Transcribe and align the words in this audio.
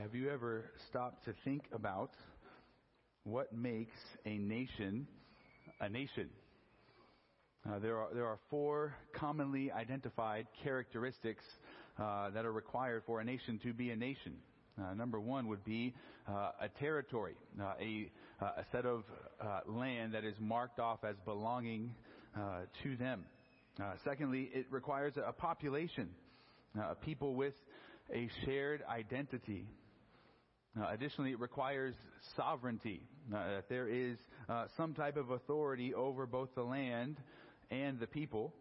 Have 0.00 0.14
you 0.14 0.30
ever 0.30 0.64
stopped 0.88 1.26
to 1.26 1.34
think 1.44 1.64
about 1.74 2.12
what 3.24 3.52
makes 3.52 3.98
a 4.24 4.38
nation 4.38 5.06
a 5.78 5.90
nation? 5.90 6.30
Uh, 7.68 7.78
there, 7.80 7.98
are, 7.98 8.08
there 8.14 8.24
are 8.24 8.38
four 8.48 8.94
commonly 9.12 9.70
identified 9.70 10.46
characteristics 10.64 11.44
uh, 11.98 12.30
that 12.30 12.46
are 12.46 12.52
required 12.52 13.02
for 13.04 13.20
a 13.20 13.24
nation 13.24 13.60
to 13.62 13.74
be 13.74 13.90
a 13.90 13.96
nation. 13.96 14.36
Uh, 14.80 14.94
number 14.94 15.20
one 15.20 15.48
would 15.48 15.62
be 15.64 15.92
uh, 16.26 16.52
a 16.62 16.68
territory, 16.78 17.34
uh, 17.60 17.74
a, 17.78 18.10
uh, 18.40 18.52
a 18.56 18.64
set 18.72 18.86
of 18.86 19.04
land 19.66 20.14
that 20.14 20.24
is 20.24 20.34
marked 20.40 20.80
off 20.80 21.04
as 21.04 21.16
belonging 21.26 21.94
to 22.82 22.96
them. 22.96 23.26
secondly, 24.02 24.50
it 24.54 24.64
requires 24.70 25.12
a 25.18 25.32
population, 25.32 26.08
people 27.02 27.34
with 27.34 27.54
a 28.14 28.30
shared 28.46 28.82
identity. 28.88 29.66
Uh, 30.78 30.86
additionally, 30.90 31.32
it 31.32 31.40
requires 31.40 31.94
sovereignty, 32.36 33.02
uh, 33.34 33.56
that 33.56 33.68
there 33.68 33.88
is 33.88 34.16
uh, 34.48 34.66
some 34.76 34.94
type 34.94 35.16
of 35.16 35.30
authority 35.30 35.92
over 35.94 36.26
both 36.26 36.48
the 36.54 36.62
land 36.62 37.16
and 37.72 37.98
the 37.98 38.06
people. 38.06 38.54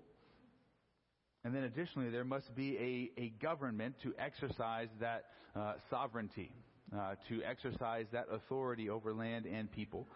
And 1.44 1.53
then 1.53 1.64
additionally, 1.64 2.09
there 2.09 2.23
must 2.23 2.55
be 2.55 3.12
a, 3.17 3.22
a 3.22 3.30
government 3.41 3.95
to 4.02 4.14
exercise 4.17 4.88
that 5.00 5.26
uh, 5.55 5.73
sovereignty, 5.91 6.52
uh, 6.98 7.14
to 7.27 7.44
exercise 7.44 8.08
that 8.12 8.26
authority 8.31 8.89
over 8.89 9.14
land 9.14 9.45
and 9.45 9.72
people. 9.72 10.08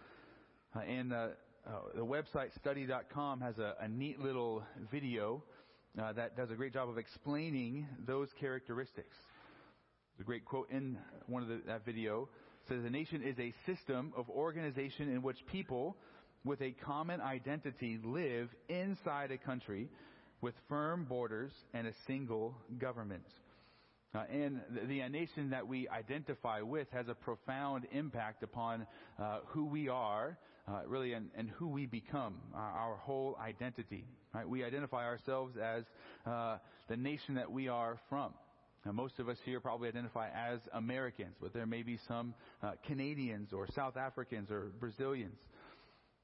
Uh, 0.76 0.80
and 0.80 1.12
the 1.12 1.36
website 1.98 2.54
study.com 2.56 3.40
has 3.40 3.60
a, 3.60 3.76
a 3.80 3.88
neat 3.88 4.20
little 4.20 4.64
video 4.92 5.44
that 5.96 6.36
does 6.36 6.50
a 6.50 6.56
great 6.56 6.74
job 6.74 6.90
of 6.90 6.98
explaining 6.98 7.86
those 8.08 8.30
characteristics. 8.40 9.16
The 10.18 10.24
great 10.24 10.46
quote 10.46 10.70
in 10.70 10.98
one 11.28 11.42
of 11.42 11.50
the, 11.50 11.62
that 11.68 11.86
video 11.86 12.30
says, 12.68 12.84
"A 12.86 12.90
nation 12.90 13.24
is 13.24 13.38
a 13.40 13.54
system 13.66 14.14
of 14.16 14.30
organization 14.30 15.10
in 15.10 15.22
which 15.22 15.46
people 15.48 15.98
with 16.46 16.62
a 16.62 16.72
common 16.72 17.22
identity 17.22 18.00
live 18.04 18.50
inside 18.70 19.32
a 19.32 19.38
country 19.38 19.90
with 20.42 20.54
firm 20.70 21.06
borders 21.06 21.52
and 21.74 21.88
a 21.88 21.94
single 22.06 22.56
government." 22.78 23.26
Uh, 24.16 24.24
and 24.32 24.62
the, 24.70 24.82
the, 24.86 25.10
nation 25.10 25.50
that 25.50 25.68
we 25.68 25.90
identify 25.90 26.62
with 26.62 26.88
has 26.92 27.08
a 27.08 27.16
profound 27.16 27.88
impact 27.92 28.44
upon 28.44 28.86
uh, 29.18 29.40
who 29.48 29.66
we 29.66 29.90
are, 29.90 30.38
uh, 30.68 30.82
really, 30.86 31.14
and, 31.14 31.32
and, 31.36 31.50
who 31.50 31.68
we 31.68 31.88
become, 31.88 32.36
our 32.54 32.96
whole 32.98 33.36
identity. 33.42 34.06
Right? 34.32 34.48
We 34.48 34.64
identify 34.64 35.04
ourselves 35.06 35.58
as 35.58 35.84
uh, 36.28 36.58
the 36.88 36.96
nation 36.96 37.34
that 37.36 37.52
we 37.52 37.68
are 37.68 37.98
from. 38.08 38.34
Now, 38.86 38.92
most 38.92 39.18
of 39.20 39.30
us 39.30 39.38
here 39.46 39.60
probably 39.62 39.88
identify 39.88 40.28
as 40.30 40.60
Americans, 40.74 41.36
but 41.42 41.54
there 41.54 41.66
may 41.66 41.84
be 41.84 41.98
some 42.08 42.34
uh, 42.62 42.72
Canadians 42.86 43.54
or 43.54 43.66
South 43.74 43.96
Africans 43.96 44.52
or 44.52 44.72
Brazilians. 44.80 45.38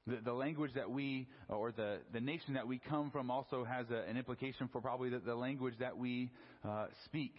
The, 0.06 0.18
the, 0.24 0.32
language 0.32 0.72
that 0.74 0.90
we, 0.90 1.26
or 1.48 1.72
the, 1.72 1.98
the 2.12 2.20
nation 2.20 2.54
that 2.54 2.66
we 2.66 2.78
come 2.78 3.10
from 3.10 3.30
also 3.30 3.64
has 3.64 3.86
a, 3.90 4.08
an 4.08 4.16
implication 4.16 4.68
for 4.72 4.80
probably 4.80 5.08
the, 5.08 5.20
the 5.20 5.34
language 5.34 5.74
that 5.80 5.96
we 5.96 6.30
uh, 6.66 6.86
speak. 7.06 7.34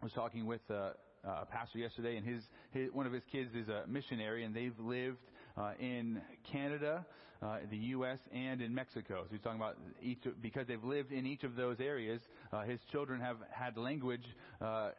I 0.00 0.04
was 0.04 0.12
talking 0.12 0.46
with 0.46 0.60
uh, 0.70 0.90
a 1.24 1.46
pastor 1.46 1.78
yesterday, 1.78 2.16
and 2.16 2.26
his, 2.26 2.42
his, 2.70 2.90
one 2.92 3.06
of 3.06 3.12
his 3.12 3.22
kids 3.32 3.50
is 3.54 3.68
a 3.68 3.84
missionary, 3.86 4.44
and 4.44 4.54
they've 4.54 4.78
lived 4.78 5.18
uh, 5.56 5.72
in 5.80 6.20
Canada, 6.52 7.04
uh, 7.42 7.58
the 7.70 7.76
U.S., 7.76 8.18
and 8.32 8.60
in 8.60 8.74
Mexico. 8.74 9.22
So 9.24 9.28
he's 9.30 9.40
talking 9.40 9.60
about 9.60 9.76
each 10.02 10.18
because 10.42 10.66
they've 10.66 10.82
lived 10.82 11.12
in 11.12 11.26
each 11.26 11.44
of 11.44 11.56
those 11.56 11.80
areas. 11.80 12.20
Uh, 12.52 12.62
his 12.62 12.80
children 12.90 13.20
have 13.20 13.36
had 13.50 13.76
language 13.76 14.24
uh, 14.60 14.90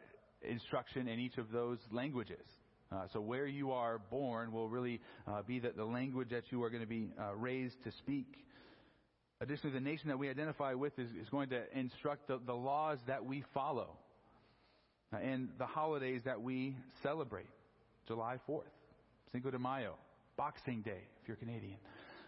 instruction 0.42 1.08
in 1.08 1.18
each 1.18 1.36
of 1.38 1.50
those 1.52 1.78
languages. 1.90 2.44
Uh, 2.92 3.02
so 3.12 3.20
where 3.20 3.46
you 3.46 3.70
are 3.70 3.98
born 4.10 4.52
will 4.52 4.68
really 4.68 5.00
uh, 5.28 5.42
be 5.42 5.60
the, 5.60 5.70
the 5.70 5.84
language 5.84 6.30
that 6.30 6.44
you 6.50 6.62
are 6.64 6.70
going 6.70 6.82
to 6.82 6.88
be 6.88 7.10
raised 7.36 7.76
to 7.84 7.92
speak. 7.98 8.26
Additionally, 9.40 9.72
the 9.72 9.80
nation 9.80 10.08
that 10.08 10.18
we 10.18 10.28
identify 10.28 10.74
with 10.74 10.98
is, 10.98 11.08
is 11.20 11.28
going 11.30 11.48
to 11.50 11.62
instruct 11.72 12.26
the, 12.26 12.38
the 12.44 12.52
laws 12.52 12.98
that 13.06 13.24
we 13.24 13.44
follow 13.54 13.96
and 15.12 15.48
the 15.58 15.66
holidays 15.66 16.22
that 16.24 16.40
we 16.40 16.76
celebrate. 17.02 17.46
July 18.06 18.38
4th, 18.48 18.62
Cinco 19.32 19.50
de 19.50 19.58
Mayo, 19.58 19.94
Boxing 20.36 20.82
Day, 20.82 21.02
if 21.22 21.28
you're 21.28 21.36
Canadian, 21.36 21.76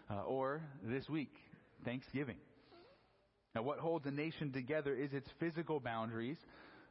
uh, 0.09 0.23
or 0.23 0.61
this 0.83 1.07
week, 1.09 1.33
Thanksgiving. 1.85 2.37
Now, 3.55 3.61
what 3.61 3.79
holds 3.79 4.05
a 4.05 4.11
nation 4.11 4.51
together 4.51 4.95
is 4.95 5.13
its 5.13 5.29
physical 5.39 5.79
boundaries, 5.79 6.37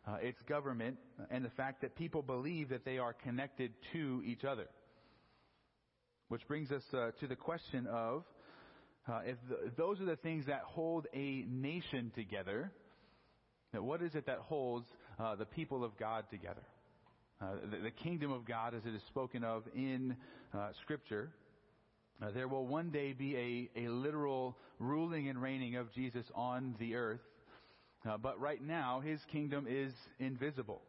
uh, 0.06 0.16
its 0.22 0.40
government, 0.48 0.98
and 1.30 1.44
the 1.44 1.50
fact 1.50 1.82
that 1.82 1.96
people 1.96 2.22
believe 2.22 2.68
that 2.68 2.84
they 2.84 2.98
are 2.98 3.12
connected 3.12 3.72
to 3.92 4.22
each 4.24 4.44
other. 4.44 4.66
Which 6.28 6.46
brings 6.46 6.70
us 6.70 6.82
uh, 6.94 7.10
to 7.20 7.26
the 7.26 7.36
question 7.36 7.86
of 7.86 8.24
uh, 9.08 9.20
if, 9.24 9.36
the, 9.48 9.66
if, 9.66 9.76
those 9.76 10.00
are 10.00 10.04
the 10.04 10.16
things 10.16 10.46
that 10.46 10.60
hold 10.64 11.06
a 11.12 11.44
nation 11.48 12.12
together, 12.14 12.70
what 13.72 14.02
is 14.02 14.14
it 14.14 14.26
that 14.26 14.38
holds 14.38 14.86
uh, 15.18 15.34
the 15.34 15.44
people 15.44 15.82
of 15.82 15.96
God 15.98 16.24
together? 16.30 16.62
Uh, 17.40 17.54
the, 17.70 17.78
the, 17.78 17.90
kingdom 17.90 18.30
of 18.30 18.46
God, 18.46 18.74
as 18.74 18.82
it 18.86 18.94
is 18.94 19.02
spoken 19.08 19.42
of 19.42 19.64
in 19.74 20.14
uh, 20.54 20.68
Scripture, 20.82 21.30
uh, 22.22 22.30
there 22.32 22.46
will 22.48 22.66
one 22.66 22.90
day 22.90 23.12
be 23.12 23.70
a, 23.76 23.80
a 23.84 23.88
literal 23.88 24.56
ruling 24.78 25.28
and 25.28 25.40
reigning 25.40 25.76
of 25.76 25.92
Jesus 25.92 26.24
on 26.34 26.74
the 26.78 26.94
earth. 26.94 27.20
Uh, 28.08 28.16
but 28.16 28.38
right 28.40 28.62
now, 28.62 29.00
his 29.00 29.20
kingdom 29.30 29.66
is 29.68 29.92
invisible 30.18 30.82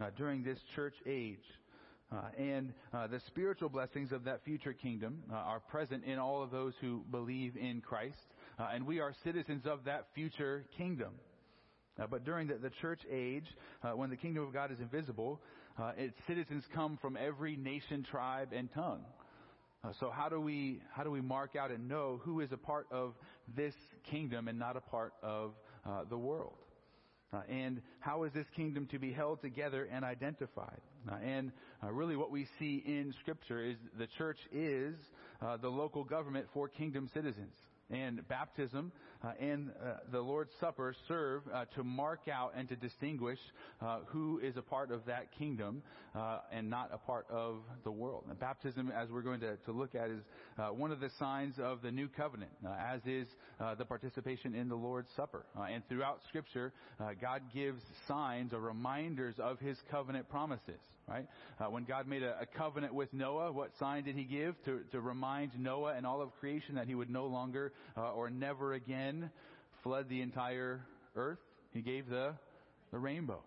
uh, 0.00 0.10
during 0.16 0.42
this 0.42 0.58
church 0.74 0.94
age. 1.06 1.38
and 2.36 2.72
the 2.92 3.20
spiritual 3.28 3.68
blessings 3.68 4.12
of 4.12 4.24
that 4.24 4.44
future 4.44 4.72
kingdom 4.72 5.22
are 5.32 5.60
present 5.60 6.04
in 6.04 6.18
all 6.18 6.42
of 6.42 6.50
those 6.50 6.74
who 6.80 7.04
believe 7.10 7.56
in 7.56 7.80
Christ. 7.80 8.18
and 8.58 8.86
we 8.86 9.00
are 9.00 9.14
citizens 9.24 9.66
of 9.66 9.84
that 9.84 10.06
future 10.14 10.64
kingdom. 10.76 11.12
Uh, 12.00 12.06
but 12.06 12.24
during 12.24 12.48
the, 12.48 12.54
the 12.54 12.70
church 12.80 13.00
age, 13.10 13.44
uh, 13.82 13.90
when 13.90 14.10
the 14.10 14.16
kingdom 14.16 14.46
of 14.46 14.52
God 14.52 14.72
is 14.72 14.78
invisible, 14.80 15.40
uh, 15.78 15.92
its 15.96 16.16
citizens 16.26 16.64
come 16.74 16.98
from 17.00 17.16
every 17.16 17.56
nation, 17.56 18.04
tribe, 18.10 18.50
and 18.56 18.72
tongue. 18.72 19.04
Uh, 19.82 19.92
so 19.98 20.10
how 20.10 20.28
do 20.28 20.40
we 20.40 20.80
how 20.92 21.02
do 21.02 21.10
we 21.10 21.20
mark 21.20 21.56
out 21.56 21.70
and 21.70 21.88
know 21.88 22.20
who 22.22 22.40
is 22.40 22.52
a 22.52 22.56
part 22.56 22.86
of 22.90 23.14
this 23.56 23.74
kingdom 24.10 24.46
and 24.48 24.58
not 24.58 24.76
a 24.76 24.80
part 24.80 25.14
of 25.22 25.52
uh, 25.86 26.04
the 26.08 26.18
world? 26.18 26.56
Uh, 27.32 27.40
and 27.48 27.80
how 28.00 28.24
is 28.24 28.32
this 28.32 28.46
kingdom 28.56 28.86
to 28.86 28.98
be 28.98 29.12
held 29.12 29.40
together 29.40 29.88
and 29.90 30.04
identified? 30.04 30.80
and 31.24 31.50
really, 31.90 32.14
what 32.14 32.30
we 32.30 32.46
see 32.58 32.82
in 32.84 33.14
Scripture 33.20 33.64
is 33.64 33.76
the 33.98 34.06
church 34.18 34.38
is 34.52 34.94
the 35.62 35.68
local 35.68 36.04
government 36.04 36.46
for 36.52 36.68
kingdom 36.68 37.08
citizens 37.14 37.54
and 37.90 38.26
baptism 38.28 38.92
uh, 38.92 39.09
and 39.40 39.70
uh, 39.70 39.96
the 40.10 40.20
Lord's 40.20 40.52
Supper 40.60 40.94
serve 41.06 41.42
uh, 41.52 41.66
to 41.74 41.84
mark 41.84 42.20
out 42.32 42.52
and 42.56 42.68
to 42.68 42.76
distinguish 42.76 43.38
uh, 43.82 44.00
who 44.06 44.40
is 44.42 44.56
a 44.56 44.62
part 44.62 44.90
of 44.90 45.04
that 45.06 45.26
kingdom 45.38 45.82
uh, 46.14 46.38
and 46.50 46.70
not 46.70 46.90
a 46.92 46.98
part 46.98 47.26
of 47.30 47.56
the 47.84 47.90
world. 47.90 48.24
And 48.30 48.38
baptism, 48.38 48.90
as 48.96 49.10
we're 49.10 49.22
going 49.22 49.40
to, 49.40 49.56
to 49.56 49.72
look 49.72 49.94
at, 49.94 50.10
is 50.10 50.22
uh, 50.58 50.68
one 50.68 50.90
of 50.90 51.00
the 51.00 51.10
signs 51.18 51.54
of 51.58 51.82
the 51.82 51.90
new 51.90 52.08
covenant, 52.08 52.50
as 52.66 53.00
is 53.06 53.26
the 53.78 53.84
participation 53.84 54.54
in 54.54 54.68
the 54.68 54.74
Lord's 54.74 55.08
Supper. 55.16 55.44
and 55.70 55.86
throughout 55.88 56.20
Scripture, 56.28 56.72
God 57.20 57.42
gives 57.54 57.82
signs 58.08 58.52
or 58.52 58.60
reminders 58.60 59.34
of 59.38 59.58
His 59.60 59.76
covenant 59.90 60.28
promises. 60.28 60.80
Right? 61.08 61.26
when 61.70 61.84
God 61.84 62.06
made 62.06 62.22
a, 62.22 62.36
a, 62.40 62.46
covenant 62.46 62.94
with 62.94 63.12
Noah, 63.12 63.50
what 63.50 63.72
sign 63.80 64.04
did 64.04 64.14
He 64.14 64.22
give 64.22 64.54
to, 64.64 64.82
to 64.92 65.00
remind 65.00 65.50
Noah 65.58 65.94
and 65.96 66.06
all 66.06 66.22
of 66.22 66.30
creation 66.38 66.76
that 66.76 66.86
He 66.86 66.94
would 66.94 67.10
no 67.10 67.26
longer 67.26 67.72
uh, 67.96 68.12
or 68.12 68.30
never 68.30 68.74
again 68.74 69.09
flood 69.82 70.08
the 70.08 70.20
entire 70.20 70.80
earth. 71.16 71.38
He 71.72 71.80
gave 71.80 72.08
the, 72.08 72.34
the 72.92 72.98
rainbow. 72.98 73.42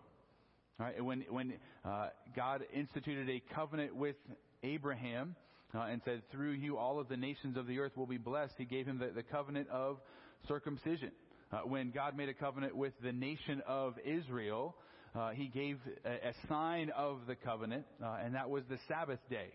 All 0.80 0.86
right, 0.86 1.04
when 1.04 1.24
when 1.30 1.54
uh, 1.84 2.08
God 2.34 2.64
instituted 2.74 3.28
a 3.30 3.40
covenant 3.54 3.94
with 3.94 4.16
Abraham 4.64 5.36
uh, 5.72 5.82
and 5.82 6.00
said, 6.04 6.22
"Through 6.32 6.52
you, 6.52 6.76
all 6.76 6.98
of 6.98 7.08
the 7.08 7.16
nations 7.16 7.56
of 7.56 7.68
the 7.68 7.78
earth 7.78 7.96
will 7.96 8.08
be 8.08 8.18
blessed," 8.18 8.54
He 8.58 8.64
gave 8.64 8.84
him 8.86 8.98
the, 8.98 9.10
the 9.14 9.22
covenant 9.22 9.68
of 9.68 9.98
circumcision. 10.48 11.12
Uh, 11.52 11.58
when 11.58 11.92
God 11.92 12.16
made 12.16 12.28
a 12.28 12.34
covenant 12.34 12.76
with 12.76 12.92
the 13.04 13.12
nation 13.12 13.62
of 13.68 13.94
Israel, 14.04 14.74
uh, 15.14 15.30
He 15.30 15.46
gave 15.46 15.78
a, 16.04 16.28
a, 16.30 16.32
sign 16.48 16.90
of 16.90 17.20
the 17.28 17.36
covenant, 17.36 17.84
uh, 18.02 18.16
and 18.24 18.34
that 18.34 18.50
was 18.50 18.64
the 18.68 18.78
Sabbath 18.88 19.20
day. 19.30 19.50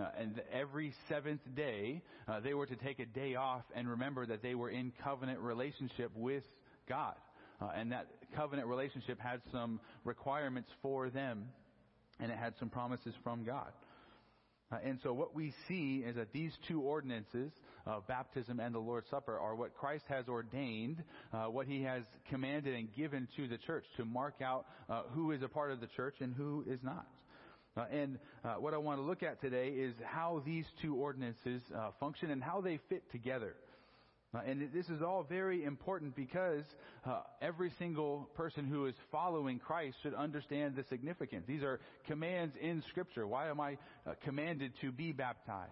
Uh, 0.00 0.08
and 0.18 0.42
every 0.52 0.92
seventh 1.08 1.40
day, 1.54 2.02
uh, 2.26 2.40
they 2.40 2.52
were 2.52 2.66
to 2.66 2.76
take 2.76 2.98
a 2.98 3.06
day 3.06 3.36
off 3.36 3.62
and 3.76 3.88
remember 3.88 4.26
that 4.26 4.42
they 4.42 4.54
were 4.54 4.70
in 4.70 4.92
covenant 5.02 5.38
relationship 5.38 6.10
with 6.16 6.42
God. 6.88 7.14
Uh, 7.60 7.70
and 7.76 7.92
that 7.92 8.08
covenant 8.34 8.66
relationship 8.66 9.20
had 9.20 9.40
some 9.52 9.78
requirements 10.04 10.68
for 10.82 11.10
them, 11.10 11.44
and 12.18 12.32
it 12.32 12.36
had 12.36 12.54
some 12.58 12.68
promises 12.68 13.14
from 13.22 13.44
God. 13.44 13.70
Uh, 14.72 14.78
and 14.84 14.98
so 15.02 15.12
what 15.12 15.34
we 15.34 15.52
see 15.68 16.02
is 16.04 16.16
that 16.16 16.32
these 16.32 16.52
two 16.66 16.80
ordinances, 16.80 17.52
uh, 17.86 18.00
baptism 18.08 18.58
and 18.58 18.74
the 18.74 18.78
Lord's 18.78 19.08
Supper, 19.10 19.38
are 19.38 19.54
what 19.54 19.74
Christ 19.74 20.04
has 20.08 20.26
ordained, 20.26 21.04
uh, 21.32 21.44
what 21.44 21.66
he 21.66 21.82
has 21.82 22.02
commanded 22.28 22.74
and 22.74 22.92
given 22.94 23.28
to 23.36 23.46
the 23.46 23.58
church 23.58 23.84
to 23.98 24.04
mark 24.04 24.42
out 24.42 24.66
uh, 24.88 25.02
who 25.12 25.30
is 25.30 25.42
a 25.42 25.48
part 25.48 25.70
of 25.70 25.80
the 25.80 25.86
church 25.94 26.16
and 26.20 26.34
who 26.34 26.64
is 26.68 26.80
not. 26.82 27.06
Uh, 27.76 27.84
and 27.90 28.18
uh, 28.44 28.54
what 28.54 28.72
I 28.72 28.78
want 28.78 29.00
to 29.00 29.02
look 29.02 29.22
at 29.22 29.40
today 29.40 29.68
is 29.68 29.94
how 30.04 30.42
these 30.46 30.66
two 30.80 30.94
ordinances 30.94 31.62
function 31.98 32.30
and 32.30 32.42
how 32.42 32.60
they 32.60 32.78
fit 32.88 33.10
together. 33.10 33.54
Uh, 34.34 34.40
and 34.46 34.68
this 34.74 34.88
is 34.88 35.00
all 35.00 35.24
very 35.28 35.64
important 35.64 36.16
because 36.16 36.64
uh, 37.06 37.20
every 37.40 37.70
single 37.78 38.28
person 38.34 38.66
who 38.66 38.86
is 38.86 38.94
following 39.12 39.60
Christ 39.60 39.96
should 40.02 40.14
understand 40.14 40.74
the 40.74 40.82
significance. 40.88 41.44
These 41.46 41.62
are 41.62 41.78
commands 42.06 42.54
in 42.60 42.82
Scripture. 42.90 43.28
Why 43.28 43.48
am 43.48 43.60
I 43.60 43.78
uh, 44.06 44.14
commanded 44.24 44.72
to 44.80 44.90
be 44.90 45.12
baptized? 45.12 45.70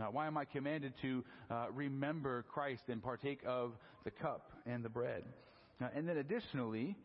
Uh, 0.00 0.06
why 0.06 0.26
am 0.26 0.36
I 0.36 0.44
commanded 0.44 0.92
to 1.02 1.24
uh, 1.50 1.66
remember 1.72 2.44
Christ 2.48 2.82
and 2.88 3.02
partake 3.02 3.40
of 3.46 3.74
the 4.04 4.10
cup 4.10 4.50
and 4.66 4.84
the 4.84 4.88
bread? 4.88 5.22
Uh, 5.80 5.88
and 5.94 6.08
then 6.08 6.16
additionally, 6.16 6.96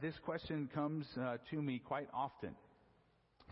this 0.00 0.14
question 0.24 0.68
comes 0.74 1.06
to 1.50 1.62
me 1.62 1.78
quite 1.78 2.08
often 2.12 2.50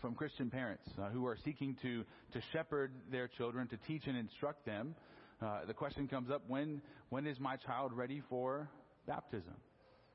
from 0.01 0.15
Christian 0.15 0.49
parents 0.49 0.89
who 1.11 1.25
are 1.25 1.37
seeking 1.43 1.75
to, 1.81 2.03
to 2.33 2.41
shepherd 2.53 2.91
their 3.11 3.27
children, 3.27 3.67
to 3.67 3.77
teach 3.87 4.07
and 4.07 4.17
instruct 4.17 4.65
them 4.65 4.95
uh, 5.41 5.65
the 5.67 5.73
question 5.73 6.07
comes 6.07 6.31
up 6.31 6.41
when 6.47 6.81
when 7.09 7.27
is 7.27 7.39
my 7.39 7.55
child 7.57 7.93
ready 7.93 8.21
for 8.29 8.69
baptism? 9.05 9.53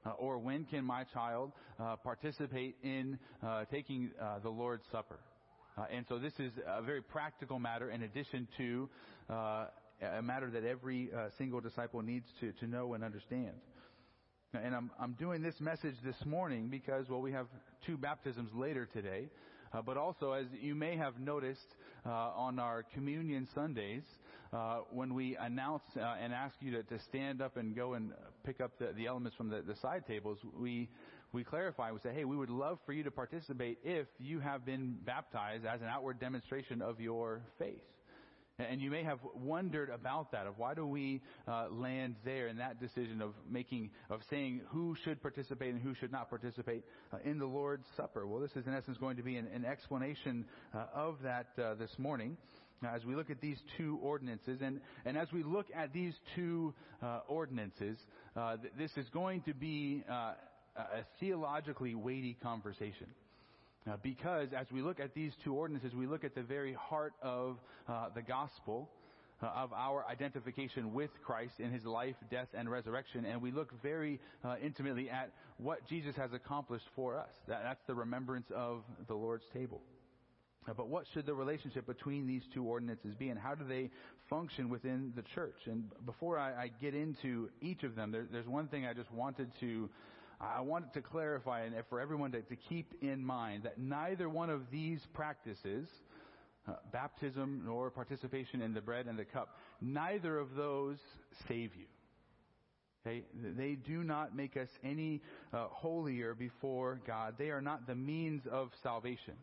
Uh, 0.04 0.10
or 0.18 0.36
when 0.38 0.64
can 0.64 0.84
my 0.84 1.04
child 1.04 1.52
uh, 1.78 1.94
participate 1.94 2.76
in 2.82 3.16
uh, 3.40 3.64
taking 3.70 4.10
uh, 4.20 4.40
the 4.40 4.48
Lord's 4.48 4.82
Supper? 4.90 5.20
Uh, 5.78 5.84
and 5.92 6.04
so 6.08 6.18
this 6.18 6.32
is 6.40 6.50
a 6.66 6.82
very 6.82 7.00
practical 7.00 7.60
matter 7.60 7.90
in 7.90 8.02
addition 8.02 8.48
to 8.58 8.88
a 9.30 10.20
matter 10.20 10.50
that 10.50 10.64
every 10.64 11.08
single 11.38 11.60
disciple 11.60 12.02
needs 12.02 12.26
to, 12.40 12.50
to 12.52 12.66
know 12.66 12.94
and 12.94 13.04
understand. 13.04 13.54
And 14.52 14.74
I'm, 14.74 14.90
I'm 15.00 15.12
doing 15.12 15.40
this 15.40 15.54
message 15.60 15.94
this 16.04 16.16
morning 16.26 16.68
because, 16.68 17.08
well, 17.08 17.22
we 17.22 17.32
have 17.32 17.46
two 17.86 17.96
baptisms 17.96 18.50
later 18.52 18.86
today. 18.92 19.30
Uh, 19.72 19.80
but 19.80 19.96
also, 19.96 20.32
as 20.32 20.46
you 20.60 20.74
may 20.74 20.96
have 20.96 21.18
noticed 21.18 21.76
uh, 22.04 22.10
on 22.10 22.58
our 22.58 22.82
communion 22.94 23.48
Sundays, 23.54 24.02
uh, 24.52 24.80
when 24.90 25.14
we 25.14 25.36
announce 25.36 25.82
uh, 25.96 26.16
and 26.20 26.32
ask 26.34 26.54
you 26.60 26.70
to, 26.72 26.82
to, 26.82 26.98
stand 26.98 27.40
up 27.40 27.56
and 27.56 27.74
go 27.74 27.94
and 27.94 28.12
pick 28.44 28.60
up 28.60 28.78
the, 28.78 28.92
the 28.96 29.06
elements 29.06 29.34
from 29.34 29.48
the, 29.48 29.62
the, 29.62 29.74
side 29.76 30.04
tables, 30.06 30.38
we 30.54 30.90
we 31.32 31.42
clarify. 31.42 31.90
We 31.90 32.00
say, 32.00 32.12
hey, 32.12 32.26
we 32.26 32.36
would 32.36 32.50
love 32.50 32.78
for 32.84 32.92
you 32.92 33.02
to 33.04 33.10
participate 33.10 33.78
if 33.82 34.06
you 34.18 34.40
have 34.40 34.66
been 34.66 34.98
baptized 35.06 35.64
as 35.64 35.80
an 35.80 35.88
outward 35.88 36.20
demonstration 36.20 36.82
of 36.82 37.00
your 37.00 37.40
faith. 37.58 37.80
And 38.70 38.80
you 38.80 38.90
may 38.90 39.02
have 39.02 39.18
wondered 39.34 39.90
about 39.90 40.32
that, 40.32 40.46
of 40.46 40.58
why 40.58 40.74
do 40.74 40.86
we 40.86 41.20
uh, 41.46 41.66
land 41.70 42.16
there 42.24 42.48
in 42.48 42.58
that 42.58 42.80
decision 42.80 43.20
of 43.20 43.34
making, 43.50 43.90
of 44.10 44.20
saying 44.30 44.62
who 44.68 44.96
should 45.04 45.20
participate 45.22 45.74
and 45.74 45.82
who 45.82 45.94
should 45.94 46.12
not 46.12 46.30
participate 46.30 46.84
uh, 47.12 47.18
in 47.24 47.38
the 47.38 47.46
Lord's 47.46 47.86
Supper. 47.96 48.26
Well, 48.26 48.40
this 48.40 48.52
is 48.56 48.66
in 48.66 48.74
essence 48.74 48.98
going 48.98 49.16
to 49.16 49.22
be 49.22 49.36
an, 49.36 49.48
an 49.54 49.64
explanation 49.64 50.44
uh, 50.74 50.86
of 50.94 51.16
that 51.22 51.48
uh, 51.62 51.74
this 51.74 51.90
morning 51.98 52.36
as 52.92 53.04
we 53.04 53.14
look 53.14 53.30
at 53.30 53.40
these 53.40 53.58
two 53.76 53.98
ordinances. 54.02 54.60
And, 54.60 54.80
and 55.04 55.16
as 55.16 55.28
we 55.32 55.44
look 55.44 55.66
at 55.74 55.92
these 55.92 56.14
two 56.34 56.74
uh, 57.00 57.20
ordinances, 57.28 57.96
uh, 58.36 58.56
th- 58.56 58.72
this 58.76 58.90
is 58.96 59.08
going 59.10 59.42
to 59.42 59.54
be 59.54 60.02
a 60.08 60.34
theologically 61.20 61.94
weighty 61.94 62.36
conversation. 62.42 63.06
Uh, 63.88 63.96
because 64.02 64.48
as 64.56 64.66
we 64.70 64.80
look 64.82 65.00
at 65.00 65.14
these 65.14 65.32
two 65.44 65.54
ordinances, 65.54 65.94
we 65.94 66.06
look 66.06 66.24
at 66.24 66.34
the 66.34 66.42
very 66.42 66.72
heart 66.74 67.14
of 67.22 67.58
uh, 67.88 68.08
the 68.14 68.22
gospel. 68.22 68.88
Uh, 69.42 69.46
of 69.56 69.72
our 69.72 70.06
identification 70.06 70.94
with 70.94 71.10
Christ 71.26 71.54
in 71.58 71.72
his 71.72 71.84
life, 71.84 72.14
death, 72.30 72.46
and 72.54 72.70
resurrection, 72.70 73.24
and 73.24 73.42
we 73.42 73.50
look 73.50 73.72
very 73.82 74.20
intimately 74.62 75.10
at 75.10 75.32
what 75.56 75.84
Jesus 75.88 76.14
has 76.14 76.32
accomplished 76.32 76.84
for 76.94 77.18
us. 77.18 77.30
That, 77.48 77.62
that's 77.64 77.82
the 77.88 77.94
remembrance 77.96 78.46
of 78.54 78.84
the 79.08 79.14
Lord's 79.14 79.42
table. 79.52 79.80
Uh, 80.68 80.74
but 80.74 80.86
what 80.86 81.06
should 81.12 81.26
the 81.26 81.34
relationship 81.34 81.86
between 81.88 82.26
these 82.26 82.42
two 82.54 82.62
ordinances 82.62 83.14
be, 83.18 83.30
and 83.30 83.38
how 83.38 83.56
do 83.56 83.64
they 83.66 83.90
function 84.30 84.68
within 84.68 85.12
the 85.16 85.22
church? 85.34 85.58
And 85.66 85.84
before 86.06 86.38
I, 86.38 86.52
I 86.52 86.70
get 86.80 86.94
into 86.94 87.48
each 87.60 87.82
of 87.82 87.96
them, 87.96 88.12
there, 88.12 88.26
there's 88.30 88.46
one 88.46 88.68
thing 88.68 88.86
I 88.86 88.94
just 88.94 89.10
wanted 89.10 89.50
to, 89.58 89.90
I 90.42 90.60
wanted 90.60 90.92
to 90.94 91.02
clarify, 91.02 91.62
and 91.62 91.74
for 91.88 92.00
everyone 92.00 92.32
to, 92.32 92.42
to 92.42 92.56
keep 92.56 92.94
in 93.00 93.24
mind 93.24 93.62
that 93.62 93.78
neither 93.78 94.28
one 94.28 94.50
of 94.50 94.62
these 94.72 95.00
practices, 95.14 95.86
uh, 96.66 96.72
baptism 96.92 97.62
nor 97.64 97.90
participation 97.90 98.60
in 98.60 98.74
the 98.74 98.80
bread 98.80 99.06
and 99.06 99.16
the 99.16 99.24
cup, 99.24 99.56
neither 99.80 100.38
of 100.38 100.54
those 100.56 100.98
save 101.46 101.70
you. 101.76 101.86
Okay? 103.06 103.22
They 103.56 103.74
do 103.74 104.02
not 104.02 104.34
make 104.34 104.56
us 104.56 104.68
any 104.82 105.22
uh, 105.52 105.66
holier 105.68 106.34
before 106.34 107.00
God. 107.06 107.34
They 107.38 107.50
are 107.50 107.62
not 107.62 107.86
the 107.86 107.94
means 107.94 108.42
of 108.50 108.70
salvation. 108.82 109.34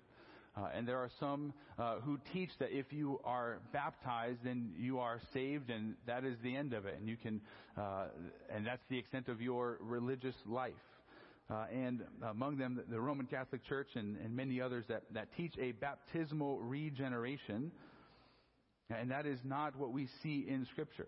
Uh, 0.57 0.68
and 0.74 0.86
there 0.86 0.98
are 0.98 1.12
some 1.19 1.54
uh, 1.78 2.00
who 2.00 2.19
teach 2.34 2.50
that 2.60 2.69
if 2.72 2.92
you 2.92 3.22
are 3.24 3.60
baptized, 3.72 4.40
then 4.44 4.74
you 4.78 5.00
are 5.00 5.22
saved, 5.34 5.69
and 5.69 5.96
that 6.07 6.25
is 6.25 6.36
the 6.44 6.56
end 6.56 6.74
of 6.74 6.86
it, 6.86 6.96
and 7.00 7.07
you 7.07 7.16
can, 7.16 7.40
uh, 7.78 8.06
and 8.54 8.66
that's 8.66 8.84
the 8.90 8.98
extent 8.98 9.30
of 9.30 9.42
your 9.42 9.78
religious 9.80 10.36
life. 10.46 10.74
Uh, 11.50 11.66
and 11.74 12.04
among 12.30 12.57
them, 12.57 12.80
the 12.90 13.00
Roman 13.00 13.25
Catholic 13.25 13.66
Church 13.66 13.88
and, 13.96 14.18
and 14.24 14.36
many 14.36 14.62
others 14.62 14.86
that, 14.88 15.04
that 15.13 15.30
teach 15.36 15.54
a 15.60 15.72
baptismal 15.72 16.60
regeneration, 16.60 17.72
and 18.92 19.10
that 19.10 19.25
is 19.25 19.40
not 19.44 19.75
what 19.75 19.92
we 19.92 20.07
see 20.22 20.46
in 20.48 20.68
Scripture. 20.72 21.07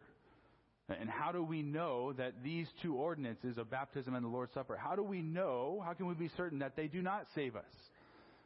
And 0.89 1.09
how 1.09 1.31
do 1.31 1.43
we 1.43 1.61
know 1.61 2.11
that 2.13 2.43
these 2.43 2.67
two 2.81 2.95
ordinances 2.95 3.57
of 3.57 3.69
baptism 3.69 4.15
and 4.15 4.25
the 4.25 4.29
Lord's 4.29 4.53
Supper, 4.53 4.75
how 4.75 4.95
do 4.95 5.03
we 5.03 5.21
know, 5.21 5.81
how 5.85 5.93
can 5.93 6.07
we 6.07 6.15
be 6.15 6.29
certain 6.35 6.59
that 6.59 6.75
they 6.75 6.87
do 6.87 7.01
not 7.01 7.27
save 7.35 7.55
us? 7.55 7.63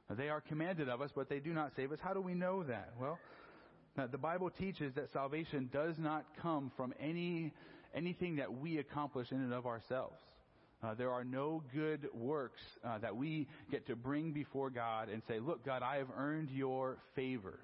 They 0.10 0.30
are 0.30 0.42
commanded 0.42 0.90
of 0.90 1.02
us, 1.02 1.10
but 1.16 1.30
they 1.30 1.40
do 1.40 1.54
not 1.54 1.72
save 1.76 1.92
us. 1.92 2.00
How 2.02 2.14
do 2.14 2.22
we 2.22 2.36
know 2.36 2.64
that? 2.64 2.94
Well, 3.00 3.18
the 4.12 4.18
Bible 4.18 4.52
teaches 4.52 4.94
that 4.96 5.12
salvation 5.14 5.70
does 5.72 5.96
not 5.98 6.26
come 6.42 6.72
from 6.76 6.94
any 7.00 7.54
anything 7.96 8.36
that 8.36 8.54
we 8.54 8.78
accomplish 8.78 9.32
in 9.32 9.38
and 9.38 9.54
of 9.54 9.66
ourselves. 9.66 10.18
Uh, 10.86 10.94
there 10.94 11.12
are 11.12 11.24
no 11.24 11.64
good 11.74 12.08
works 12.14 12.62
uh, 12.84 13.00
that 13.00 13.16
we 13.16 13.48
get 13.72 13.88
to 13.88 13.96
bring 13.96 14.32
before 14.32 14.70
God 14.70 15.10
and 15.10 15.24
say, 15.28 15.40
Look, 15.40 15.66
God, 15.66 15.82
I 15.82 15.98
have 15.98 16.10
earned 16.16 16.52
your 16.52 16.98
favor. 17.16 17.60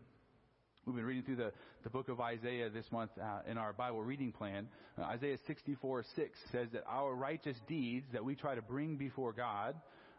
We've 0.86 0.96
been 0.96 1.06
reading 1.06 1.24
through 1.24 1.36
the, 1.36 1.52
the 1.84 1.92
book 1.92 2.10
of 2.10 2.20
Isaiah 2.20 2.72
this 2.72 2.92
month 2.92 3.12
uh, 3.22 3.42
in 3.48 3.60
our 3.60 3.74
Bible 3.74 4.02
reading 4.02 4.32
plan. 4.32 4.68
Uh, 4.98 5.04
Isaiah 5.04 5.38
64 5.46 6.04
6 6.16 6.40
says 6.52 6.70
that 6.74 6.84
our 6.88 7.14
righteous 7.14 7.58
deeds 7.68 8.08
that 8.14 8.26
we 8.26 8.34
try 8.34 8.56
to 8.56 8.62
bring 8.64 8.96
before 8.96 9.34
God 9.34 9.76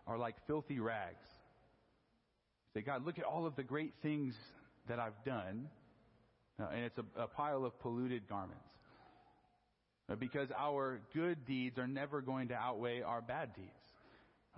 are 0.06 0.16
like 0.16 0.36
filthy 0.46 0.78
rags. 0.78 1.26
Say, 2.74 2.82
God, 2.82 3.04
look 3.04 3.18
at 3.18 3.24
all 3.24 3.46
of 3.46 3.56
the 3.56 3.64
great 3.64 3.94
things 4.02 4.34
that 4.88 5.00
I've 5.00 5.24
done. 5.24 5.68
Uh, 6.60 6.66
and 6.72 6.84
it's 6.84 6.98
a, 6.98 7.22
a, 7.22 7.26
pile 7.26 7.64
of 7.64 7.78
polluted 7.80 8.28
garments. 8.28 8.68
Uh, 10.12 10.16
because 10.16 10.48
our 10.58 11.00
good 11.14 11.46
deeds 11.46 11.78
are 11.78 11.86
never 11.86 12.20
going 12.20 12.48
to 12.48 12.54
outweigh 12.54 13.00
our 13.00 13.22
bad 13.22 13.54
deeds. 13.54 13.68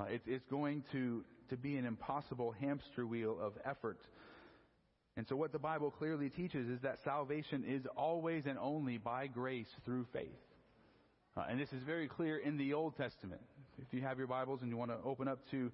Uh, 0.00 0.04
it, 0.04 0.23
it's 0.26 0.44
going 0.50 0.82
to, 0.90 1.23
to 1.49 1.56
be 1.56 1.76
an 1.76 1.84
impossible 1.84 2.52
hamster 2.61 3.06
wheel 3.06 3.37
of 3.40 3.52
effort. 3.64 3.99
And 5.16 5.26
so, 5.28 5.37
what 5.37 5.52
the 5.52 5.58
Bible 5.61 5.92
clearly 5.92 6.28
teaches 6.28 6.68
is 6.68 6.80
that 6.82 6.99
salvation 7.04 7.64
is 7.68 7.82
always 7.96 8.46
and 8.46 8.58
only 8.58 8.99
by 8.99 9.28
grace 9.28 9.68
through 9.84 10.06
faith. 10.12 10.26
Uh, 11.37 11.44
and 11.49 11.61
this 11.61 11.73
is 11.73 11.82
very 11.84 12.08
clear 12.08 12.38
in 12.38 12.56
the 12.56 12.75
Old 12.75 12.96
Testament. 12.96 13.42
If 13.78 13.87
you 13.92 14.00
have 14.00 14.18
your 14.18 14.26
Bibles 14.26 14.61
and 14.62 14.70
you 14.70 14.76
want 14.76 14.90
to 14.90 14.99
open 15.04 15.28
up 15.28 15.38
to, 15.52 15.70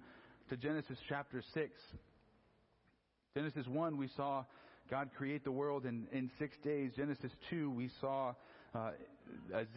to 0.49 0.57
Genesis 0.57 0.97
chapter 1.09 1.41
6, 1.55 1.71
Genesis 3.35 3.65
1, 3.65 3.97
we 3.97 4.09
saw 4.15 4.43
God 4.91 5.09
create 5.17 5.43
the 5.43 5.51
world 5.51 5.85
in, 5.85 6.05
in 6.11 6.29
six 6.37 6.55
days. 6.63 6.91
Genesis 6.95 7.31
2, 7.49 7.71
we 7.71 7.89
saw 7.99 8.33
uh, 8.73 8.91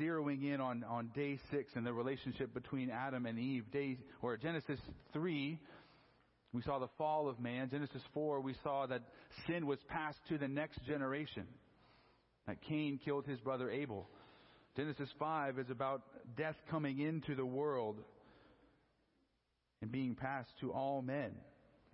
zeroing 0.00 0.42
in 0.52 0.60
on, 0.60 0.84
on 0.84 1.10
day 1.14 1.38
six 1.50 1.72
and 1.74 1.86
the 1.86 1.92
relationship 1.92 2.52
between 2.54 2.90
Adam 2.90 3.26
and 3.26 3.38
Eve. 3.38 3.64
Day, 3.72 3.98
or 4.22 4.36
Genesis 4.36 4.78
3, 5.12 5.58
we 6.52 6.62
saw 6.62 6.78
the 6.78 6.88
fall 6.98 7.28
of 7.28 7.40
man. 7.40 7.68
Genesis 7.70 8.02
4, 8.12 8.40
we 8.40 8.54
saw 8.62 8.86
that 8.86 9.02
sin 9.46 9.66
was 9.66 9.78
passed 9.88 10.18
to 10.28 10.38
the 10.38 10.48
next 10.48 10.84
generation. 10.86 11.46
That 12.46 12.60
Cain 12.62 13.00
killed 13.04 13.26
his 13.26 13.40
brother 13.40 13.70
Abel. 13.70 14.08
Genesis 14.76 15.08
5 15.18 15.58
is 15.58 15.70
about 15.70 16.02
death 16.36 16.56
coming 16.70 17.00
into 17.00 17.34
the 17.34 17.46
world 17.46 17.96
and 19.80 19.90
being 19.90 20.14
passed 20.14 20.50
to 20.60 20.72
all 20.72 21.00
men 21.00 21.32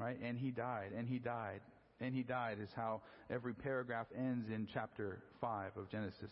right? 0.00 0.19
And 0.23 0.38
he 0.38 0.50
died, 0.50 0.92
and 0.97 1.07
he 1.07 1.19
died, 1.19 1.61
and 2.00 2.14
he 2.14 2.23
died 2.23 2.59
is 2.61 2.71
how 2.75 3.02
every 3.30 3.54
paragraph 3.54 4.07
ends 4.16 4.49
in 4.49 4.66
chapter 4.73 5.23
5 5.40 5.76
of 5.76 5.90
Genesis. 5.90 6.30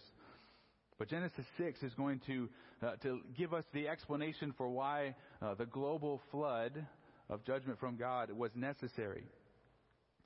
But 0.99 1.09
Genesis 1.09 1.47
6 1.59 1.83
is 1.83 1.95
going 1.95 2.21
to, 2.27 2.49
uh, 2.83 2.97
to 3.03 3.21
give 3.37 3.55
us 3.55 3.65
the 3.73 3.89
explanation 3.89 4.53
for 4.57 4.69
why 4.69 5.15
uh, 5.41 5.55
the 5.55 5.67
global 5.67 6.21
flood 6.31 6.85
of 7.31 7.45
judgment 7.45 7.79
from 7.79 7.97
God 7.97 8.33
was 8.33 8.51
necessary. 8.55 9.25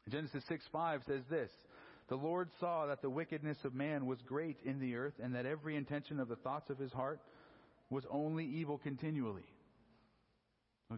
Genesis 0.09 0.43
6 0.49 0.65
5 0.73 1.03
says 1.07 1.23
this 1.31 1.51
The 2.09 2.17
Lord 2.17 2.49
saw 2.59 2.87
that 2.87 3.03
the 3.03 3.11
wickedness 3.11 3.59
of 3.65 3.75
man 3.75 4.07
was 4.07 4.19
great 4.27 4.57
in 4.65 4.81
the 4.81 4.97
earth, 4.97 5.15
and 5.23 5.35
that 5.35 5.47
every 5.47 5.77
intention 5.77 6.19
of 6.19 6.29
the 6.29 6.37
thoughts 6.37 6.71
of 6.71 6.79
his 6.79 6.93
heart 6.93 7.21
was 7.91 8.05
only 8.11 8.47
evil 8.47 8.79
continually. 8.79 9.45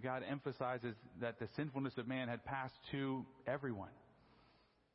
God 0.03 0.25
emphasizes 0.29 0.97
that 1.21 1.39
the 1.39 1.47
sinfulness 1.57 1.97
of 1.99 2.09
man 2.09 2.29
had 2.29 2.45
passed 2.45 2.75
to 2.91 3.25
everyone. 3.47 3.91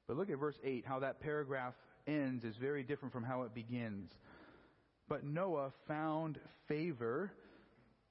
But 0.07 0.17
look 0.17 0.29
at 0.29 0.38
verse 0.38 0.57
8, 0.63 0.83
how 0.86 1.00
that 1.00 1.21
paragraph 1.21 1.74
ends 2.07 2.43
is 2.43 2.55
very 2.57 2.83
different 2.83 3.13
from 3.13 3.24
how 3.24 3.43
it 3.43 3.53
begins. 3.53 4.12
But 5.10 5.24
Noah 5.25 5.72
found 5.88 6.39
favor 6.68 7.32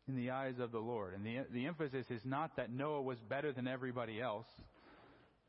in 0.09 0.17
the 0.17 0.31
eyes 0.31 0.59
of 0.59 0.73
the 0.73 0.79
Lord. 0.79 1.15
And 1.15 1.25
the, 1.25 1.47
the 1.53 1.67
emphasis 1.67 2.07
is 2.11 2.23
not 2.25 2.57
that 2.57 2.73
Noah 2.73 3.03
was 3.03 3.19
better 3.29 3.53
than 3.53 3.69
everybody 3.69 4.21
else. 4.21 4.47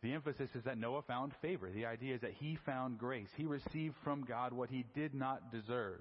The 0.03 0.13
emphasis 0.13 0.49
is 0.53 0.63
that 0.65 0.77
Noah 0.77 1.01
found 1.01 1.33
favor. 1.41 1.69
The 1.69 1.87
idea 1.87 2.15
is 2.15 2.21
that 2.21 2.33
he 2.33 2.57
found 2.65 2.99
grace. 2.99 3.27
He 3.35 3.45
received 3.45 3.95
from 4.03 4.23
God 4.23 4.53
what 4.53 4.69
he 4.69 4.85
did 4.93 5.13
not 5.13 5.51
deserve. 5.51 5.99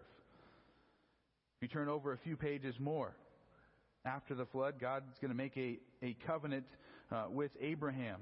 If 1.57 1.63
you 1.63 1.69
turn 1.69 1.89
over 1.89 2.13
a 2.13 2.19
few 2.19 2.37
pages 2.37 2.77
more, 2.79 3.17
after 4.05 4.35
the 4.35 4.47
flood, 4.47 4.75
God's 4.81 5.19
going 5.21 5.31
to 5.31 5.37
make 5.37 5.57
a, 5.57 5.79
a 6.03 6.17
covenant 6.27 6.67
uh, 7.11 7.27
with 7.31 7.51
Abraham. 7.61 8.21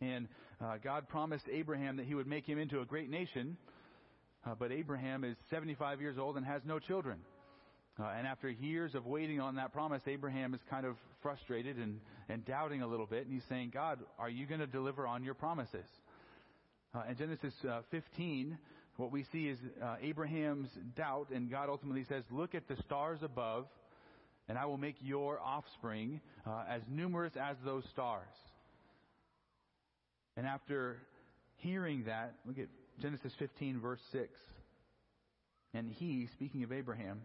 And 0.00 0.26
uh, 0.60 0.78
God 0.82 1.08
promised 1.08 1.44
Abraham 1.50 1.96
that 1.98 2.06
he 2.06 2.14
would 2.14 2.26
make 2.26 2.46
him 2.46 2.58
into 2.58 2.80
a 2.80 2.84
great 2.84 3.08
nation. 3.08 3.56
Uh, 4.44 4.54
but 4.58 4.72
Abraham 4.72 5.24
is 5.24 5.36
75 5.50 6.00
years 6.00 6.18
old 6.18 6.36
and 6.36 6.44
has 6.44 6.62
no 6.64 6.78
children. 6.78 7.18
Uh, 8.00 8.04
and 8.16 8.26
after 8.26 8.48
years 8.48 8.94
of 8.94 9.06
waiting 9.06 9.40
on 9.40 9.56
that 9.56 9.72
promise, 9.72 10.02
Abraham 10.06 10.54
is 10.54 10.60
kind 10.70 10.86
of 10.86 10.96
frustrated 11.22 11.76
and, 11.76 12.00
and 12.28 12.44
doubting 12.44 12.82
a 12.82 12.86
little 12.86 13.06
bit. 13.06 13.26
And 13.26 13.32
he's 13.32 13.44
saying, 13.48 13.70
God, 13.72 14.00
are 14.18 14.30
you 14.30 14.46
going 14.46 14.60
to 14.60 14.66
deliver 14.66 15.06
on 15.06 15.22
your 15.22 15.34
promises? 15.34 15.84
Uh, 16.94 17.02
in 17.08 17.16
Genesis 17.16 17.54
uh, 17.68 17.82
15, 17.90 18.58
what 18.96 19.12
we 19.12 19.24
see 19.30 19.48
is 19.48 19.58
uh, 19.82 19.96
Abraham's 20.02 20.68
doubt, 20.96 21.28
and 21.34 21.50
God 21.50 21.68
ultimately 21.68 22.04
says, 22.08 22.24
Look 22.30 22.54
at 22.54 22.66
the 22.68 22.76
stars 22.84 23.20
above, 23.22 23.66
and 24.48 24.58
I 24.58 24.66
will 24.66 24.78
make 24.78 24.96
your 25.00 25.38
offspring 25.40 26.20
uh, 26.46 26.64
as 26.68 26.82
numerous 26.90 27.32
as 27.40 27.56
those 27.64 27.84
stars. 27.92 28.26
And 30.36 30.46
after 30.46 30.98
hearing 31.56 32.04
that, 32.06 32.34
look 32.46 32.58
at 32.58 32.68
Genesis 33.02 33.32
15, 33.36 33.80
verse 33.80 34.00
6. 34.12 34.28
And 35.74 35.90
he, 35.90 36.28
speaking 36.34 36.62
of 36.62 36.70
Abraham, 36.70 37.22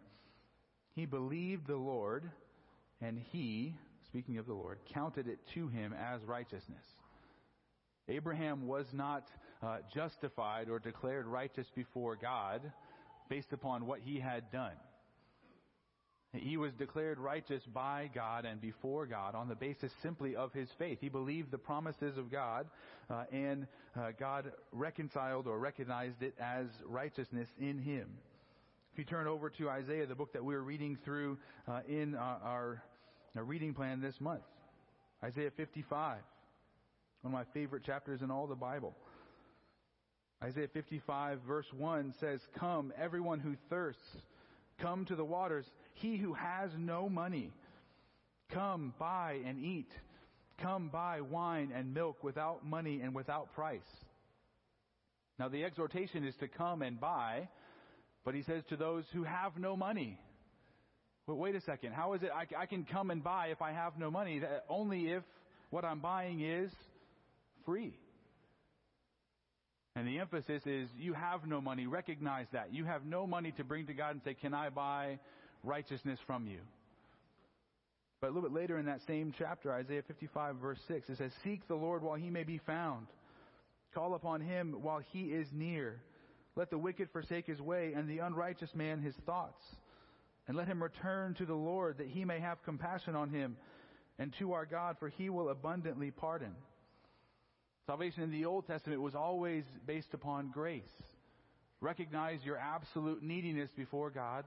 he 0.95 1.05
believed 1.05 1.67
the 1.67 1.75
Lord, 1.75 2.23
and 2.99 3.19
he, 3.31 3.75
speaking 4.07 4.39
of 4.39 4.47
the 4.47 4.55
Lord, 4.55 4.79
counted 4.91 5.27
it 5.27 5.37
to 5.53 5.67
him 5.67 5.93
as 5.93 6.23
righteousness. 6.23 6.83
Abraham 8.09 8.65
was 8.65 8.87
not 8.91 9.27
uh, 9.61 9.77
justified 9.93 10.67
or 10.67 10.79
declared 10.79 11.27
righteous 11.27 11.67
before 11.75 12.15
God 12.15 12.61
based 13.29 13.53
upon 13.53 13.85
what 13.85 13.99
he 14.03 14.19
had 14.19 14.51
done. 14.51 14.73
He 16.37 16.57
was 16.57 16.73
declared 16.73 17.19
righteous 17.19 17.63
by 17.73 18.09
God 18.13 18.45
and 18.45 18.61
before 18.61 19.05
God 19.05 19.35
on 19.35 19.47
the 19.47 19.55
basis 19.55 19.91
simply 20.01 20.35
of 20.35 20.53
his 20.53 20.69
faith. 20.77 20.99
He 21.01 21.09
believed 21.09 21.51
the 21.51 21.57
promises 21.57 22.17
of 22.17 22.31
God, 22.31 22.67
uh, 23.09 23.23
and 23.31 23.67
uh, 23.95 24.11
God 24.19 24.51
reconciled 24.71 25.47
or 25.47 25.59
recognized 25.59 26.21
it 26.21 26.35
as 26.39 26.67
righteousness 26.85 27.49
in 27.59 27.79
him. 27.79 28.07
If 28.93 28.99
you 28.99 29.05
turn 29.05 29.27
over 29.27 29.49
to 29.51 29.69
Isaiah, 29.69 30.05
the 30.07 30.15
book 30.15 30.33
that 30.33 30.43
we're 30.43 30.61
reading 30.61 30.97
through 31.05 31.37
uh, 31.67 31.81
in 31.87 32.15
our, 32.15 32.39
our, 32.43 32.83
our 33.35 33.43
reading 33.43 33.73
plan 33.73 34.01
this 34.01 34.19
month, 34.19 34.41
Isaiah 35.23 35.51
55, 35.55 36.17
one 37.21 37.33
of 37.33 37.37
my 37.37 37.45
favorite 37.53 37.83
chapters 37.83 38.21
in 38.21 38.31
all 38.31 38.47
the 38.47 38.55
Bible. 38.55 38.95
Isaiah 40.43 40.67
55, 40.71 41.39
verse 41.47 41.65
1 41.75 42.13
says, 42.19 42.39
Come, 42.59 42.93
everyone 42.99 43.39
who 43.39 43.55
thirsts, 43.69 44.01
come 44.81 45.05
to 45.05 45.15
the 45.15 45.25
waters. 45.25 45.65
He 45.93 46.17
who 46.17 46.33
has 46.33 46.71
no 46.77 47.09
money, 47.09 47.51
come, 48.51 48.93
buy 48.99 49.39
and 49.45 49.63
eat. 49.63 49.91
Come, 50.61 50.89
buy 50.89 51.21
wine 51.21 51.71
and 51.75 51.93
milk 51.93 52.23
without 52.23 52.65
money 52.65 53.01
and 53.01 53.13
without 53.13 53.53
price. 53.53 53.81
Now, 55.37 55.49
the 55.49 55.63
exhortation 55.63 56.23
is 56.23 56.35
to 56.39 56.47
come 56.47 56.81
and 56.81 56.99
buy 56.99 57.47
but 58.27 58.35
he 58.35 58.43
says 58.43 58.61
to 58.67 58.75
those 58.75 59.05
who 59.13 59.23
have 59.23 59.55
no 59.55 59.77
money, 59.77 60.19
well, 61.27 61.37
wait 61.37 61.55
a 61.55 61.61
second, 61.61 61.93
how 61.93 62.11
is 62.11 62.23
it 62.23 62.29
I, 62.35 62.45
I 62.61 62.65
can 62.65 62.83
come 62.83 63.09
and 63.09 63.23
buy 63.23 63.47
if 63.53 63.61
I 63.61 63.71
have 63.71 63.97
no 63.97 64.11
money? 64.11 64.41
Only 64.67 65.11
if 65.11 65.23
what 65.69 65.85
I'm 65.85 65.99
buying 65.99 66.41
is 66.41 66.69
free. 67.65 67.93
And 69.97 70.07
the 70.07 70.19
emphasis 70.19 70.61
is 70.67 70.89
you 70.95 71.13
have 71.13 71.47
no 71.47 71.59
money. 71.59 71.87
Recognize 71.87 72.45
that. 72.53 72.71
You 72.71 72.85
have 72.85 73.03
no 73.03 73.25
money 73.25 73.51
to 73.53 73.63
bring 73.63 73.87
to 73.87 73.95
God 73.95 74.11
and 74.11 74.21
say, 74.23 74.35
Can 74.35 74.53
I 74.53 74.69
buy 74.69 75.17
righteousness 75.63 76.19
from 76.27 76.45
you? 76.45 76.59
But 78.21 78.27
a 78.27 78.31
little 78.31 78.47
bit 78.47 78.55
later 78.55 78.77
in 78.77 78.85
that 78.85 79.01
same 79.07 79.33
chapter, 79.35 79.73
Isaiah 79.73 80.03
55, 80.07 80.57
verse 80.57 80.77
6, 80.87 81.09
it 81.09 81.17
says, 81.17 81.31
Seek 81.43 81.67
the 81.67 81.73
Lord 81.73 82.03
while 82.03 82.13
he 82.13 82.29
may 82.29 82.43
be 82.43 82.59
found. 82.59 83.07
Call 83.95 84.13
upon 84.13 84.39
him 84.41 84.75
while 84.83 85.01
he 85.13 85.21
is 85.33 85.47
near. 85.51 85.99
Let 86.55 86.69
the 86.69 86.77
wicked 86.77 87.09
forsake 87.11 87.47
his 87.47 87.59
way, 87.59 87.93
and 87.95 88.07
the 88.07 88.19
unrighteous 88.19 88.75
man 88.75 89.01
his 89.01 89.15
thoughts. 89.25 89.63
And 90.47 90.55
let 90.55 90.67
him 90.67 90.81
return 90.81 91.33
to 91.35 91.45
the 91.45 91.55
Lord, 91.55 91.97
that 91.97 92.07
he 92.07 92.23
may 92.23 92.39
have 92.39 92.63
compassion 92.63 93.15
on 93.15 93.31
him, 93.31 93.57
and 94.19 94.31
to 94.37 94.53
our 94.53 94.67
God, 94.67 94.97
for 94.99 95.09
he 95.09 95.31
will 95.31 95.49
abundantly 95.49 96.11
pardon. 96.11 96.53
Salvation 97.87 98.23
in 98.23 98.31
the 98.31 98.45
Old 98.45 98.67
Testament 98.67 99.01
was 99.01 99.15
always 99.15 99.63
based 99.85 100.13
upon 100.13 100.51
grace. 100.51 100.83
Recognize 101.79 102.39
your 102.43 102.57
absolute 102.57 103.23
neediness 103.23 103.69
before 103.75 104.09
God, 104.09 104.43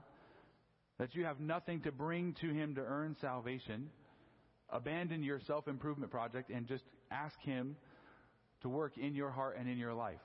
that 0.99 1.15
you 1.15 1.25
have 1.25 1.41
nothing 1.41 1.81
to 1.83 1.91
bring 1.91 2.35
to 2.43 2.51
him 2.51 2.75
to 2.75 2.83
earn 2.83 3.17
salvation. 3.21 3.89
Abandon 4.69 5.23
your 5.23 5.41
self 5.47 5.67
improvement 5.69 6.13
project 6.13 6.51
and 6.51 6.69
just 6.69 6.85
ask 7.11 7.39
him 7.41 7.77
to 8.63 8.69
work 8.69 8.99
in 8.99 9.15
your 9.15 9.31
heart 9.31 9.57
and 9.59 9.69
in 9.69 9.79
your 9.79 9.95
life. 9.95 10.21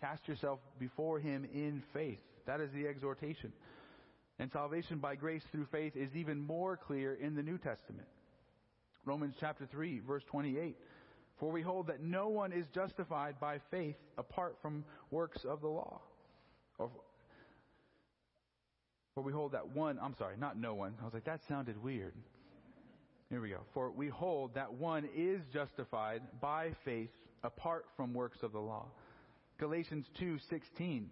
Cast 0.00 0.26
yourself 0.28 0.60
before 0.78 1.18
Him 1.18 1.44
in 1.52 1.82
faith. 1.92 2.20
That 2.46 2.60
is 2.60 2.70
the 2.72 2.86
exhortation. 2.86 3.52
And 4.38 4.50
salvation 4.52 4.98
by 4.98 5.16
grace 5.16 5.42
through 5.50 5.66
faith 5.72 5.96
is 5.96 6.14
even 6.14 6.40
more 6.40 6.76
clear 6.76 7.14
in 7.14 7.34
the 7.34 7.42
New 7.42 7.58
Testament. 7.58 8.06
Romans 9.04 9.34
chapter 9.40 9.66
3, 9.70 10.00
verse 10.06 10.22
28. 10.30 10.76
For 11.38 11.50
we 11.50 11.62
hold 11.62 11.86
that 11.86 12.02
no 12.02 12.28
one 12.28 12.52
is 12.52 12.66
justified 12.74 13.38
by 13.40 13.60
faith 13.70 13.96
apart 14.16 14.56
from 14.60 14.84
works 15.10 15.44
of 15.44 15.60
the 15.60 15.68
law. 15.68 16.00
Or, 16.78 16.90
for 19.14 19.22
we 19.22 19.32
hold 19.32 19.52
that 19.52 19.68
one, 19.68 19.98
I'm 20.02 20.14
sorry, 20.18 20.36
not 20.36 20.56
no 20.56 20.74
one. 20.74 20.94
I 21.00 21.04
was 21.04 21.14
like, 21.14 21.24
that 21.24 21.40
sounded 21.48 21.82
weird. 21.82 22.14
Here 23.30 23.40
we 23.40 23.50
go. 23.50 23.60
For 23.74 23.90
we 23.90 24.08
hold 24.08 24.54
that 24.54 24.72
one 24.72 25.08
is 25.14 25.40
justified 25.52 26.22
by 26.40 26.72
faith 26.84 27.10
apart 27.44 27.84
from 27.96 28.14
works 28.14 28.38
of 28.42 28.52
the 28.52 28.58
law. 28.58 28.86
Galatians 29.58 30.06
2:16. 30.20 31.10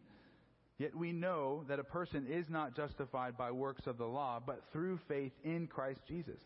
Yet 0.79 0.95
we 0.95 1.13
know 1.13 1.65
that 1.69 1.79
a 1.79 1.85
person 1.85 2.27
is 2.27 2.49
not 2.51 2.77
justified 2.77 3.37
by 3.37 3.51
works 3.51 3.87
of 3.87 3.97
the 3.97 4.07
law, 4.07 4.41
but 4.45 4.63
through 4.73 4.99
faith 5.09 5.33
in 5.43 5.67
Christ 5.67 6.01
Jesus. 6.07 6.41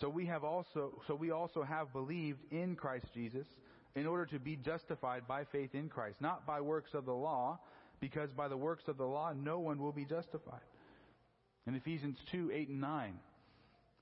So 0.00 0.08
we 0.08 0.26
have 0.26 0.44
also 0.44 1.02
so 1.06 1.14
we 1.14 1.30
also 1.30 1.62
have 1.62 1.92
believed 1.92 2.40
in 2.50 2.74
Christ 2.74 3.06
Jesus 3.12 3.46
in 3.94 4.06
order 4.06 4.24
to 4.26 4.38
be 4.38 4.56
justified 4.56 5.26
by 5.28 5.44
faith 5.44 5.74
in 5.74 5.88
Christ, 5.88 6.16
not 6.20 6.46
by 6.46 6.60
works 6.60 6.94
of 6.94 7.04
the 7.04 7.12
law, 7.12 7.58
because 8.00 8.30
by 8.30 8.48
the 8.48 8.56
works 8.56 8.84
of 8.88 8.96
the 8.96 9.04
law 9.04 9.32
no 9.32 9.58
one 9.58 9.78
will 9.78 9.92
be 9.92 10.04
justified. 10.04 10.60
In 11.66 11.74
Ephesians 11.74 12.16
2, 12.32 12.50
8 12.52 12.68
and 12.68 12.80
9. 12.80 13.14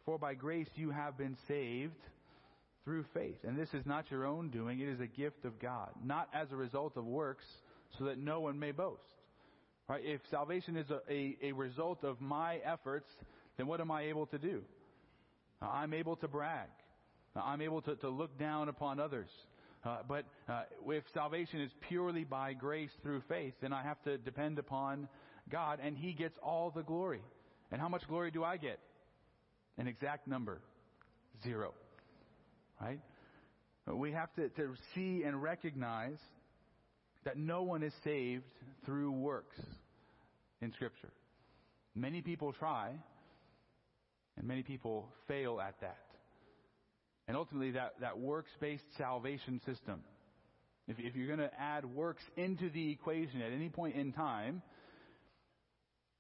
For 0.05 0.19
by 0.19 0.35
grace 0.35 0.69
you 0.77 0.91
have 0.91 1.19
been 1.19 1.37
saved 1.49 1.99
through 2.85 3.05
faith. 3.13 3.39
And 3.45 3.59
this 3.59 3.69
is 3.75 3.85
not 3.85 4.11
your 4.11 4.25
own 4.25 4.51
doing, 4.51 4.81
it 4.81 4.89
is 4.89 5.01
a 5.01 5.07
gift 5.07 5.45
of 5.45 5.59
God, 5.59 5.91
not 6.03 6.29
as 6.33 6.53
a 6.53 6.57
result 6.57 6.97
of 6.97 7.05
works, 7.05 7.45
so 7.99 8.05
that 8.05 8.19
no 8.19 8.41
one 8.41 8.59
may 8.59 8.73
boast. 8.73 9.03
Right? 9.89 10.03
If 10.05 10.21
salvation 10.31 10.77
is 10.77 10.87
a, 10.91 11.01
a, 11.11 11.37
a 11.43 11.53
result 11.53 12.05
of 12.05 12.21
my 12.21 12.57
efforts, 12.65 13.09
then 13.57 13.67
what 13.67 13.81
am 13.81 13.91
I 13.91 14.03
able 14.05 14.27
to 14.27 14.39
do? 14.39 14.63
I'm 15.61 15.95
able 15.95 16.17
to 16.17 16.29
brag. 16.29 16.69
I'm 17.37 17.61
able 17.61 17.83
to, 17.83 17.97
to 17.97 18.09
look 18.09 18.39
down 18.39 18.69
upon 18.69 18.99
others. 18.99 19.29
Uh, 19.85 19.99
but 20.09 20.25
uh, 20.49 20.63
if 20.89 21.05
salvation 21.15 21.61
is 21.61 21.71
purely 21.89 22.25
by 22.25 22.53
grace 22.53 22.91
through 23.03 23.23
faith, 23.29 23.55
then 23.61 23.73
I 23.73 23.83
have 23.83 24.03
to 24.03 24.19
depend 24.19 24.59
upon 24.59 25.09
God, 25.51 25.79
and 25.83 25.97
He 25.97 26.13
gets 26.13 26.37
all 26.43 26.71
the 26.75 26.83
glory. 26.83 27.23
And 27.71 27.81
how 27.81 27.89
much 27.89 28.03
glory 28.09 28.31
do 28.31 28.43
I 28.43 28.57
get? 28.57 28.81
An 29.79 29.87
exact 29.87 30.27
number 30.27 30.61
zero 31.45 31.73
right? 32.81 33.01
We 33.87 34.13
have 34.13 34.33
to, 34.35 34.49
to 34.51 34.75
see 34.95 35.23
and 35.25 35.43
recognize 35.43 36.19
that 37.25 37.37
no 37.37 37.63
one 37.63 37.83
is 37.83 37.93
saved 38.05 38.45
through 38.85 39.13
works 39.13 39.59
in 40.61 40.73
Scripture. 40.73 41.11
Many 41.95 42.21
people 42.21 42.53
try, 42.53 42.93
and 44.39 44.47
many 44.47 44.63
people 44.63 45.09
fail 45.27 45.61
at 45.61 45.75
that. 45.81 45.99
and 47.27 47.37
ultimately 47.37 47.73
that, 47.73 47.93
that 48.01 48.19
works-based 48.19 48.85
salvation 48.97 49.61
system. 49.67 50.01
If, 50.89 50.97
if 50.99 51.15
you're 51.15 51.27
going 51.27 51.39
to 51.47 51.61
add 51.61 51.85
works 51.85 52.23
into 52.37 52.71
the 52.71 52.91
equation 52.91 53.43
at 53.43 53.53
any 53.53 53.69
point 53.69 53.97
in 53.97 54.13
time, 54.13 54.63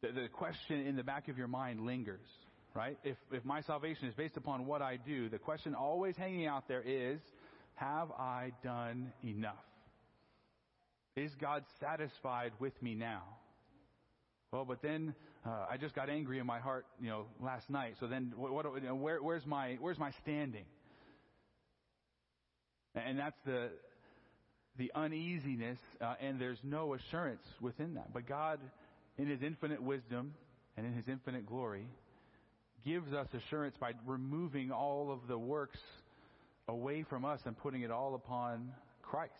the, 0.03 0.13
the 0.13 0.29
question 0.29 0.87
in 0.87 0.97
the 0.97 1.03
back 1.03 1.29
of 1.29 1.39
your 1.39 1.49
mind 1.49 1.87
lingers, 1.87 2.27
right? 2.75 2.99
If, 3.03 3.17
if 3.33 3.45
my 3.45 3.63
salvation 3.63 4.07
is 4.09 4.15
based 4.15 4.37
upon 4.37 4.67
what 4.67 4.83
I 4.83 4.99
do, 4.99 5.31
the 5.31 5.39
question 5.39 5.75
always 5.75 6.17
hanging 6.17 6.47
out 6.47 6.69
there 6.69 6.83
is, 6.83 7.19
have 7.77 8.11
I 8.13 8.53
done 8.63 9.13
enough? 9.25 9.55
Is 11.17 11.31
God 11.41 11.65
satisfied 11.81 12.53
with 12.61 12.75
me 12.83 12.95
now? 12.95 13.23
Well, 14.53 14.65
but 14.67 14.83
then 14.83 15.15
uh, 15.47 15.67
I 15.71 15.77
just 15.77 15.95
got 15.95 16.11
angry 16.11 16.39
in 16.39 16.47
my 16.47 16.59
heart, 16.59 16.87
you 17.01 17.09
know, 17.09 17.27
last 17.41 17.71
night. 17.71 17.95
So 18.01 18.07
then, 18.07 18.33
what, 18.37 18.53
what 18.53 18.67
you 18.83 18.89
know, 18.89 18.95
where, 18.95 19.23
where's 19.23 19.47
my 19.47 19.77
where's 19.81 19.99
my 19.99 20.11
standing? 20.23 20.65
And 22.95 23.19
that's 23.19 23.37
the 23.47 23.71
the 24.79 24.93
uneasiness, 24.95 25.79
uh, 26.01 26.15
and 26.21 26.41
there's 26.41 26.59
no 26.63 26.95
assurance 26.95 27.43
within 27.61 27.95
that. 27.95 28.13
But 28.13 28.27
God, 28.27 28.61
in 29.17 29.27
His 29.27 29.43
infinite 29.43 29.83
wisdom 29.83 30.35
and 30.77 30.87
in 30.87 30.93
His 30.93 31.09
infinite 31.09 31.47
glory, 31.47 31.87
gives 32.85 33.13
us 33.13 33.29
assurance 33.33 33.77
by 33.81 33.93
removing 34.07 34.71
all 34.71 35.13
of 35.13 35.29
the 35.29 35.39
works 35.39 35.81
away 36.69 37.05
from 37.09 37.25
us 37.25 37.41
and 37.45 37.57
putting 37.57 37.83
it 37.83 37.91
all 37.91 38.15
upon 38.15 38.73
Christ. 39.03 39.33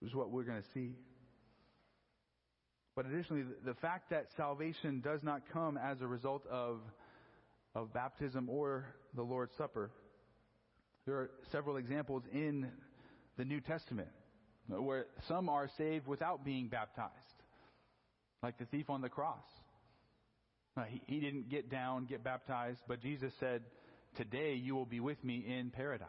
This 0.00 0.10
is 0.10 0.14
what 0.14 0.30
we're 0.30 0.44
going 0.44 0.62
to 0.62 0.68
see. 0.72 0.94
But 3.00 3.10
additionally, 3.10 3.44
the 3.64 3.72
fact 3.72 4.10
that 4.10 4.26
salvation 4.36 5.00
does 5.00 5.22
not 5.22 5.40
come 5.54 5.78
as 5.78 6.02
a 6.02 6.06
result 6.06 6.44
of, 6.50 6.80
of 7.74 7.94
baptism 7.94 8.50
or 8.50 8.84
the 9.14 9.22
Lord's 9.22 9.56
Supper, 9.56 9.90
there 11.06 11.14
are 11.14 11.30
several 11.50 11.78
examples 11.78 12.24
in 12.30 12.68
the 13.38 13.46
New 13.46 13.62
Testament 13.62 14.10
where 14.68 15.06
some 15.28 15.48
are 15.48 15.70
saved 15.78 16.06
without 16.06 16.44
being 16.44 16.68
baptized, 16.68 17.14
like 18.42 18.58
the 18.58 18.66
thief 18.66 18.90
on 18.90 19.00
the 19.00 19.08
cross. 19.08 19.46
He, 20.86 21.00
he 21.06 21.20
didn't 21.20 21.48
get 21.48 21.70
down, 21.70 22.04
get 22.04 22.22
baptized, 22.22 22.80
but 22.86 23.00
Jesus 23.00 23.32
said, 23.40 23.62
Today 24.18 24.56
you 24.62 24.74
will 24.74 24.84
be 24.84 25.00
with 25.00 25.24
me 25.24 25.42
in 25.48 25.70
paradise. 25.70 26.06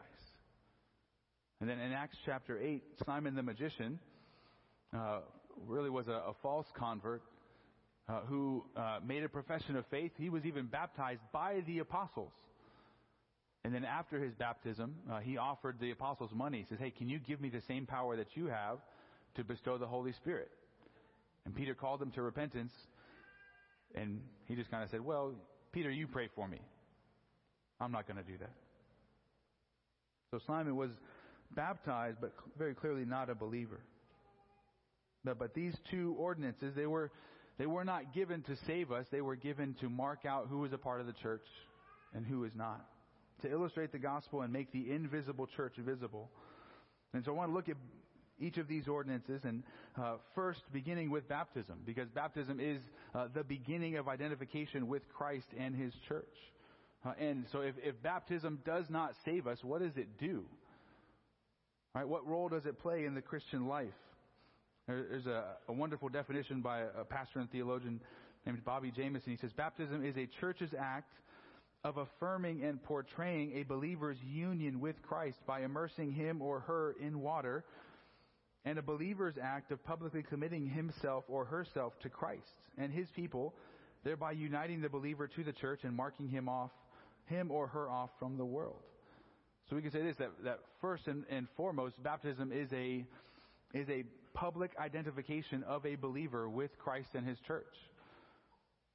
And 1.62 1.70
then 1.70 1.78
in 1.78 1.92
Acts 1.92 2.18
chapter 2.26 2.60
8, 2.60 2.82
Simon 3.06 3.34
the 3.34 3.42
magician 3.42 3.98
uh, 4.94 5.20
really 5.66 5.90
was 5.90 6.08
a, 6.08 6.12
a 6.12 6.34
false 6.42 6.66
convert 6.76 7.22
uh, 8.08 8.20
who 8.22 8.64
uh, 8.76 8.98
made 9.06 9.22
a 9.22 9.28
profession 9.28 9.76
of 9.76 9.86
faith. 9.86 10.12
He 10.16 10.30
was 10.30 10.44
even 10.44 10.66
baptized 10.66 11.20
by 11.32 11.62
the 11.66 11.78
apostles. 11.78 12.32
And 13.64 13.72
then 13.74 13.84
after 13.84 14.22
his 14.22 14.34
baptism, 14.34 14.94
uh, 15.10 15.20
he 15.20 15.36
offered 15.36 15.76
the 15.80 15.92
apostles 15.92 16.30
money. 16.34 16.58
He 16.58 16.66
says, 16.68 16.78
Hey, 16.80 16.90
can 16.90 17.08
you 17.08 17.18
give 17.18 17.40
me 17.40 17.48
the 17.48 17.62
same 17.68 17.86
power 17.86 18.16
that 18.16 18.28
you 18.34 18.46
have 18.46 18.78
to 19.36 19.44
bestow 19.44 19.78
the 19.78 19.86
Holy 19.86 20.12
Spirit? 20.12 20.50
And 21.44 21.54
Peter 21.54 21.74
called 21.74 22.02
him 22.02 22.10
to 22.12 22.22
repentance. 22.22 22.72
And 23.94 24.20
he 24.46 24.56
just 24.56 24.70
kind 24.70 24.82
of 24.82 24.90
said, 24.90 25.00
Well, 25.00 25.34
Peter, 25.72 25.90
you 25.90 26.08
pray 26.08 26.28
for 26.34 26.48
me. 26.48 26.60
I'm 27.80 27.92
not 27.92 28.06
going 28.06 28.16
to 28.16 28.28
do 28.28 28.38
that. 28.38 28.52
So 30.30 30.40
Simon 30.46 30.76
was 30.76 30.90
baptized, 31.54 32.18
but 32.20 32.32
very 32.58 32.74
clearly 32.74 33.04
not 33.04 33.30
a 33.30 33.34
believer. 33.34 33.80
But, 35.24 35.38
but 35.38 35.54
these 35.54 35.74
two 35.90 36.14
ordinances, 36.18 36.74
they 36.74 36.86
were, 36.86 37.10
they 37.58 37.66
were 37.66 37.84
not 37.84 38.14
given 38.14 38.42
to 38.42 38.56
save 38.66 38.90
us. 38.90 39.06
They 39.10 39.20
were 39.20 39.36
given 39.36 39.74
to 39.80 39.88
mark 39.88 40.24
out 40.26 40.48
who 40.48 40.64
is 40.64 40.72
a 40.72 40.78
part 40.78 41.00
of 41.00 41.06
the 41.06 41.12
church 41.12 41.46
and 42.14 42.26
who 42.26 42.44
is 42.44 42.52
not. 42.54 42.84
To 43.42 43.50
illustrate 43.50 43.92
the 43.92 43.98
gospel 43.98 44.42
and 44.42 44.52
make 44.52 44.72
the 44.72 44.90
invisible 44.90 45.48
church 45.56 45.74
visible. 45.78 46.30
And 47.14 47.24
so 47.24 47.32
I 47.32 47.34
want 47.34 47.50
to 47.50 47.54
look 47.54 47.68
at 47.68 47.76
each 48.40 48.56
of 48.56 48.68
these 48.68 48.88
ordinances 48.88 49.42
and 49.44 49.62
uh, 50.00 50.16
first 50.34 50.60
beginning 50.72 51.10
with 51.10 51.28
baptism 51.28 51.78
because 51.86 52.08
baptism 52.08 52.58
is 52.60 52.80
uh, 53.14 53.28
the 53.34 53.44
beginning 53.44 53.96
of 53.96 54.08
identification 54.08 54.88
with 54.88 55.02
Christ 55.08 55.46
and 55.58 55.74
his 55.74 55.92
church. 56.08 56.24
Uh, 57.04 57.12
and 57.18 57.44
so 57.52 57.60
if, 57.60 57.74
if 57.82 58.00
baptism 58.02 58.60
does 58.64 58.86
not 58.88 59.12
save 59.24 59.46
us, 59.46 59.58
what 59.62 59.80
does 59.80 59.96
it 59.96 60.18
do? 60.18 60.44
Right? 61.94 62.08
What 62.08 62.26
role 62.26 62.48
does 62.48 62.64
it 62.64 62.78
play 62.78 63.04
in 63.04 63.14
the 63.14 63.20
Christian 63.20 63.66
life? 63.66 63.88
There's 65.10 65.26
a, 65.26 65.44
a 65.68 65.72
wonderful 65.72 66.08
definition 66.08 66.60
by 66.60 66.80
a 66.80 67.04
pastor 67.04 67.40
and 67.40 67.50
theologian 67.50 68.00
named 68.44 68.64
Bobby 68.64 68.90
Jamieson. 68.90 69.30
He 69.30 69.38
says, 69.38 69.52
Baptism 69.52 70.04
is 70.04 70.16
a 70.16 70.28
church's 70.40 70.70
act 70.78 71.12
of 71.84 71.96
affirming 71.96 72.62
and 72.62 72.82
portraying 72.82 73.52
a 73.56 73.62
believer's 73.64 74.18
union 74.22 74.80
with 74.80 75.00
Christ 75.02 75.38
by 75.46 75.62
immersing 75.62 76.12
him 76.12 76.40
or 76.40 76.60
her 76.60 76.94
in 77.00 77.20
water, 77.20 77.64
and 78.64 78.78
a 78.78 78.82
believer's 78.82 79.34
act 79.42 79.72
of 79.72 79.82
publicly 79.84 80.22
committing 80.22 80.68
himself 80.68 81.24
or 81.28 81.44
herself 81.44 81.92
to 82.02 82.08
Christ 82.08 82.42
and 82.78 82.92
his 82.92 83.08
people, 83.16 83.54
thereby 84.04 84.32
uniting 84.32 84.80
the 84.80 84.88
believer 84.88 85.26
to 85.26 85.42
the 85.42 85.52
church 85.52 85.80
and 85.82 85.96
marking 85.96 86.28
him 86.28 86.48
off, 86.48 86.70
him 87.26 87.50
or 87.50 87.66
her 87.68 87.90
off 87.90 88.10
from 88.18 88.36
the 88.36 88.44
world. 88.44 88.82
So 89.68 89.76
we 89.76 89.82
can 89.82 89.90
say 89.90 90.02
this 90.02 90.16
that, 90.18 90.30
that 90.44 90.60
first 90.80 91.08
and, 91.08 91.24
and 91.30 91.48
foremost, 91.56 92.00
baptism 92.02 92.52
is 92.52 92.72
a 92.72 93.04
is 93.74 93.88
a 93.88 94.04
public 94.34 94.72
identification 94.78 95.62
of 95.64 95.84
a 95.86 95.96
believer 95.96 96.48
with 96.48 96.70
Christ 96.78 97.08
and 97.14 97.26
his 97.26 97.38
church. 97.46 97.74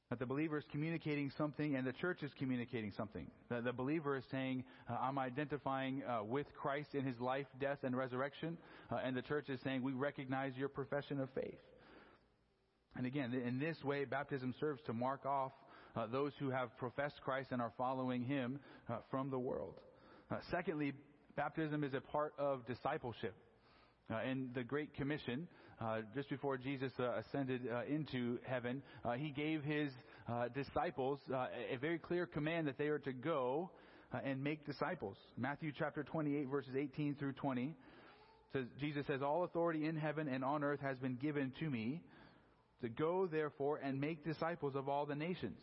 That 0.10 0.20
the 0.20 0.26
believer 0.26 0.58
is 0.58 0.64
communicating 0.72 1.32
something 1.38 1.76
and 1.76 1.86
the 1.86 1.92
church 1.92 2.24
is 2.24 2.32
communicating 2.40 2.94
something. 2.96 3.28
The, 3.50 3.60
the 3.62 3.74
believer 3.74 4.16
is 4.16 4.24
saying, 4.32 4.64
uh, 4.90 4.96
I'm 5.02 5.20
identifying 5.20 6.02
uh, 6.04 6.24
with 6.24 6.48
Christ 6.56 6.90
in 6.94 7.04
his 7.04 7.20
life, 7.20 7.46
death, 7.60 7.80
and 7.84 7.96
resurrection. 7.96 8.58
Uh, 8.90 9.00
and 9.04 9.18
the 9.18 9.22
church 9.22 9.50
is 9.50 9.60
saying, 9.66 9.84
we 9.84 9.92
recognize 9.92 10.54
your 10.56 10.70
profession 10.70 11.20
of 11.20 11.30
faith. 11.36 11.60
And 12.96 13.06
again, 13.06 13.34
in 13.34 13.60
this 13.60 13.78
way, 13.84 14.06
baptism 14.06 14.56
serves 14.60 14.82
to 14.86 14.94
mark 14.94 15.26
off 15.26 15.52
uh, 15.96 16.08
those 16.08 16.32
who 16.40 16.50
have 16.52 16.76
professed 16.78 17.22
Christ 17.24 17.50
and 17.52 17.62
are 17.62 17.74
following 17.78 18.24
him 18.24 18.60
uh, 18.90 18.98
from 19.12 19.30
the 19.30 19.40
world. 19.40 19.74
Secondly, 20.52 20.94
baptism 21.36 21.84
is 21.84 21.94
a 21.94 22.02
part 22.02 22.34
of 22.38 22.66
discipleship. 22.66 23.34
Uh, 24.10 24.22
in 24.30 24.50
the 24.56 24.64
Great 24.64 24.94
Commission, 24.96 25.48
uh, 25.82 26.00
just 26.16 26.30
before 26.30 26.58
Jesus 26.58 26.92
uh, 27.00 27.22
ascended 27.28 27.62
uh, 27.72 27.82
into 27.88 28.40
heaven, 28.46 28.82
uh, 29.04 29.12
he 29.14 29.30
gave 29.30 29.64
his 29.64 29.92
uh, 30.28 30.48
disciples 30.48 31.20
a 31.30 31.76
very 31.78 32.00
clear 32.00 32.26
command 32.26 32.68
that 32.68 32.78
they 32.78 32.88
are 32.88 33.00
to 33.00 33.14
go 33.14 33.70
and 34.24 34.42
make 34.42 34.66
disciples. 34.66 35.18
Matthew 35.38 35.72
chapter 35.78 36.04
28, 36.04 36.48
verses 36.48 36.72
18 36.76 37.16
through 37.16 37.34
20 37.34 37.76
says, 38.54 38.66
Jesus 38.80 39.06
says, 39.08 39.22
All 39.22 39.44
authority 39.44 39.86
in 39.86 39.98
heaven 39.98 40.28
and 40.28 40.44
on 40.44 40.64
earth 40.64 40.80
has 40.82 40.98
been 40.98 41.16
given 41.16 41.52
to 41.60 41.70
me. 41.70 42.02
To 42.82 42.90
go, 42.90 43.26
therefore, 43.26 43.80
and 43.84 44.00
make 44.00 44.24
disciples 44.24 44.76
of 44.76 44.88
all 44.88 45.08
the 45.08 45.16
nations. 45.16 45.58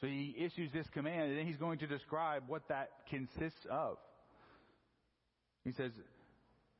So 0.00 0.06
he 0.06 0.34
issues 0.38 0.70
this 0.72 0.86
command, 0.94 1.30
and 1.30 1.38
then 1.38 1.46
he's 1.46 1.56
going 1.56 1.80
to 1.80 1.88
describe 1.88 2.44
what 2.46 2.62
that 2.68 2.90
consists 3.10 3.66
of. 3.68 3.96
He 5.64 5.72
says, 5.72 5.90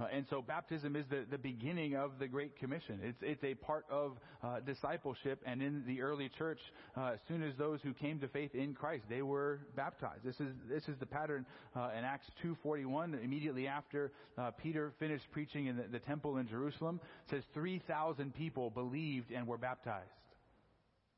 Uh, 0.00 0.06
and 0.12 0.26
so 0.28 0.42
baptism 0.42 0.96
is 0.96 1.04
the, 1.08 1.24
the 1.30 1.38
beginning 1.38 1.94
of 1.94 2.18
the 2.18 2.26
Great 2.26 2.58
Commission. 2.58 2.98
It's, 3.00 3.18
it's 3.22 3.44
a 3.44 3.54
part 3.54 3.84
of 3.88 4.18
uh, 4.42 4.58
discipleship. 4.60 5.40
And 5.46 5.62
in 5.62 5.84
the 5.86 6.02
early 6.02 6.28
church, 6.36 6.58
uh, 6.96 7.12
as 7.14 7.20
soon 7.28 7.44
as 7.44 7.54
those 7.56 7.78
who 7.82 7.94
came 7.94 8.18
to 8.18 8.28
faith 8.28 8.56
in 8.56 8.74
Christ, 8.74 9.04
they 9.08 9.22
were 9.22 9.60
baptized. 9.76 10.24
This 10.24 10.40
is, 10.40 10.52
this 10.68 10.88
is 10.88 10.98
the 10.98 11.06
pattern 11.06 11.46
uh, 11.76 11.90
in 11.96 12.04
Acts 12.04 12.26
2.41. 12.44 13.22
Immediately 13.22 13.68
after 13.68 14.10
uh, 14.36 14.50
Peter 14.50 14.92
finished 14.98 15.26
preaching 15.30 15.66
in 15.66 15.76
the, 15.76 15.84
the 15.84 16.00
temple 16.00 16.38
in 16.38 16.48
Jerusalem, 16.48 16.98
says 17.30 17.44
3,000 17.54 18.34
people 18.34 18.70
believed 18.70 19.30
and 19.30 19.46
were 19.46 19.58
baptized. 19.58 20.08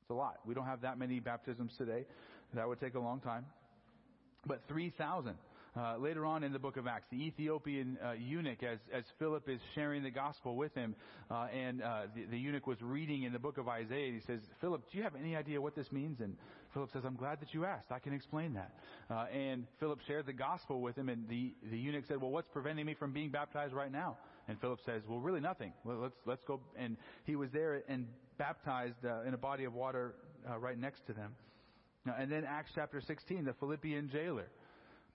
It's 0.03 0.11
a 0.11 0.15
lot. 0.15 0.41
We 0.45 0.53
don't 0.53 0.67
have 0.67 0.83
that 0.83 0.99
many 0.99 1.19
baptisms 1.19 1.73
today. 1.79 2.05
That 2.53 2.69
would 2.69 2.79
take 2.79 2.95
a 2.95 3.01
long 3.01 3.21
time. 3.21 3.47
But 4.47 4.61
3,000. 4.69 5.35
Uh, 5.77 5.95
later 5.99 6.25
on 6.25 6.43
in 6.43 6.55
the 6.55 6.59
book 6.59 6.79
of 6.79 6.87
Acts, 6.87 7.07
the 7.11 7.23
Ethiopian 7.23 7.99
uh, 8.03 8.13
eunuch, 8.13 8.63
as, 8.63 8.79
as 8.95 9.05
Philip 9.19 9.47
is 9.47 9.61
sharing 9.75 10.03
the 10.03 10.11
gospel 10.11 10.57
with 10.57 10.75
him, 10.75 10.95
uh, 11.31 11.49
and 11.55 11.83
uh, 11.83 12.03
the, 12.15 12.25
the, 12.31 12.39
eunuch 12.39 12.67
was 12.67 12.81
reading 12.81 13.25
in 13.25 13.33
the 13.35 13.39
book 13.39 13.59
of 13.59 13.69
Isaiah, 13.69 14.11
he 14.11 14.21
says, 14.27 14.41
Philip, 14.63 14.91
do 14.91 14.97
you 14.97 15.05
have 15.05 15.15
any 15.15 15.37
idea 15.37 15.61
what 15.61 15.77
this 15.77 15.93
means? 15.93 16.21
And 16.21 16.35
Philip 16.73 16.89
says, 16.95 17.03
I'm 17.05 17.17
glad 17.17 17.41
that 17.43 17.53
you 17.53 17.67
asked. 17.67 17.93
I 17.93 17.99
can 17.99 18.15
explain 18.15 18.55
that. 18.55 18.73
Uh, 19.11 19.27
and 19.27 19.67
Philip 19.79 19.99
shared 20.07 20.25
the 20.25 20.33
gospel 20.33 20.81
with 20.81 20.97
him, 20.97 21.11
and 21.11 21.29
the, 21.29 21.53
the 21.71 21.77
eunuch 21.77 22.07
said, 22.09 22.23
Well, 22.23 22.31
what's 22.31 22.49
preventing 22.51 22.87
me 22.87 22.95
from 22.95 23.13
being 23.13 23.29
baptized 23.29 23.75
right 23.75 23.93
now? 23.93 24.17
And 24.49 24.59
Philip 24.59 24.79
says, 24.87 25.03
Well, 25.07 25.21
really 25.21 25.41
nothing. 25.41 25.75
Well, 25.85 25.99
let's, 25.99 26.17
let's 26.25 26.45
go. 26.45 26.59
And 26.79 26.97
he 27.25 27.37
was 27.37 27.51
there 27.53 27.83
and 27.87 28.07
baptized 28.39 29.05
uh, 29.05 29.29
in 29.29 29.35
a 29.35 29.39
body 29.39 29.65
of 29.65 29.75
water 29.75 30.15
right 30.59 30.79
next 30.79 31.07
to 31.09 31.13
them. 31.13 31.35
and 32.19 32.33
then 32.33 32.45
Acts 32.49 32.71
chapter 32.75 33.03
16, 33.07 33.45
the 33.45 33.53
Philippian 33.61 34.09
jailer 34.09 34.47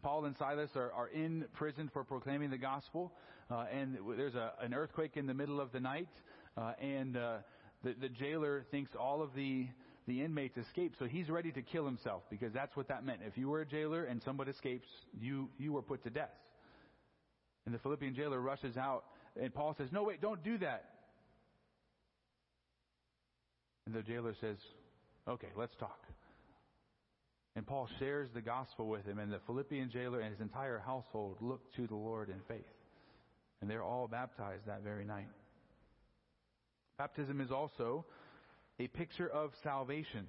Paul 0.01 0.25
and 0.25 0.35
Silas 0.37 0.69
are, 0.75 0.91
are 0.93 1.07
in 1.07 1.45
prison 1.53 1.89
for 1.93 2.03
proclaiming 2.03 2.49
the 2.49 2.57
gospel, 2.57 3.11
uh, 3.49 3.65
and 3.71 3.97
there's 4.17 4.35
a, 4.35 4.53
an 4.61 4.73
earthquake 4.73 5.17
in 5.17 5.27
the 5.27 5.33
middle 5.33 5.59
of 5.59 5.71
the 5.71 5.79
night, 5.79 6.09
uh, 6.57 6.73
and 6.81 7.17
uh, 7.17 7.37
the, 7.83 7.93
the 7.99 8.09
jailer 8.09 8.65
thinks 8.71 8.91
all 8.99 9.21
of 9.21 9.33
the 9.35 9.67
the 10.07 10.23
inmates 10.23 10.57
escaped, 10.57 10.97
so 10.97 11.05
he's 11.05 11.29
ready 11.29 11.51
to 11.51 11.61
kill 11.61 11.85
himself 11.85 12.23
because 12.29 12.51
that's 12.51 12.75
what 12.75 12.87
that 12.87 13.05
meant. 13.05 13.19
If 13.25 13.37
you 13.37 13.47
were 13.49 13.61
a 13.61 13.65
jailer 13.65 14.05
and 14.05 14.21
somebody 14.23 14.49
escapes, 14.49 14.87
you 15.19 15.47
you 15.59 15.73
were 15.73 15.83
put 15.83 16.03
to 16.03 16.09
death. 16.09 16.33
And 17.65 17.75
the 17.75 17.79
Philippian 17.79 18.15
jailer 18.15 18.41
rushes 18.41 18.77
out, 18.77 19.03
and 19.39 19.53
Paul 19.53 19.75
says, 19.77 19.89
"No, 19.91 20.03
wait, 20.03 20.19
don't 20.19 20.43
do 20.43 20.57
that." 20.57 20.85
And 23.85 23.93
the 23.93 24.01
jailer 24.01 24.33
says, 24.41 24.57
"Okay, 25.27 25.49
let's 25.55 25.75
talk." 25.75 25.99
And 27.55 27.67
Paul 27.67 27.89
shares 27.99 28.29
the 28.33 28.41
gospel 28.41 28.87
with 28.87 29.05
him, 29.05 29.19
and 29.19 29.31
the 29.31 29.41
Philippian 29.45 29.89
jailer 29.89 30.21
and 30.21 30.31
his 30.31 30.39
entire 30.39 30.79
household 30.79 31.37
look 31.41 31.61
to 31.75 31.85
the 31.85 31.95
Lord 31.95 32.29
in 32.29 32.39
faith. 32.47 32.65
And 33.61 33.69
they're 33.69 33.83
all 33.83 34.07
baptized 34.07 34.67
that 34.67 34.83
very 34.83 35.05
night. 35.05 35.27
Baptism 36.97 37.41
is 37.41 37.51
also 37.51 38.05
a 38.79 38.87
picture 38.87 39.27
of 39.27 39.51
salvation. 39.63 40.27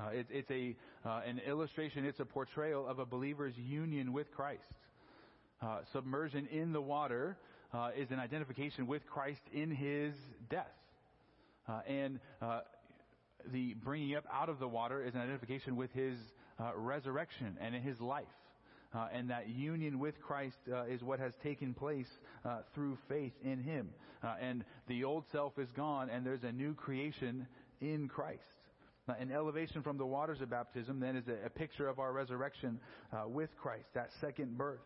Uh, 0.00 0.08
it, 0.08 0.26
it's 0.30 0.50
a, 0.50 0.76
uh, 1.06 1.20
an 1.26 1.40
illustration, 1.46 2.04
it's 2.04 2.20
a 2.20 2.24
portrayal 2.24 2.86
of 2.86 2.98
a 2.98 3.06
believer's 3.06 3.56
union 3.56 4.12
with 4.12 4.30
Christ. 4.30 4.62
Uh, 5.62 5.78
submersion 5.92 6.48
in 6.50 6.72
the 6.72 6.80
water 6.80 7.38
uh, 7.72 7.90
is 7.96 8.10
an 8.10 8.18
identification 8.18 8.86
with 8.86 9.06
Christ 9.06 9.40
in 9.52 9.70
his 9.70 10.14
death. 10.50 10.66
Uh, 11.68 11.80
and 11.88 12.20
uh, 12.42 12.60
the 13.52 13.74
bringing 13.74 14.14
up 14.16 14.24
out 14.32 14.48
of 14.48 14.58
the 14.58 14.68
water 14.68 15.02
is 15.02 15.14
an 15.14 15.20
identification 15.20 15.76
with 15.76 15.92
his 15.92 16.16
uh, 16.60 16.72
resurrection 16.74 17.56
and 17.60 17.74
in 17.74 17.82
his 17.82 18.00
life. 18.00 18.24
Uh, 18.94 19.08
and 19.12 19.28
that 19.28 19.48
union 19.48 19.98
with 19.98 20.14
Christ 20.22 20.56
uh, 20.72 20.84
is 20.84 21.02
what 21.02 21.18
has 21.18 21.32
taken 21.42 21.74
place 21.74 22.06
uh, 22.44 22.58
through 22.74 22.96
faith 23.08 23.32
in 23.44 23.60
Him. 23.60 23.90
Uh, 24.22 24.36
and 24.40 24.64
the 24.88 25.04
old 25.04 25.24
self 25.32 25.58
is 25.58 25.68
gone, 25.76 26.08
and 26.08 26.24
there's 26.24 26.44
a 26.44 26.52
new 26.52 26.72
creation 26.72 27.46
in 27.80 28.08
Christ. 28.08 28.40
an 29.08 29.30
elevation 29.30 29.82
from 29.82 29.98
the 29.98 30.06
waters 30.06 30.40
of 30.40 30.50
baptism 30.50 30.98
then 31.00 31.16
is 31.16 31.28
a, 31.28 31.46
a 31.46 31.50
picture 31.50 31.88
of 31.88 31.98
our 31.98 32.12
resurrection 32.12 32.80
uh, 33.12 33.28
with 33.28 33.50
Christ, 33.56 33.86
that 33.94 34.08
second 34.20 34.56
birth. 34.56 34.80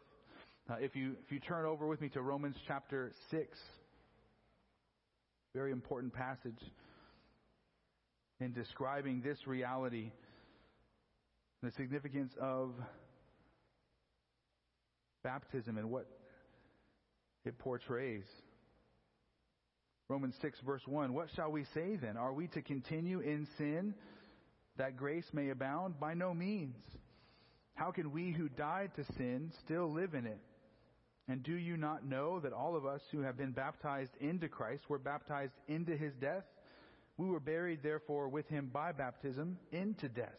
if 0.81 0.97
you 0.97 1.15
if 1.25 1.31
you 1.31 1.39
turn 1.39 1.65
over 1.67 1.87
with 1.87 2.01
me 2.01 2.09
to 2.09 2.23
Romans 2.23 2.57
chapter 2.67 3.13
six, 3.31 3.59
very 5.55 5.73
important 5.73 6.13
passage 6.13 6.59
in 8.41 8.53
describing 8.53 9.21
this 9.21 9.47
reality 9.47 10.11
the 11.63 11.71
significance 11.73 12.33
of 12.41 12.73
baptism 15.23 15.77
and 15.77 15.91
what 15.91 16.07
it 17.45 17.59
portrays. 17.59 18.25
Romans 20.09 20.35
6, 20.41 20.59
verse 20.61 20.83
1 20.87 21.13
What 21.13 21.29
shall 21.37 21.53
we 21.53 21.65
say 21.75 21.97
then? 21.97 22.17
Are 22.17 22.33
we 22.33 22.49
to 22.49 22.63
continue 22.63 23.21
in 23.21 23.47
sin 23.59 23.95
that 24.77 24.97
grace 24.97 25.27
may 25.33 25.51
abound? 25.51 26.01
By 26.01 26.15
no 26.15 26.33
means. 26.33 26.77
How 27.75 27.91
can 27.91 28.11
we 28.11 28.33
who 28.33 28.49
died 28.49 28.93
to 28.97 29.05
sin 29.17 29.53
still 29.65 29.93
live 29.93 30.15
in 30.15 30.27
it? 30.27 30.41
And 31.29 31.43
do 31.43 31.55
you 31.55 31.77
not 31.77 32.05
know 32.05 32.41
that 32.41 32.53
all 32.53 32.75
of 32.75 32.85
us 32.85 33.03
who 33.13 33.21
have 33.21 33.39
been 33.39 33.53
baptized 33.53 34.11
into 34.21 34.49
Christ 34.49 34.83
were 34.89 34.99
baptized 34.99 35.53
into 35.69 35.97
his 35.97 36.13
death? 36.21 36.45
We 37.17 37.29
were 37.29 37.41
buried, 37.41 37.83
therefore, 37.83 38.29
with 38.29 38.49
him 38.49 38.71
by 38.73 38.93
baptism 38.93 39.59
into 39.71 40.09
death 40.09 40.39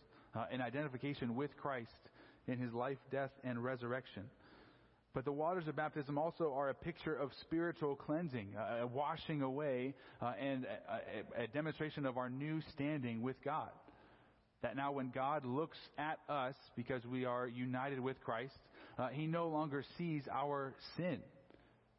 uh, 0.35 0.45
an 0.51 0.61
identification 0.61 1.35
with 1.35 1.55
Christ 1.57 1.89
in 2.47 2.57
his 2.57 2.73
life, 2.73 2.97
death, 3.11 3.31
and 3.43 3.63
resurrection. 3.63 4.23
But 5.13 5.25
the 5.25 5.31
waters 5.31 5.67
of 5.67 5.75
baptism 5.75 6.17
also 6.17 6.53
are 6.53 6.69
a 6.69 6.73
picture 6.73 7.13
of 7.13 7.31
spiritual 7.41 7.95
cleansing, 7.95 8.55
a 8.81 8.87
washing 8.87 9.41
away, 9.41 9.93
uh, 10.21 10.33
and 10.39 10.65
a, 11.35 11.43
a, 11.43 11.47
demonstration 11.47 12.05
of 12.05 12.17
our 12.17 12.29
new 12.29 12.61
standing 12.73 13.21
with 13.21 13.35
God. 13.43 13.69
That 14.61 14.77
now, 14.77 14.93
when 14.93 15.11
God 15.13 15.43
looks 15.43 15.77
at 15.97 16.19
us 16.29 16.55
because 16.77 17.05
we 17.05 17.25
are 17.25 17.45
united 17.45 17.99
with 17.99 18.21
Christ, 18.21 18.57
uh, 18.97 19.09
He 19.09 19.27
no 19.27 19.49
longer 19.49 19.83
sees 19.97 20.23
our 20.31 20.73
sin. 20.95 21.19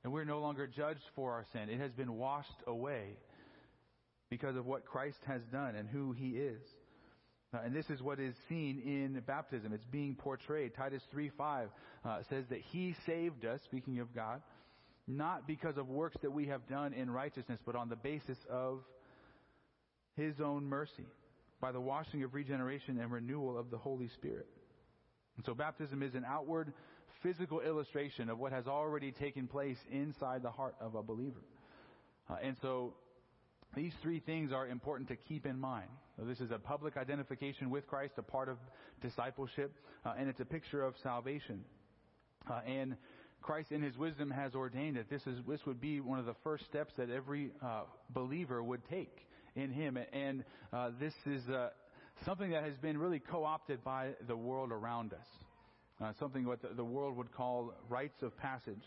And 0.04 0.12
we're 0.12 0.24
no 0.24 0.40
longer 0.40 0.66
judged 0.66 1.04
for 1.14 1.32
our 1.32 1.44
sin. 1.52 1.68
It 1.68 1.80
has 1.80 1.92
been 1.92 2.16
washed 2.16 2.48
away 2.66 3.16
because 4.30 4.56
of 4.56 4.64
what 4.64 4.86
Christ 4.86 5.18
has 5.26 5.42
done 5.52 5.76
and 5.76 5.86
who 5.86 6.12
He 6.12 6.30
is. 6.30 6.62
Uh, 7.54 7.58
and 7.64 7.74
this 7.74 7.90
is 7.90 8.00
what 8.00 8.18
is 8.18 8.34
seen 8.48 8.80
in 8.84 9.20
baptism. 9.26 9.72
It's 9.72 9.84
being 9.84 10.14
portrayed. 10.14 10.74
Titus 10.74 11.02
3:5 11.14 11.68
uh, 12.04 12.22
says 12.30 12.44
that 12.48 12.60
He 12.60 12.94
saved 13.04 13.44
us, 13.44 13.60
speaking 13.64 14.00
of 14.00 14.14
God, 14.14 14.40
not 15.06 15.46
because 15.46 15.76
of 15.76 15.88
works 15.88 16.16
that 16.22 16.30
we 16.30 16.46
have 16.46 16.66
done 16.66 16.94
in 16.94 17.10
righteousness, 17.10 17.60
but 17.66 17.76
on 17.76 17.88
the 17.88 17.96
basis 17.96 18.38
of 18.48 18.80
His 20.16 20.40
own 20.40 20.64
mercy, 20.64 21.06
by 21.60 21.72
the 21.72 21.80
washing 21.80 22.22
of 22.22 22.32
regeneration 22.32 22.98
and 22.98 23.12
renewal 23.12 23.58
of 23.58 23.70
the 23.70 23.78
Holy 23.78 24.08
Spirit. 24.08 24.46
And 25.36 25.44
so 25.44 25.54
baptism 25.54 26.02
is 26.02 26.14
an 26.14 26.24
outward 26.26 26.72
physical 27.22 27.60
illustration 27.60 28.28
of 28.30 28.38
what 28.38 28.52
has 28.52 28.66
already 28.66 29.12
taken 29.12 29.46
place 29.46 29.78
inside 29.90 30.42
the 30.42 30.50
heart 30.50 30.74
of 30.80 30.94
a 30.94 31.02
believer. 31.02 31.42
Uh, 32.28 32.36
and 32.42 32.56
so 32.62 32.94
these 33.74 33.92
three 34.02 34.20
things 34.20 34.52
are 34.52 34.66
important 34.66 35.08
to 35.08 35.16
keep 35.16 35.46
in 35.46 35.58
mind. 35.58 35.88
This 36.26 36.40
is 36.40 36.50
a 36.50 36.58
public 36.58 36.96
identification 36.96 37.70
with 37.70 37.86
Christ, 37.86 38.14
a 38.16 38.22
part 38.22 38.48
of 38.48 38.58
discipleship, 39.00 39.72
uh, 40.04 40.14
and 40.18 40.28
it's 40.28 40.40
a 40.40 40.44
picture 40.44 40.82
of 40.82 40.94
salvation. 41.02 41.64
Uh, 42.48 42.60
and 42.66 42.96
Christ, 43.40 43.72
in 43.72 43.82
His 43.82 43.96
wisdom, 43.96 44.30
has 44.30 44.54
ordained 44.54 44.96
that 44.96 45.10
this 45.10 45.26
is 45.26 45.38
this 45.48 45.60
would 45.66 45.80
be 45.80 46.00
one 46.00 46.18
of 46.18 46.26
the 46.26 46.34
first 46.44 46.64
steps 46.66 46.92
that 46.96 47.10
every 47.10 47.50
uh, 47.64 47.82
believer 48.10 48.62
would 48.62 48.82
take 48.88 49.26
in 49.56 49.70
Him, 49.70 49.98
and 50.12 50.44
uh, 50.72 50.90
this 51.00 51.14
is 51.26 51.48
uh, 51.48 51.70
something 52.24 52.50
that 52.50 52.62
has 52.64 52.76
been 52.76 52.98
really 52.98 53.18
co-opted 53.18 53.82
by 53.82 54.10
the 54.28 54.36
world 54.36 54.70
around 54.70 55.12
us. 55.12 55.26
Uh, 56.00 56.12
something 56.18 56.44
what 56.44 56.62
the, 56.62 56.68
the 56.68 56.84
world 56.84 57.16
would 57.16 57.32
call 57.32 57.74
rites 57.88 58.22
of 58.22 58.36
passage. 58.36 58.82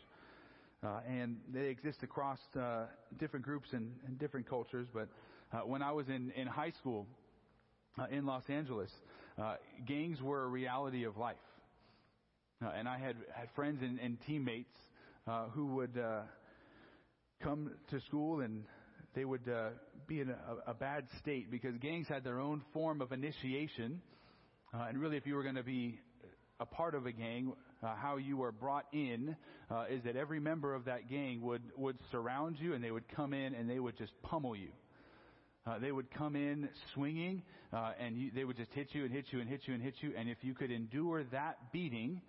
Uh, 0.83 0.99
and 1.07 1.37
they 1.51 1.67
exist 1.67 2.03
across 2.03 2.39
uh, 2.59 2.85
different 3.17 3.43
groups 3.43 3.69
and, 3.71 3.91
and, 4.05 4.19
different 4.19 4.47
cultures. 4.47 4.87
But 4.93 5.07
uh, 5.51 5.59
when 5.59 5.81
I 5.81 5.91
was 5.91 6.09
in, 6.09 6.31
in 6.35 6.45
high 6.45 6.71
school 6.71 7.07
uh, 7.99 8.05
in 8.11 8.25
Los 8.25 8.43
Angeles, 8.49 8.89
uh, 9.41 9.55
gangs 9.85 10.21
were 10.21 10.43
a 10.43 10.47
reality 10.47 11.03
of 11.05 11.17
life. 11.17 11.35
Uh, 12.63 12.71
and 12.77 12.87
I 12.87 12.97
had, 12.97 13.15
had 13.33 13.49
friends 13.55 13.81
and, 13.81 13.99
and 13.99 14.17
teammates 14.25 14.75
who 15.53 15.65
would 15.75 15.99
come 17.41 17.71
to 17.89 17.99
school 18.01 18.41
and 18.41 18.63
they 19.15 19.25
would 19.25 19.49
be 20.07 20.21
in 20.21 20.29
a, 20.29 20.71
a, 20.71 20.73
bad 20.73 21.05
state 21.19 21.49
because 21.49 21.75
gangs 21.77 22.07
had 22.07 22.23
their 22.23 22.39
own 22.39 22.61
form 22.73 23.01
of 23.01 23.11
initiation. 23.11 24.01
and 24.73 24.99
really, 24.99 25.17
if 25.17 25.25
you 25.25 25.35
were 25.35 25.43
going 25.43 25.55
to 25.55 25.63
be 25.63 25.99
a 26.59 26.65
part 26.65 26.95
of 26.95 27.05
a 27.05 27.11
gang, 27.11 27.53
uh, 27.83 27.95
how 27.95 28.17
you 28.17 28.41
are 28.43 28.51
brought 28.51 28.85
in 28.93 29.35
uh, 29.69 29.85
is 29.89 30.03
that 30.03 30.15
every 30.15 30.39
member 30.39 30.73
of 30.73 30.85
that 30.85 31.09
gang 31.09 31.41
would, 31.41 31.61
would 31.75 31.97
surround 32.11 32.57
you 32.59 32.73
and 32.73 32.83
they 32.83 32.91
would 32.91 33.07
come 33.15 33.33
in 33.33 33.53
and 33.53 33.69
they 33.69 33.79
would 33.79 33.97
just 33.97 34.13
pummel 34.23 34.55
you. 34.55 34.69
Uh, 35.67 35.79
they 35.79 35.91
would 35.91 36.11
come 36.11 36.35
in 36.35 36.69
swinging 36.93 37.41
uh, 37.73 37.91
and 37.99 38.17
you, 38.17 38.31
they 38.33 38.43
would 38.43 38.57
just 38.57 38.71
hit 38.73 38.89
you 38.93 39.03
and 39.03 39.11
hit 39.11 39.25
you 39.31 39.39
and 39.39 39.49
hit 39.49 39.61
you 39.67 39.73
and 39.73 39.81
hit 39.81 39.95
you. 40.01 40.13
And 40.15 40.29
if 40.29 40.37
you 40.41 40.53
could 40.53 40.71
endure 40.71 41.23
that 41.25 41.71
beating, 41.71 42.21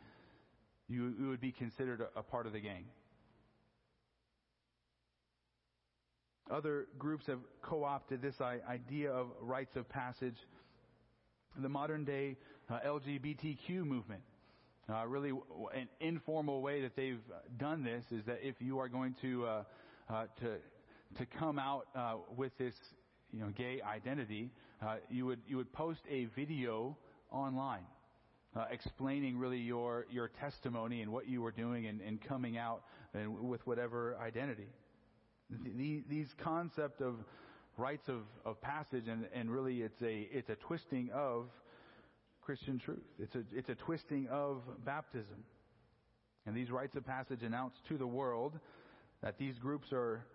you, 0.88 1.14
you 1.18 1.29
would 1.29 1.40
be 1.40 1.53
considered 1.53 2.01
a, 2.01 2.20
a 2.20 2.22
part 2.22 2.46
of 2.46 2.53
the 2.53 2.61
gang. 2.61 2.85
Other 6.51 6.87
groups 6.99 7.27
have 7.27 7.40
co 7.61 7.85
opted 7.85 8.22
this 8.22 8.40
idea 8.40 9.11
of 9.11 9.27
rites 9.40 9.77
of 9.77 9.88
passage. 9.88 10.37
The 11.59 11.68
modern 11.68 12.05
day 12.05 12.37
uh, 12.70 12.79
LGBTQ 12.87 13.85
movement 13.85 14.22
uh, 14.88 15.05
really, 15.07 15.33
an 15.75 15.88
informal 16.01 16.62
way 16.62 16.83
that 16.83 16.94
they've 16.94 17.20
done 17.59 17.83
this 17.83 18.05
is 18.12 18.25
that 18.27 18.38
if 18.42 18.55
you 18.61 18.79
are 18.79 18.88
going 18.88 19.16
to 19.20 19.44
uh, 19.44 19.62
uh, 20.09 20.25
to 20.40 20.57
to 21.18 21.27
come 21.38 21.59
out 21.59 21.87
uh, 21.96 22.16
with 22.37 22.57
this, 22.57 22.75
you 23.32 23.40
know, 23.40 23.50
gay 23.56 23.80
identity, 23.82 24.50
uh, 24.82 24.96
you 25.10 25.26
would 25.26 25.40
you 25.46 25.56
would 25.56 25.72
post 25.72 26.00
a 26.10 26.26
video 26.36 26.96
online. 27.30 27.86
uh, 28.56 28.64
explaining 28.70 29.36
really 29.36 29.58
your, 29.58 30.06
your 30.10 30.28
testimony 30.40 31.02
and 31.02 31.12
what 31.12 31.28
you 31.28 31.42
were 31.42 31.52
doing 31.52 31.86
and, 31.86 32.00
and 32.00 32.20
coming 32.26 32.56
out 32.56 32.82
and 33.14 33.38
with 33.48 33.64
whatever 33.66 34.16
identity. 34.18 34.68
These, 35.76 36.02
these 36.08 36.26
concept 36.42 37.00
of 37.00 37.16
rites 37.76 38.08
of, 38.08 38.22
of 38.44 38.60
passage 38.62 39.04
and, 39.08 39.26
and 39.34 39.50
really 39.50 39.82
it's 39.82 40.00
a, 40.02 40.28
it's 40.32 40.48
a 40.48 40.56
twisting 40.56 41.10
of 41.14 41.48
Christian 42.40 42.78
truth. 42.78 43.04
It's 43.18 43.34
a, 43.34 43.42
it's 43.52 43.68
a 43.68 43.74
twisting 43.74 44.26
of 44.30 44.62
baptism. 44.84 45.44
And 46.46 46.56
these 46.56 46.70
rites 46.70 46.96
of 46.96 47.04
passage 47.04 47.42
announce 47.42 47.74
to 47.88 47.98
the 47.98 48.06
world 48.06 48.58
that 49.22 49.38
these 49.38 49.58
groups 49.58 49.88
are 49.92 50.26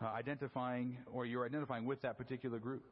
uh, 0.00 0.06
identifying, 0.06 0.98
or 1.12 1.26
you're 1.26 1.44
identifying 1.44 1.84
with 1.84 2.02
that 2.02 2.16
particular 2.16 2.58
group. 2.58 2.84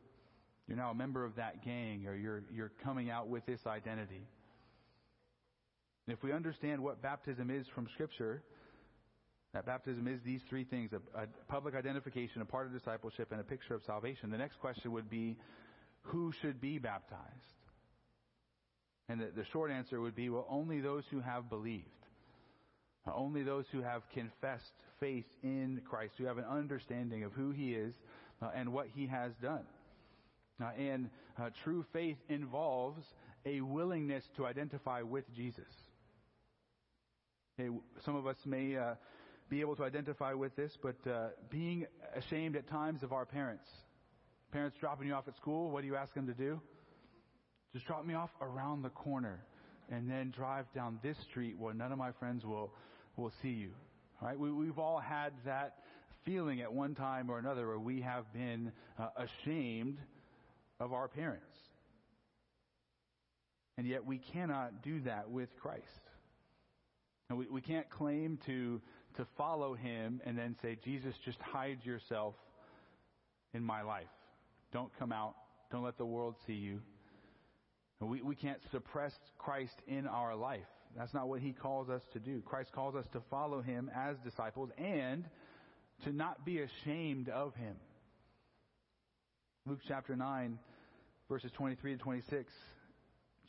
You're 0.67 0.77
now 0.77 0.91
a 0.91 0.95
member 0.95 1.25
of 1.25 1.37
that 1.37 1.65
gang, 1.65 2.07
or 2.07 2.15
you're, 2.15 2.43
you're 2.53 2.73
coming 2.83 3.11
out 3.11 3.29
with 3.29 3.47
this 3.47 3.61
identity. 3.67 4.27
And 6.07 6.17
if 6.17 6.23
we 6.23 6.33
understand 6.33 6.83
what 6.83 7.03
baptism 7.03 7.51
is 7.51 7.67
from 7.75 7.89
Scripture, 7.95 8.43
that 9.55 9.67
baptism 9.67 10.07
is 10.09 10.21
these 10.25 10.41
three 10.49 10.65
things 10.65 10.91
a, 10.93 10.97
a, 11.19 11.27
public 11.49 11.75
identification, 11.75 12.43
a 12.43 12.45
part 12.45 12.67
of 12.67 12.73
discipleship, 12.73 13.29
and 13.31 13.41
a 13.41 13.45
picture 13.45 13.75
of 13.75 13.83
salvation. 13.85 14.31
The 14.31 14.39
next 14.39 14.59
question 14.61 14.93
would 14.93 15.09
be 15.09 15.37
who 16.03 16.33
should 16.43 16.61
be 16.61 16.79
baptized? 16.79 17.21
And 19.09 19.21
the, 19.21 19.31
the 19.35 19.45
short 19.53 19.71
answer 19.71 20.01
would 20.01 20.15
be 20.15 20.31
well, 20.31 20.47
only 20.49 20.81
those 20.81 21.05
who 21.11 21.21
have 21.21 21.49
believed. 21.49 21.87
Only 23.15 23.43
those 23.43 23.65
who 23.73 23.83
have 23.83 24.03
confessed 24.13 24.73
faith 25.01 25.27
in 25.43 25.81
Christ, 25.89 26.15
who 26.19 26.25
have 26.25 26.39
an 26.39 26.45
understanding 26.45 27.25
of 27.25 27.33
who 27.33 27.51
He 27.51 27.75
is 27.75 27.95
uh, 28.43 28.51
and 28.55 28.73
what 28.73 28.87
He 28.95 29.07
has 29.07 29.33
done. 29.43 29.65
Uh, 30.61 30.71
and 30.79 31.11
uh, 31.41 31.51
true 31.65 31.85
faith 31.93 32.17
involves 32.29 33.05
a 33.45 33.61
willingness 33.61 34.25
to 34.37 34.47
identify 34.47 35.03
with 35.03 35.25
Jesus. 35.35 35.65
Okay, 37.59 37.75
some 38.05 38.17
of 38.17 38.27
us 38.27 38.37
may 38.45 38.77
uh, 38.77 38.95
be 39.49 39.61
able 39.61 39.77
to 39.77 39.85
identify 39.85 40.33
with 40.33 40.55
this, 40.57 40.73
but 40.83 40.97
uh, 41.11 41.29
being 41.51 41.87
ashamed 42.15 42.57
at 42.57 42.69
times 42.69 43.03
of 43.03 43.13
our 43.13 43.25
parents. 43.25 43.69
Parents 44.53 44.77
dropping 44.81 45.09
you 45.09 45.15
off 45.15 45.29
at 45.29 45.37
school, 45.37 45.71
what 45.71 45.83
do 45.83 45.87
you 45.87 45.97
ask 45.97 46.13
them 46.15 46.27
to 46.27 46.35
do? 46.35 46.61
Just 47.73 47.87
drop 47.87 48.05
me 48.05 48.15
off 48.15 48.31
around 48.41 48.83
the 48.83 48.91
corner 48.91 49.41
and 49.91 50.11
then 50.11 50.33
drive 50.37 50.67
down 50.75 50.99
this 51.03 51.17
street 51.31 51.57
where 51.59 51.75
none 51.75 51.93
of 51.93 51.99
my 51.99 52.11
friends 52.13 52.45
will, 52.45 52.73
will 53.17 53.33
see 53.43 53.51
you. 53.51 53.71
Right? 54.21 54.39
We, 54.39 54.51
we've 54.51 54.79
all 54.79 54.99
had 54.99 55.33
that 55.45 55.77
feeling 56.25 56.61
at 56.61 56.73
one 56.73 56.95
time 56.95 57.31
or 57.31 57.39
another 57.39 57.67
where 57.67 57.79
we 57.79 58.01
have 58.01 58.33
been 58.33 58.73
uh, 58.99 59.09
ashamed 59.17 59.99
of 60.81 60.93
our 60.93 61.09
parents. 61.09 61.45
And 63.79 63.87
yet 63.87 64.05
we 64.05 64.19
cannot 64.33 64.83
do 64.83 65.01
that 65.03 65.31
with 65.31 65.49
Christ. 65.61 65.83
And 67.29 67.39
we, 67.39 67.47
we 67.49 67.61
can't 67.61 67.89
claim 67.91 68.39
to, 68.47 68.81
to 69.17 69.27
follow 69.37 69.75
him 69.75 70.21
and 70.25 70.37
then 70.39 70.57
say, 70.63 70.79
Jesus, 70.85 71.15
just 71.25 71.39
hide 71.41 71.79
yourself 71.85 72.35
in 73.53 73.63
my 73.63 73.83
life. 73.83 74.05
Don't 74.73 74.91
come 74.99 75.13
out. 75.13 75.35
Don't 75.71 75.83
let 75.83 75.99
the 75.99 76.07
world 76.07 76.37
see 76.47 76.55
you. 76.55 76.81
We, 78.01 78.23
we 78.23 78.35
can't 78.35 78.61
suppress 78.71 79.13
Christ 79.39 79.75
in 79.87 80.07
our 80.07 80.37
life. 80.37 80.61
That's 80.97 81.13
not 81.13 81.29
what 81.29 81.41
he 81.41 81.53
calls 81.53 81.91
us 81.91 82.03
to 82.15 82.19
do. 82.19 82.41
Christ 82.41 82.73
calls 82.73 82.95
us 82.95 83.07
to 83.13 83.21
follow 83.31 83.61
him 83.61 83.91
as 83.95 84.17
disciples 84.25 84.71
and 84.79 85.25
to 86.05 86.13
not 86.13 86.45
be 86.45 86.61
ashamed 86.61 87.29
of 87.29 87.55
him. 87.55 87.77
Luke 89.67 89.81
chapter 89.87 90.17
9, 90.17 90.59
verses 91.29 91.51
23 91.57 91.97
to 91.97 92.03
26, 92.03 92.53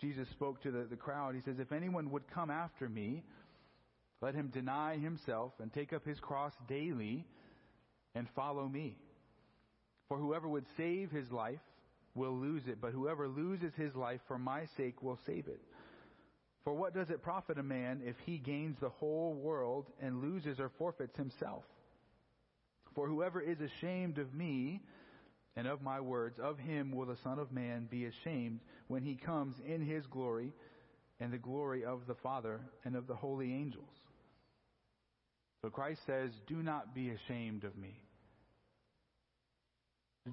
Jesus 0.02 0.28
spoke 0.32 0.62
to 0.64 0.72
the, 0.72 0.86
the 0.90 0.96
crowd. 0.96 1.36
He 1.36 1.42
says, 1.42 1.60
If 1.60 1.72
anyone 1.72 2.12
would 2.12 2.24
come 2.34 2.50
after 2.50 2.90
me, 2.90 3.24
let 4.22 4.36
him 4.36 4.50
deny 4.54 4.98
himself 4.98 5.54
and 5.60 5.72
take 5.72 5.94
up 5.94 6.06
his 6.06 6.20
cross 6.20 6.54
daily 6.68 7.26
and 8.16 8.28
follow 8.36 8.68
me. 8.68 8.98
For 10.10 10.18
whoever 10.18 10.48
would 10.48 10.66
save 10.76 11.12
his 11.12 11.32
life 11.32 11.60
will 12.16 12.36
lose 12.36 12.64
it, 12.68 12.82
but 12.82 12.92
whoever 12.92 13.28
loses 13.28 13.74
his 13.76 13.96
life 13.96 14.22
for 14.28 14.38
my 14.38 14.66
sake 14.76 15.04
will 15.04 15.20
save 15.26 15.48
it. 15.48 15.62
For 16.68 16.74
what 16.74 16.94
does 16.94 17.10
it 17.10 17.24
profit 17.24 17.58
a 17.58 17.64
man 17.64 18.02
if 18.04 18.18
he 18.26 18.40
gains 18.40 18.76
the 18.82 18.90
whole 18.90 19.34
world 19.36 19.86
and 20.02 20.22
loses 20.22 20.60
or 20.60 20.70
forfeits 20.78 21.16
himself? 21.16 21.64
For 22.94 23.08
whoever 23.08 23.40
is 23.40 23.56
ashamed 23.62 24.18
of 24.18 24.34
me 24.34 24.82
and 25.56 25.66
of 25.66 25.82
my 25.82 26.02
words, 26.02 26.40
of 26.40 26.60
him 26.60 26.92
will 26.92 27.06
the 27.06 27.16
Son 27.24 27.40
of 27.40 27.54
Man 27.54 27.88
be 27.90 28.04
ashamed 28.04 28.60
when 28.90 29.02
he 29.02 29.16
comes 29.16 29.56
in 29.66 29.80
his 29.80 30.06
glory 30.08 30.52
and 31.22 31.32
the 31.32 31.38
glory 31.38 31.86
of 31.86 32.02
the 32.06 32.16
Father 32.16 32.60
and 32.84 32.98
of 32.98 33.08
the 33.08 33.16
holy 33.16 33.54
angels. 33.54 33.88
So 35.62 35.70
Christ 35.70 36.02
says, 36.06 36.32
Do 36.48 36.62
not 36.62 36.94
be 36.94 37.12
ashamed 37.12 37.64
of 37.64 37.78
me. 37.78 37.98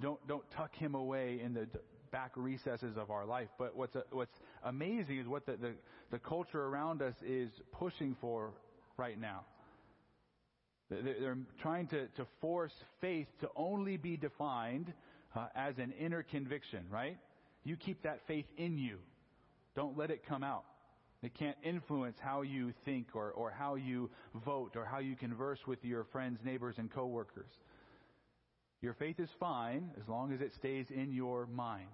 Don't, 0.03 0.19
don't 0.27 0.51
tuck 0.51 0.75
him 0.75 0.97
away 0.97 1.41
in 1.41 1.55
the 1.55 1.69
back 2.15 2.31
recesses 2.37 2.97
of 2.97 3.11
our 3.11 3.27
life. 3.27 3.49
But 3.59 3.75
what's, 3.75 3.97
what's 4.13 4.39
amazing 4.63 5.19
is 5.19 5.27
what 5.27 5.47
the, 5.47 5.57
the, 5.57 5.73
the 6.13 6.21
culture 6.21 6.63
around 6.63 7.03
us 7.03 7.17
is 7.27 7.51
pushing 7.73 8.15
for 8.21 8.53
right 8.97 9.21
now. 9.21 9.41
They're 10.91 11.37
trying 11.61 11.89
to, 11.89 12.07
to 12.07 12.25
force 12.41 12.73
faith 13.01 13.27
to 13.41 13.49
only 13.57 13.97
be 13.97 14.17
defined 14.17 14.93
uh, 15.35 15.47
as 15.57 15.79
an 15.79 15.93
inner 15.99 16.23
conviction, 16.23 16.85
right? 16.89 17.19
You 17.65 17.77
keep 17.77 18.05
that 18.05 18.21
faith 18.29 18.47
in 18.57 18.79
you. 18.79 18.99
Don't 19.75 19.99
let 19.99 20.13
it 20.13 20.25
come 20.25 20.45
out. 20.45 20.63
It 21.21 21.35
can't 21.35 21.57
influence 21.65 22.19
how 22.21 22.43
you 22.43 22.73
think 22.85 23.09
or, 23.15 23.33
or 23.33 23.51
how 23.51 23.75
you 23.75 24.09
vote 24.45 24.77
or 24.77 24.85
how 24.85 25.01
you 25.01 25.17
converse 25.17 25.59
with 25.67 25.85
your 25.85 26.05
friends, 26.13 26.39
neighbors, 26.45 26.77
and 26.79 26.93
coworkers. 26.93 27.51
Your 28.83 28.95
faith 28.95 29.19
is 29.19 29.31
fine 29.41 29.91
as 30.01 30.07
long 30.07 30.33
as 30.33 30.41
it 30.41 30.53
stays 30.55 30.87
in 30.95 31.11
your 31.11 31.47
mind. 31.47 31.89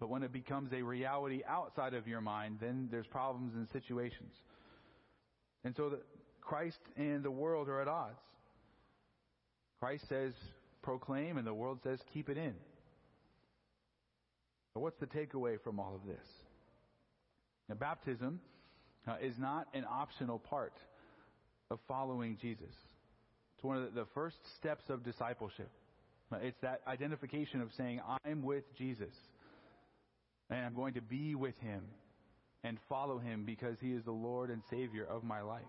But 0.00 0.08
when 0.10 0.22
it 0.22 0.32
becomes 0.32 0.72
a 0.72 0.82
reality 0.82 1.42
outside 1.48 1.94
of 1.94 2.08
your 2.08 2.20
mind, 2.20 2.58
then 2.60 2.88
there's 2.90 3.06
problems 3.06 3.54
and 3.54 3.68
situations. 3.72 4.32
And 5.64 5.74
so 5.76 5.88
the, 5.88 6.00
Christ 6.40 6.78
and 6.96 7.22
the 7.22 7.30
world 7.30 7.68
are 7.68 7.80
at 7.80 7.88
odds. 7.88 8.18
Christ 9.80 10.08
says, 10.08 10.32
proclaim, 10.82 11.38
and 11.38 11.46
the 11.46 11.54
world 11.54 11.78
says, 11.82 12.00
keep 12.12 12.28
it 12.28 12.36
in. 12.36 12.54
But 14.74 14.80
what's 14.80 14.98
the 14.98 15.06
takeaway 15.06 15.60
from 15.62 15.78
all 15.78 15.94
of 15.94 16.06
this? 16.06 16.26
Now, 17.68 17.76
baptism 17.76 18.40
uh, 19.06 19.16
is 19.22 19.38
not 19.38 19.68
an 19.72 19.84
optional 19.90 20.38
part 20.38 20.74
of 21.70 21.78
following 21.86 22.36
Jesus. 22.40 22.74
It's 23.54 23.64
one 23.64 23.76
of 23.76 23.94
the, 23.94 24.00
the 24.00 24.06
first 24.14 24.36
steps 24.56 24.84
of 24.90 25.04
discipleship. 25.04 25.70
It's 26.42 26.60
that 26.62 26.80
identification 26.86 27.60
of 27.60 27.68
saying, 27.76 28.00
I'm 28.24 28.42
with 28.42 28.64
Jesus. 28.76 29.14
And 30.50 30.64
I'm 30.64 30.74
going 30.74 30.94
to 30.94 31.00
be 31.00 31.34
with 31.34 31.58
him 31.58 31.82
and 32.62 32.78
follow 32.88 33.18
him 33.18 33.44
because 33.44 33.78
he 33.80 33.92
is 33.92 34.04
the 34.04 34.12
Lord 34.12 34.50
and 34.50 34.62
Savior 34.70 35.04
of 35.04 35.24
my 35.24 35.42
life. 35.42 35.62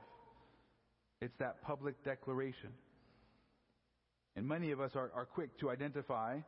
It's 1.22 1.36
that 1.40 1.62
public 1.62 2.04
declaration. 2.04 2.70
And 4.36 4.48
many 4.48 4.72
of 4.72 4.82
us 4.82 4.92
are, 4.96 5.12
are 5.16 5.26
quick 5.26 5.58
to 5.60 5.70
identify 5.70 6.40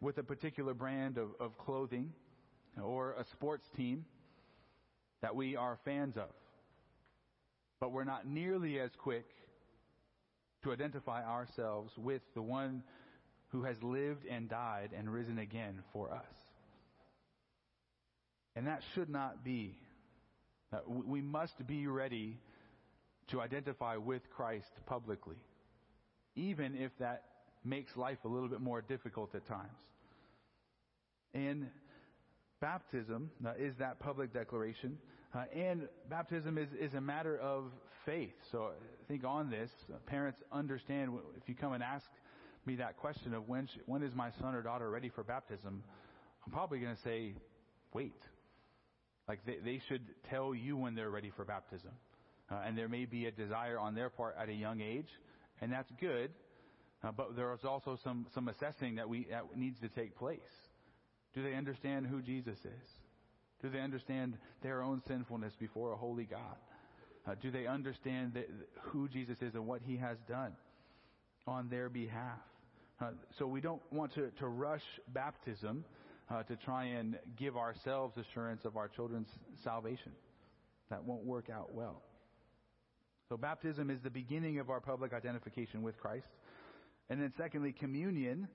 with 0.00 0.18
a 0.18 0.22
particular 0.22 0.74
brand 0.74 1.18
of, 1.18 1.28
of 1.40 1.58
clothing 1.58 2.12
or 2.82 3.12
a 3.12 3.24
sports 3.32 3.68
team 3.76 4.04
that 5.20 5.34
we 5.34 5.56
are 5.56 5.78
fans 5.84 6.16
of. 6.16 6.30
But 7.80 7.92
we're 7.92 8.04
not 8.04 8.26
nearly 8.26 8.80
as 8.80 8.90
quick 8.96 9.26
to 10.62 10.72
identify 10.72 11.24
ourselves 11.24 11.92
with 11.96 12.22
the 12.34 12.42
one 12.42 12.82
who 13.48 13.62
has 13.62 13.76
lived 13.82 14.26
and 14.26 14.48
died 14.48 14.90
and 14.96 15.10
risen 15.12 15.38
again 15.38 15.82
for 15.92 16.12
us. 16.12 16.47
And 18.58 18.66
that 18.66 18.82
should 18.92 19.08
not 19.08 19.44
be. 19.44 19.78
We 20.84 21.22
must 21.22 21.64
be 21.68 21.86
ready 21.86 22.40
to 23.28 23.40
identify 23.40 23.96
with 23.96 24.28
Christ 24.30 24.66
publicly, 24.84 25.36
even 26.34 26.74
if 26.74 26.90
that 26.98 27.22
makes 27.64 27.96
life 27.96 28.18
a 28.24 28.28
little 28.28 28.48
bit 28.48 28.60
more 28.60 28.82
difficult 28.82 29.32
at 29.36 29.46
times. 29.46 29.78
And 31.34 31.68
baptism 32.60 33.30
uh, 33.46 33.52
is 33.60 33.76
that 33.78 34.00
public 34.00 34.32
declaration. 34.32 34.98
Uh, 35.32 35.44
and 35.54 35.82
baptism 36.10 36.58
is, 36.58 36.68
is 36.80 36.94
a 36.94 37.00
matter 37.00 37.38
of 37.38 37.66
faith. 38.04 38.34
So 38.50 38.72
I 38.72 39.06
think 39.06 39.22
on 39.22 39.50
this, 39.50 39.70
uh, 39.88 39.98
parents 40.06 40.40
understand 40.50 41.12
if 41.40 41.48
you 41.48 41.54
come 41.54 41.74
and 41.74 41.82
ask 41.82 42.06
me 42.66 42.74
that 42.74 42.96
question 42.96 43.34
of 43.34 43.48
when, 43.48 43.68
when 43.86 44.02
is 44.02 44.16
my 44.16 44.32
son 44.40 44.56
or 44.56 44.62
daughter 44.62 44.90
ready 44.90 45.10
for 45.10 45.22
baptism, 45.22 45.84
I'm 46.44 46.52
probably 46.52 46.80
going 46.80 46.96
to 46.96 47.02
say, 47.02 47.34
wait. 47.94 48.20
Like 49.28 49.44
they, 49.44 49.58
they 49.62 49.80
should 49.88 50.02
tell 50.30 50.54
you 50.54 50.76
when 50.76 50.94
they're 50.94 51.10
ready 51.10 51.30
for 51.36 51.44
baptism. 51.44 51.90
Uh, 52.50 52.62
and 52.66 52.78
there 52.78 52.88
may 52.88 53.04
be 53.04 53.26
a 53.26 53.30
desire 53.30 53.78
on 53.78 53.94
their 53.94 54.08
part 54.08 54.34
at 54.40 54.48
a 54.48 54.54
young 54.54 54.80
age, 54.80 55.08
and 55.60 55.70
that's 55.70 55.90
good. 56.00 56.30
Uh, 57.04 57.12
but 57.12 57.36
there 57.36 57.52
is 57.52 57.64
also 57.64 57.98
some, 58.02 58.26
some 58.34 58.48
assessing 58.48 58.96
that 58.96 59.08
we 59.08 59.26
that 59.30 59.44
needs 59.56 59.78
to 59.80 59.88
take 59.88 60.16
place. 60.16 60.38
Do 61.34 61.42
they 61.42 61.54
understand 61.54 62.06
who 62.06 62.22
Jesus 62.22 62.58
is? 62.58 62.90
Do 63.62 63.68
they 63.70 63.80
understand 63.80 64.38
their 64.62 64.82
own 64.82 65.02
sinfulness 65.06 65.52
before 65.60 65.92
a 65.92 65.96
holy 65.96 66.24
God? 66.24 66.56
Uh, 67.26 67.34
do 67.40 67.50
they 67.50 67.66
understand 67.66 68.34
that, 68.34 68.48
who 68.80 69.08
Jesus 69.08 69.36
is 69.42 69.54
and 69.54 69.66
what 69.66 69.82
he 69.82 69.96
has 69.96 70.16
done 70.28 70.52
on 71.46 71.68
their 71.68 71.88
behalf? 71.88 72.38
Uh, 73.00 73.10
so 73.38 73.46
we 73.46 73.60
don't 73.60 73.82
want 73.92 74.14
to, 74.14 74.30
to 74.38 74.48
rush 74.48 74.82
baptism 75.12 75.84
uh, 76.30 76.42
to 76.44 76.56
try 76.56 76.84
and 76.84 77.18
give 77.36 77.56
ourselves 77.56 78.16
assurance 78.16 78.64
of 78.64 78.76
our 78.76 78.88
children's 78.88 79.28
salvation. 79.64 80.12
That 80.90 81.04
won't 81.04 81.24
work 81.24 81.50
out 81.50 81.74
well. 81.74 82.02
So 83.28 83.36
baptism 83.36 83.90
is 83.90 84.00
the 84.02 84.10
beginning 84.10 84.58
of 84.58 84.70
our 84.70 84.80
public 84.80 85.12
identification 85.12 85.82
with 85.82 85.98
Christ. 85.98 86.28
And 87.10 87.20
then 87.20 87.32
secondly, 87.36 87.72
communion 87.72 88.48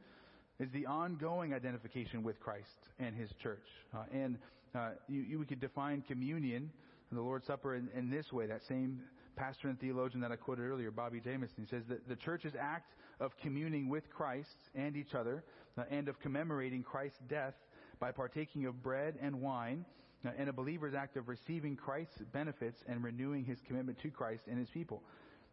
is 0.60 0.70
the 0.72 0.86
ongoing 0.86 1.54
identification 1.54 2.24
with 2.24 2.40
Christ 2.40 2.68
and 3.00 3.16
His 3.16 3.30
church. 3.42 3.68
Uh, 3.94 4.04
and 4.12 4.38
uh, 4.76 4.92
you, 5.08 5.22
you, 5.22 5.40
we 5.40 5.46
could 5.46 5.60
define 5.60 6.02
communion, 6.02 6.72
and 7.10 7.20
the 7.20 7.22
Lord's 7.22 7.46
Supper, 7.46 7.76
in, 7.76 7.90
in, 7.96 8.10
this 8.10 8.32
way. 8.32 8.48
That 8.48 8.62
same 8.68 9.02
pastor 9.36 9.68
and 9.68 9.80
theologian 9.80 10.22
that 10.22 10.32
I 10.32 10.36
quoted 10.36 10.64
earlier, 10.64 10.90
Bobby 10.90 11.20
Jamieson, 11.20 11.56
he 11.58 11.66
says 11.66 11.84
that 11.90 12.08
the 12.08 12.16
church's 12.16 12.54
act 12.60 12.94
of 13.20 13.32
communing 13.42 13.90
with 13.90 14.10
Christ 14.10 14.58
and 14.74 14.96
each 14.96 15.14
other 15.14 15.44
and 15.90 16.08
of 16.08 16.20
commemorating 16.20 16.84
Christ's 16.84 17.20
death 17.30 17.56
by 18.00 18.12
partaking 18.12 18.66
of 18.66 18.82
bread 18.84 19.16
and 19.22 19.42
wine 19.42 19.86
uh, 20.26 20.30
and 20.38 20.50
a 20.50 20.54
believer's 20.54 20.94
act 20.94 21.18
of 21.18 21.28
receiving 21.28 21.76
Christ's 21.76 22.22
benefits 22.32 22.84
and 22.88 23.04
renewing 23.04 23.46
his 23.46 23.60
commitment 23.68 24.00
to 24.02 24.10
Christ 24.10 24.44
and 24.48 24.58
his 24.58 24.70
people, 24.70 25.04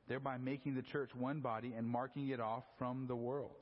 thereby 0.09 0.39
making 0.39 0.75
the 0.75 0.83
church 0.83 1.11
one 1.15 1.41
body 1.41 1.75
and 1.77 1.87
marking 1.87 2.29
it 2.29 2.41
off 2.41 2.65
from 2.79 3.07
the 3.07 3.17
world. 3.17 3.53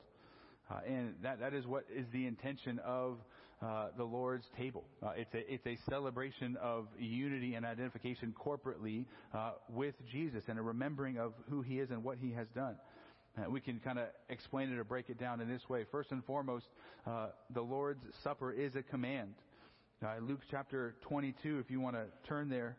Uh, 0.69 0.79
and 0.87 1.15
that, 1.23 1.39
that 1.39 1.53
is 1.53 1.65
what 1.65 1.85
is 1.95 2.05
the 2.13 2.27
intention 2.27 2.79
of 2.85 3.17
uh, 3.61 3.87
the 3.97 4.03
Lord's 4.03 4.45
table. 4.57 4.85
Uh, 5.03 5.11
it's, 5.17 5.33
a, 5.33 5.53
it's 5.53 5.65
a 5.65 5.77
celebration 5.89 6.55
of 6.61 6.87
unity 6.97 7.55
and 7.55 7.65
identification 7.65 8.33
corporately 8.39 9.05
uh, 9.33 9.51
with 9.67 9.95
Jesus 10.09 10.43
and 10.47 10.57
a 10.57 10.61
remembering 10.61 11.17
of 11.17 11.33
who 11.49 11.61
he 11.61 11.79
is 11.79 11.89
and 11.89 12.03
what 12.03 12.17
he 12.19 12.31
has 12.31 12.47
done. 12.55 12.75
Uh, 13.39 13.49
we 13.49 13.61
can 13.61 13.79
kind 13.79 13.99
of 13.99 14.07
explain 14.29 14.71
it 14.71 14.77
or 14.77 14.83
break 14.83 15.09
it 15.09 15.19
down 15.19 15.39
in 15.39 15.47
this 15.47 15.67
way. 15.69 15.85
First 15.91 16.11
and 16.11 16.23
foremost, 16.25 16.65
uh, 17.05 17.27
the 17.53 17.61
Lord's 17.61 18.03
Supper 18.23 18.51
is 18.51 18.75
a 18.75 18.81
command. 18.81 19.35
Luke 20.21 20.39
chapter 20.49 20.95
22, 21.01 21.59
if 21.59 21.69
you 21.69 21.79
want 21.79 21.95
to 21.95 22.05
turn 22.27 22.49
there, 22.49 22.77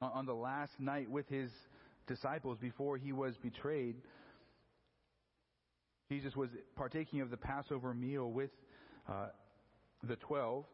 on 0.00 0.26
the 0.26 0.34
last 0.34 0.72
night 0.80 1.08
with 1.08 1.28
his 1.28 1.50
disciples 2.08 2.58
before 2.60 2.96
he 2.96 3.12
was 3.12 3.36
betrayed, 3.36 3.96
Jesus 6.10 6.34
was 6.34 6.50
partaking 6.74 7.20
of 7.20 7.30
the 7.30 7.36
Passover 7.36 7.94
meal 7.94 8.30
with 8.30 8.50
uh, 9.08 9.28
the 10.02 10.16
twelve. 10.16 10.64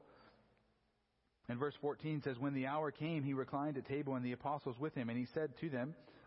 And 1.51 1.59
verse 1.59 1.75
14 1.81 2.23
says, 2.23 2.39
When 2.39 2.55
the 2.55 2.67
hour 2.67 2.91
came, 2.91 3.23
he 3.23 3.35
reclined 3.35 3.79
at 3.79 3.87
table 3.87 4.17
and 4.17 4.25
the 4.25 4.33
apostles 4.33 4.77
with 4.79 4.95
him, 4.95 5.09
and 5.09 5.19
he 5.19 5.27
said 5.33 5.51
to 5.61 5.71
them, 5.71 5.95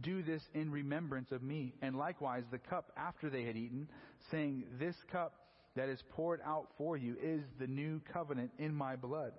Do 0.00 0.22
this 0.22 0.42
in 0.54 0.70
remembrance 0.70 1.30
of 1.30 1.42
me. 1.42 1.74
And 1.82 1.96
likewise 1.96 2.44
the 2.50 2.58
cup 2.58 2.92
after 2.96 3.30
they 3.30 3.44
had 3.44 3.56
eaten, 3.56 3.88
saying, 4.30 4.64
This 4.78 4.96
cup 5.10 5.34
that 5.76 5.88
is 5.88 6.02
poured 6.10 6.40
out 6.44 6.68
for 6.76 6.96
you 6.96 7.16
is 7.22 7.42
the 7.58 7.66
new 7.66 8.00
covenant 8.12 8.50
in 8.58 8.74
my 8.74 8.96
blood. 8.96 9.32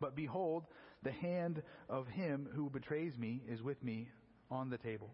But 0.00 0.16
behold, 0.16 0.64
the 1.02 1.12
hand 1.12 1.62
of 1.88 2.06
him 2.08 2.48
who 2.54 2.70
betrays 2.70 3.16
me 3.18 3.42
is 3.48 3.62
with 3.62 3.82
me 3.82 4.08
on 4.50 4.70
the 4.70 4.78
table. 4.78 5.10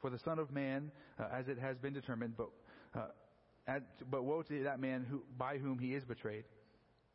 For 0.00 0.10
the 0.10 0.18
Son 0.18 0.38
of 0.38 0.50
Man, 0.50 0.90
uh, 1.18 1.28
as 1.32 1.48
it 1.48 1.58
has 1.58 1.78
been 1.78 1.92
determined, 1.92 2.34
but, 2.36 2.48
uh, 2.94 3.06
at, 3.66 4.10
but 4.10 4.24
woe 4.24 4.42
to 4.42 4.64
that 4.64 4.80
man 4.80 5.06
who, 5.08 5.22
by 5.38 5.58
whom 5.58 5.78
he 5.78 5.94
is 5.94 6.04
betrayed. 6.04 6.44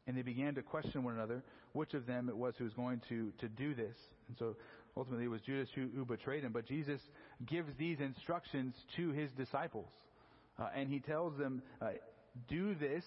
And 0.08 0.18
they 0.18 0.22
began 0.22 0.56
to 0.56 0.62
question 0.62 1.04
one 1.04 1.16
another 1.16 1.44
which 1.74 1.94
of 1.94 2.06
them 2.08 2.30
it 2.30 2.36
was 2.36 2.56
who 2.58 2.64
was 2.64 2.74
going 2.74 3.02
to, 3.10 3.32
to 3.40 3.48
do 3.48 3.76
this. 3.76 3.96
And 4.28 4.38
so 4.38 4.56
ultimately 4.98 5.26
it 5.26 5.30
was 5.30 5.42
Judas 5.42 5.70
who, 5.76 5.88
who 5.96 6.06
betrayed 6.06 6.44
him. 6.44 6.52
But 6.52 6.68
Jesus 6.68 7.00
gives 7.46 7.70
these 7.78 8.00
instructions 8.00 8.76
to 8.96 9.12
his 9.12 9.30
disciples. 9.32 9.90
Uh, 10.60 10.70
and 10.76 10.90
he 10.90 11.00
tells 11.00 11.38
them, 11.38 11.62
uh, 11.82 11.90
do 12.50 12.76
this 12.76 13.04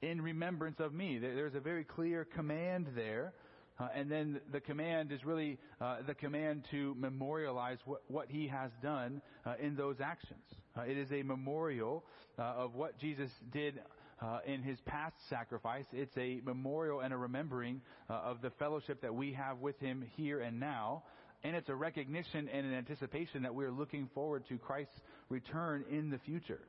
in 0.00 0.20
remembrance 0.22 0.78
of 0.78 0.94
me. 0.94 1.18
There's 1.18 1.54
a 1.54 1.60
very 1.60 1.84
clear 1.84 2.24
command 2.24 2.88
there 2.94 3.32
uh, 3.80 3.88
and 3.94 4.10
then 4.10 4.40
the 4.52 4.60
command 4.60 5.12
is 5.12 5.24
really 5.24 5.56
uh, 5.80 5.98
the 6.06 6.14
command 6.14 6.64
to 6.70 6.94
memorialize 6.98 7.78
what, 7.84 8.02
what 8.08 8.28
he 8.28 8.48
has 8.48 8.70
done 8.82 9.22
uh, 9.46 9.54
in 9.60 9.76
those 9.76 9.96
actions. 10.00 10.42
Uh, 10.76 10.82
it 10.82 10.98
is 10.98 11.10
a 11.12 11.22
memorial 11.22 12.04
uh, 12.38 12.42
of 12.42 12.74
what 12.74 12.98
Jesus 12.98 13.30
did 13.52 13.80
uh, 14.20 14.40
in 14.46 14.62
his 14.62 14.78
past 14.80 15.14
sacrifice. 15.28 15.84
It's 15.92 16.16
a 16.16 16.40
memorial 16.44 17.00
and 17.00 17.12
a 17.12 17.16
remembering 17.16 17.80
of 18.08 18.40
the 18.42 18.50
fellowship 18.50 19.02
that 19.02 19.14
we 19.14 19.32
have 19.32 19.58
with 19.58 19.78
him 19.80 20.04
here 20.16 20.40
and 20.40 20.58
now. 20.58 21.04
And 21.44 21.54
it's 21.54 21.68
a 21.68 21.74
recognition 21.74 22.48
and 22.48 22.66
an 22.66 22.74
anticipation 22.74 23.42
that 23.44 23.54
we're 23.54 23.70
looking 23.70 24.08
forward 24.14 24.44
to 24.48 24.58
Christ's 24.58 25.00
return 25.28 25.84
in 25.90 26.10
the 26.10 26.18
future. 26.18 26.60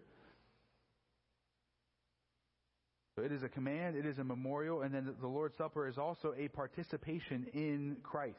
So 3.16 3.26
it 3.26 3.32
is 3.32 3.44
a 3.44 3.50
command, 3.50 3.98
it 3.98 4.06
is 4.06 4.18
a 4.18 4.24
memorial, 4.24 4.84
and 4.84 4.94
then 4.94 5.14
the 5.20 5.28
Lord's 5.28 5.58
Supper 5.58 5.88
is 5.88 5.98
also 5.98 6.34
a 6.38 6.48
participation 6.48 7.48
in 7.54 7.98
Christ. 8.04 8.38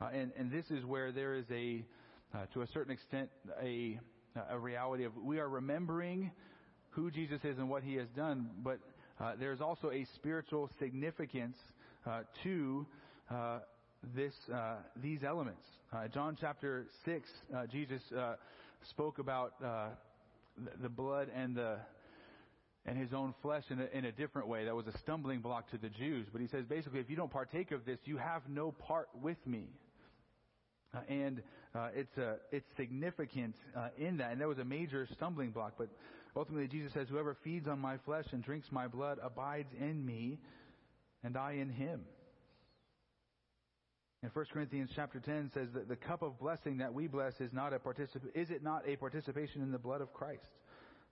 Uh, 0.00 0.08
and, 0.14 0.32
and 0.38 0.50
this 0.50 0.70
is 0.70 0.82
where 0.84 1.12
there 1.12 1.34
is 1.34 1.44
a, 1.50 1.84
uh, 2.32 2.46
to 2.54 2.62
a 2.62 2.66
certain 2.68 2.92
extent, 2.92 3.28
a, 3.62 4.00
a 4.48 4.58
reality 4.58 5.04
of 5.04 5.14
we 5.16 5.40
are 5.40 5.48
remembering 5.48 6.30
who 6.90 7.10
Jesus 7.10 7.40
is 7.44 7.58
and 7.58 7.68
what 7.68 7.82
he 7.82 7.94
has 7.96 8.08
done, 8.16 8.50
but 8.62 8.78
uh, 9.20 9.32
there's 9.38 9.60
also 9.60 9.90
a 9.90 10.06
spiritual 10.14 10.70
significance 10.78 11.56
uh, 12.06 12.22
to 12.42 12.86
uh, 13.30 13.58
this, 14.14 14.32
uh, 14.52 14.76
these 15.02 15.22
elements. 15.24 15.62
John 16.14 16.36
chapter 16.40 16.86
6, 17.04 17.28
Jesus 17.72 18.00
spoke 18.88 19.18
about 19.18 19.54
the 19.60 20.88
blood 20.88 21.28
and 21.34 21.56
the 21.56 21.78
and 22.86 22.96
his 22.96 23.12
own 23.12 23.34
flesh 23.42 23.64
in 23.68 23.78
a, 23.78 23.96
in 23.96 24.06
a 24.06 24.12
different 24.12 24.48
way. 24.48 24.64
That 24.64 24.74
was 24.74 24.86
a 24.86 24.96
stumbling 24.98 25.40
block 25.40 25.70
to 25.72 25.76
the 25.76 25.90
Jews. 25.90 26.26
But 26.32 26.40
he 26.40 26.46
says 26.48 26.64
basically, 26.64 27.00
if 27.00 27.10
you 27.10 27.16
don't 27.16 27.30
partake 27.30 27.72
of 27.72 27.84
this, 27.84 27.98
you 28.04 28.16
have 28.16 28.42
no 28.48 28.72
part 28.72 29.08
with 29.20 29.36
me. 29.46 29.68
Uh, 30.94 31.00
and 31.08 31.42
uh, 31.74 31.88
it's 31.94 32.18
uh, 32.18 32.34
it's 32.50 32.66
significant 32.76 33.54
uh, 33.76 33.88
in 33.96 34.16
that, 34.16 34.32
and 34.32 34.40
that 34.40 34.48
was 34.48 34.58
a 34.58 34.64
major 34.64 35.06
stumbling 35.14 35.50
block. 35.50 35.74
But 35.78 35.88
ultimately, 36.36 36.68
Jesus 36.68 36.92
says, 36.92 37.08
"Whoever 37.08 37.34
feeds 37.34 37.68
on 37.68 37.78
my 37.78 37.98
flesh 37.98 38.26
and 38.32 38.42
drinks 38.42 38.70
my 38.72 38.88
blood 38.88 39.18
abides 39.22 39.72
in 39.78 40.04
me, 40.04 40.38
and 41.22 41.36
I 41.36 41.52
in 41.52 41.70
him." 41.70 42.04
And 44.22 44.30
1 44.34 44.44
Corinthians 44.52 44.90
chapter 44.94 45.18
10 45.18 45.50
says 45.54 45.72
that 45.72 45.88
the 45.88 45.96
cup 45.96 46.22
of 46.22 46.38
blessing 46.38 46.78
that 46.78 46.92
we 46.92 47.06
bless 47.06 47.40
is 47.40 47.52
not 47.52 47.72
a 47.72 47.78
particip- 47.78 48.34
is 48.34 48.50
it 48.50 48.62
not 48.62 48.86
a 48.86 48.96
participation 48.96 49.62
in 49.62 49.72
the 49.72 49.78
blood 49.78 50.02
of 50.02 50.12
Christ? 50.12 50.50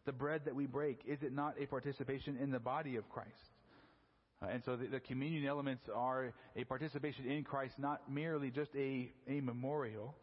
the 0.08 0.12
bread 0.12 0.40
that 0.46 0.54
we 0.54 0.64
break, 0.64 1.00
is 1.06 1.22
it 1.22 1.34
not 1.34 1.54
a 1.60 1.66
participation 1.66 2.38
in 2.40 2.50
the 2.50 2.58
body 2.58 2.96
of 2.96 3.06
Christ? 3.10 3.28
Uh, 4.42 4.46
and 4.46 4.62
so 4.64 4.74
the, 4.74 4.86
the, 4.86 5.00
communion 5.00 5.44
elements 5.44 5.82
are 5.94 6.32
a 6.56 6.64
participation 6.64 7.30
in 7.30 7.44
Christ, 7.44 7.74
not 7.78 8.10
merely 8.10 8.50
just 8.50 8.70
a, 8.74 9.12
a 9.28 9.42
memorial. 9.42 10.14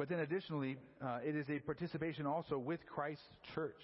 But 0.00 0.08
then 0.08 0.20
additionally, 0.20 0.78
uh, 1.04 1.18
it 1.22 1.36
is 1.36 1.44
a 1.50 1.58
participation 1.58 2.24
also 2.24 2.56
with 2.56 2.80
Christ's 2.86 3.22
church. 3.54 3.82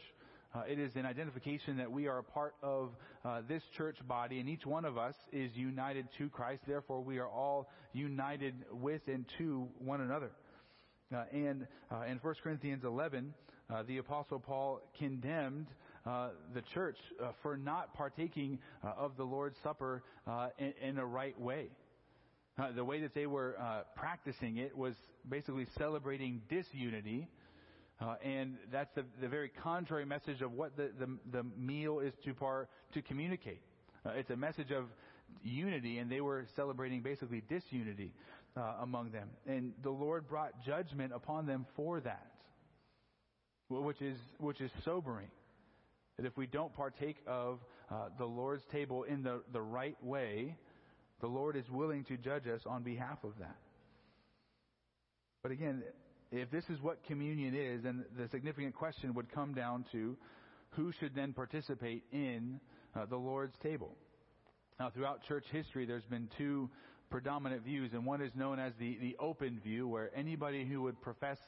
Uh, 0.54 0.62
it 0.66 0.78
is 0.78 0.96
an 0.96 1.04
identification 1.04 1.76
that 1.76 1.92
we 1.92 2.06
are 2.06 2.16
a 2.16 2.22
part 2.22 2.54
of 2.62 2.92
uh, 3.22 3.42
this 3.46 3.62
church 3.76 3.98
body, 4.08 4.40
and 4.40 4.48
each 4.48 4.64
one 4.64 4.86
of 4.86 4.96
us 4.96 5.14
is 5.30 5.54
united 5.54 6.08
to 6.16 6.30
Christ. 6.30 6.62
Therefore, 6.66 7.02
we 7.02 7.18
are 7.18 7.28
all 7.28 7.68
united 7.92 8.54
with 8.72 9.02
and 9.08 9.26
to 9.36 9.68
one 9.78 10.00
another. 10.00 10.30
Uh, 11.14 11.24
and 11.32 11.66
uh, 11.92 12.04
in 12.08 12.16
1 12.16 12.34
Corinthians 12.42 12.84
11, 12.84 13.34
uh, 13.68 13.82
the 13.86 13.98
Apostle 13.98 14.38
Paul 14.38 14.80
condemned 14.98 15.66
uh, 16.06 16.30
the 16.54 16.62
church 16.72 16.96
for 17.42 17.58
not 17.58 17.92
partaking 17.92 18.58
of 18.82 19.18
the 19.18 19.24
Lord's 19.24 19.58
Supper 19.62 20.02
in, 20.58 20.72
in, 20.80 20.98
a 20.98 21.04
right 21.04 21.38
way. 21.38 21.66
Uh, 22.58 22.72
the 22.72 22.84
way 22.84 23.00
that 23.00 23.14
they 23.14 23.26
were 23.26 23.56
practicing 23.94 24.56
it 24.56 24.76
was 24.76 24.94
basically 25.28 25.66
celebrating 25.76 26.40
disunity, 26.48 27.28
and 28.24 28.56
that's 28.72 28.94
the, 28.94 29.04
the, 29.20 29.28
very 29.28 29.50
contrary 29.62 30.06
message 30.06 30.40
of 30.40 30.52
what 30.52 30.76
the, 30.76 30.90
the, 30.98 31.18
the 31.32 31.42
meal 31.56 32.00
is 32.00 32.14
to 32.24 32.32
par, 32.32 32.68
to 32.94 33.02
communicate. 33.02 33.60
Uh, 34.06 34.10
it's 34.10 34.30
a 34.30 34.36
message 34.36 34.70
of 34.70 34.84
unity, 35.42 35.98
and 35.98 36.10
they 36.10 36.20
were 36.20 36.46
celebrating 36.54 37.02
basically 37.02 37.42
disunity 37.48 38.12
uh, 38.56 38.74
among 38.80 39.10
them. 39.10 39.28
And 39.46 39.72
the 39.82 39.90
Lord 39.90 40.28
brought 40.28 40.52
judgment 40.64 41.12
upon 41.14 41.46
them 41.46 41.66
for 41.74 42.00
that, 42.00 42.30
which 43.68 44.00
is, 44.00 44.18
which 44.38 44.60
is 44.60 44.70
sobering. 44.84 45.28
That 46.16 46.26
if 46.26 46.36
we 46.36 46.46
don't 46.46 46.72
partake 46.74 47.16
of 47.26 47.58
uh, 47.90 48.08
the 48.16 48.24
Lord's 48.24 48.64
table 48.70 49.02
in 49.02 49.22
the, 49.22 49.42
the 49.52 49.60
right 49.60 49.96
way, 50.02 50.56
the 51.20 51.26
Lord 51.26 51.56
is 51.56 51.68
willing 51.70 52.04
to 52.04 52.16
judge 52.16 52.46
us 52.46 52.60
on 52.66 52.82
behalf 52.82 53.18
of 53.24 53.32
that. 53.38 53.56
But 55.42 55.52
again, 55.52 55.82
if 56.32 56.50
this 56.50 56.64
is 56.68 56.80
what 56.82 57.04
communion 57.04 57.54
is, 57.54 57.82
then 57.82 58.04
the 58.18 58.28
significant 58.28 58.74
question 58.74 59.14
would 59.14 59.32
come 59.32 59.54
down 59.54 59.84
to 59.92 60.16
who 60.70 60.92
should 60.98 61.14
then 61.14 61.32
participate 61.32 62.02
in 62.12 62.60
uh, 62.94 63.06
the 63.06 63.16
Lord's 63.16 63.54
table. 63.62 63.96
Now, 64.78 64.90
throughout 64.90 65.22
church 65.22 65.44
history, 65.50 65.86
there's 65.86 66.04
been 66.04 66.28
two 66.36 66.68
predominant 67.10 67.62
views, 67.64 67.92
and 67.92 68.04
one 68.04 68.20
is 68.20 68.32
known 68.34 68.58
as 68.58 68.72
the, 68.78 68.98
the 69.00 69.16
open 69.18 69.60
view, 69.62 69.86
where 69.88 70.10
anybody 70.14 70.66
who 70.66 70.82
would 70.82 71.00
profess 71.00 71.38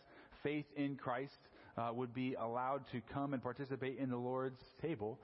faith 0.43 0.67
in 0.77 0.97
Christ 0.97 1.37
uh, 1.77 1.91
would 1.93 2.15
be 2.15 2.35
allowed 2.35 2.83
to 2.93 3.01
come 3.13 3.35
and 3.35 3.43
participate 3.43 3.99
in 3.99 4.09
the 4.09 4.17
Lord's 4.17 4.63
table. 4.81 5.19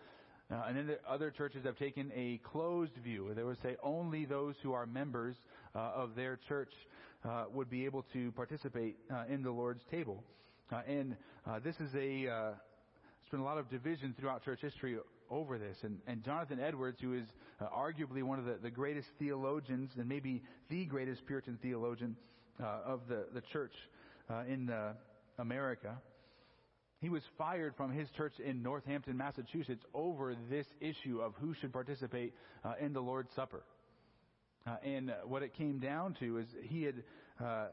Uh, 0.51 0.65
and 0.69 0.77
then 0.77 0.87
the 0.87 0.99
other 1.09 1.31
churches 1.31 1.65
have 1.65 1.79
taken 1.79 2.13
a 2.15 2.39
closed 2.45 2.95
view, 3.03 3.33
they 3.35 3.43
would 3.43 3.61
say 3.63 3.77
only 3.83 4.27
those 4.27 4.55
who 4.63 4.73
are 4.73 4.85
members 4.85 5.37
uh, 5.75 5.79
of 5.95 6.15
their 6.15 6.39
church 6.49 6.73
uh, 7.25 7.45
would 7.53 7.71
be 7.71 7.87
able 7.87 8.05
to 8.13 8.31
participate 8.33 8.97
uh, 9.11 9.25
in 9.29 9.43
the 9.43 9.51
Lord's 9.51 9.83
table. 9.91 10.23
Uh, 10.71 10.83
and 10.87 11.17
uh, 11.47 11.59
this 11.61 11.77
is 11.77 11.95
a, 11.95 12.29
uh, 12.29 12.51
there's 12.51 13.31
been 13.31 13.41
a 13.41 13.45
lot 13.45 13.57
of 13.57 13.71
division 13.71 14.15
throughout 14.19 14.45
church 14.45 14.61
history 14.61 14.99
over 15.31 15.59
this. 15.59 15.79
And, 15.83 15.99
and 16.07 16.23
Jonathan 16.23 16.61
Edwards, 16.61 16.99
who 17.01 17.15
is 17.15 17.27
arguably 17.75 18.23
one 18.23 18.39
of 18.39 18.45
the, 18.45 18.59
the 18.63 18.71
greatest 18.71 19.09
theologians 19.19 19.93
and 19.97 20.07
maybe 20.07 20.43
the 20.69 20.85
greatest 20.85 21.25
Puritan 21.27 21.59
theologian 21.63 22.17
of 22.61 23.01
the, 23.09 23.25
the 23.33 23.41
church 23.41 23.73
in 24.47 24.71
America, 25.39 25.97
he 27.05 27.11
was 27.11 27.23
fired 27.37 27.75
from 27.77 27.93
his 27.93 28.09
church 28.17 28.33
in 28.43 28.63
Northampton, 28.63 29.15
Massachusetts 29.15 29.85
over 29.93 30.35
this 30.49 30.65
issue 30.81 31.21
of 31.21 31.35
who 31.39 31.53
should 31.53 31.71
participate 31.71 32.33
uh, 32.65 32.73
in 32.81 32.95
the 32.95 33.01
Lord's 33.01 33.29
Supper. 33.37 33.63
Uh, 34.67 34.77
and 34.83 35.13
what 35.27 35.43
it 35.43 35.53
came 35.53 35.79
down 35.79 36.17
to 36.21 36.39
is 36.39 36.47
he 36.63 36.85
had, 36.85 37.03
uh, 37.45 37.67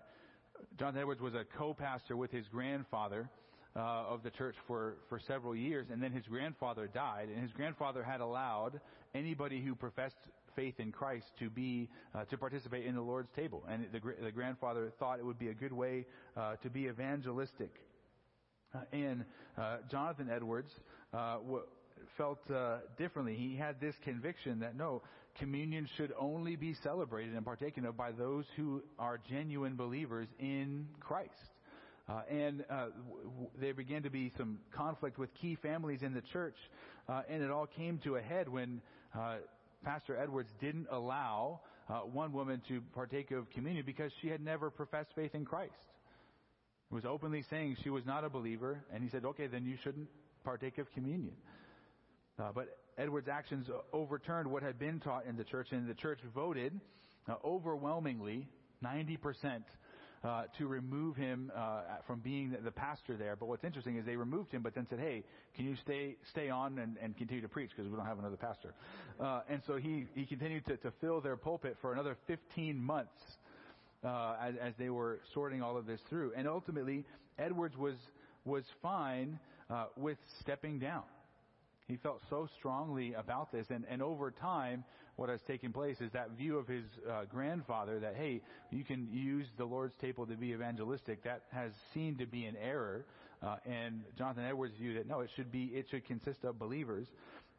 Jonathan 0.77 0.99
Edwards 0.99 1.21
was 1.21 1.33
a 1.33 1.45
co-pastor 1.57 2.17
with 2.17 2.29
his 2.29 2.45
grandfather 2.49 3.29
uh, 3.73 3.79
of 3.79 4.21
the 4.21 4.31
church 4.31 4.55
for, 4.67 4.95
for 5.07 5.17
several 5.17 5.55
years, 5.55 5.87
and 5.89 6.03
then 6.03 6.11
his 6.11 6.25
grandfather 6.25 6.89
died, 6.93 7.29
and 7.33 7.41
his 7.41 7.53
grandfather 7.53 8.03
had 8.03 8.19
allowed 8.19 8.81
anybody 9.15 9.61
who 9.61 9.75
professed 9.75 10.17
faith 10.57 10.77
in 10.77 10.91
Christ 10.91 11.27
to 11.39 11.49
be 11.49 11.87
uh, 12.13 12.25
to 12.25 12.37
participate 12.37 12.85
in 12.85 12.95
the 12.95 13.01
Lord's 13.01 13.29
table, 13.33 13.63
and 13.69 13.85
the, 13.93 14.01
the 14.21 14.31
grandfather 14.33 14.91
thought 14.99 15.19
it 15.19 15.25
would 15.25 15.39
be 15.39 15.47
a 15.47 15.53
good 15.53 15.71
way 15.71 16.05
uh, 16.35 16.57
to 16.63 16.69
be 16.69 16.87
evangelistic. 16.87 17.71
Uh, 18.73 18.79
and 18.93 19.25
uh, 19.57 19.77
Jonathan 19.89 20.29
Edwards 20.33 20.69
uh, 21.13 21.35
w- 21.39 21.63
felt 22.17 22.39
differently. 22.97 23.35
He 23.35 23.57
had 23.57 23.81
this 23.81 23.95
conviction 24.03 24.59
that 24.59 24.77
no, 24.77 25.01
communion 25.37 25.87
should 25.97 26.13
only 26.17 26.55
be 26.55 26.73
celebrated 26.81 27.35
and 27.35 27.43
partaken 27.43 27.85
of 27.85 27.97
by 27.97 28.11
those 28.11 28.45
who 28.55 28.81
are 28.97 29.19
genuine 29.29 29.75
believers 29.75 30.27
in 30.39 30.87
Christ. 31.01 31.31
Uh, 32.07 32.21
and 32.29 32.63
uh, 32.69 32.87
w- 33.07 33.49
there 33.59 33.73
began 33.73 34.03
to 34.03 34.09
be 34.09 34.31
some 34.37 34.59
conflict 34.73 35.17
with 35.19 35.29
key 35.35 35.57
families 35.61 36.01
in 36.01 36.13
the 36.13 36.23
church, 36.33 36.55
uh, 37.09 37.23
and 37.29 37.43
it 37.43 37.51
all 37.51 37.67
came 37.67 37.99
to 38.05 38.15
a 38.15 38.21
head 38.21 38.47
when 38.47 38.81
Pastor 39.83 40.17
Edwards 40.17 40.49
didn't 40.61 40.87
allow 40.91 41.59
one 42.13 42.31
woman 42.31 42.61
to 42.69 42.81
partake 42.95 43.31
of 43.31 43.49
communion 43.49 43.83
because 43.85 44.13
she 44.21 44.29
had 44.29 44.39
never 44.39 44.69
professed 44.69 45.09
faith 45.13 45.35
in 45.35 45.43
Christ. 45.43 45.73
Was 46.91 47.05
openly 47.05 47.43
saying 47.49 47.77
she 47.83 47.89
was 47.89 48.05
not 48.05 48.25
a 48.25 48.29
believer, 48.29 48.83
and 48.93 49.01
he 49.01 49.09
said, 49.09 49.23
"Okay, 49.23 49.47
then 49.47 49.65
you 49.65 49.77
shouldn't 49.81 50.09
partake 50.43 50.77
of 50.77 50.91
communion." 50.91 51.33
Uh, 52.37 52.51
but 52.53 52.77
Edwards' 52.97 53.29
actions 53.29 53.69
overturned 53.93 54.51
what 54.51 54.61
had 54.61 54.77
been 54.77 54.99
taught 54.99 55.25
in 55.25 55.37
the 55.37 55.45
church, 55.45 55.67
and 55.71 55.87
the 55.87 55.93
church 55.93 56.19
voted 56.35 56.77
overwhelmingly, 57.45 58.45
90 58.81 59.17
percent, 59.17 59.63
uh, 60.23 60.43
to 60.57 60.67
remove 60.67 61.15
him 61.15 61.51
uh, 61.55 61.81
from 62.05 62.19
being 62.19 62.55
the 62.63 62.71
pastor 62.71 63.15
there. 63.15 63.35
But 63.35 63.47
what's 63.47 63.63
interesting 63.63 63.97
is 63.97 64.05
they 64.05 64.17
removed 64.17 64.51
him, 64.51 64.61
but 64.61 64.75
then 64.75 64.85
said, 64.89 64.99
"Hey, 64.99 65.23
can 65.55 65.65
you 65.65 65.75
stay 65.77 66.17
stay 66.29 66.49
on 66.49 66.77
and, 66.77 66.97
and 67.01 67.17
continue 67.17 67.41
to 67.41 67.47
preach 67.47 67.71
because 67.75 67.89
we 67.89 67.95
don't 67.95 68.05
have 68.05 68.19
another 68.19 68.37
pastor?" 68.37 68.73
Uh, 69.19 69.41
and 69.49 69.61
so 69.65 69.77
he 69.77 70.07
he 70.13 70.25
continued 70.25 70.65
to, 70.65 70.77
to 70.77 70.91
fill 70.99 71.21
their 71.21 71.37
pulpit 71.37 71.77
for 71.81 71.93
another 71.93 72.17
15 72.27 72.77
months 72.77 73.37
uh, 74.03 74.35
as, 74.41 74.55
as 74.61 74.73
they 74.77 74.89
were 74.89 75.19
sorting 75.33 75.61
all 75.61 75.77
of 75.77 75.85
this 75.85 75.99
through. 76.09 76.31
And 76.35 76.47
ultimately, 76.47 77.05
Edwards 77.37 77.77
was 77.77 77.95
was 78.45 78.63
fine 78.81 79.39
uh, 79.69 79.85
with 79.95 80.17
stepping 80.39 80.79
down. 80.79 81.03
He 81.87 81.97
felt 81.97 82.21
so 82.29 82.47
strongly 82.57 83.13
about 83.13 83.51
this, 83.51 83.67
and, 83.69 83.83
and 83.89 84.01
over 84.01 84.31
time, 84.31 84.85
what 85.17 85.29
has 85.29 85.41
taken 85.45 85.73
place 85.73 85.99
is 85.99 86.11
that 86.13 86.31
view 86.31 86.57
of 86.57 86.67
his 86.67 86.85
uh, 87.09 87.25
grandfather 87.25 87.99
that 87.99 88.15
hey, 88.15 88.41
you 88.71 88.83
can 88.83 89.09
use 89.11 89.45
the 89.57 89.65
Lord's 89.65 89.93
table 89.99 90.25
to 90.25 90.35
be 90.35 90.53
evangelistic. 90.53 91.23
That 91.23 91.43
has 91.51 91.71
seemed 91.93 92.19
to 92.19 92.25
be 92.25 92.45
an 92.45 92.55
error, 92.55 93.05
uh, 93.43 93.57
and 93.65 94.03
Jonathan 94.17 94.45
Edwards' 94.45 94.77
view 94.77 94.93
that 94.95 95.07
no, 95.07 95.21
it 95.21 95.29
should 95.35 95.51
be 95.51 95.65
it 95.73 95.87
should 95.89 96.05
consist 96.05 96.43
of 96.43 96.59
believers. 96.59 97.07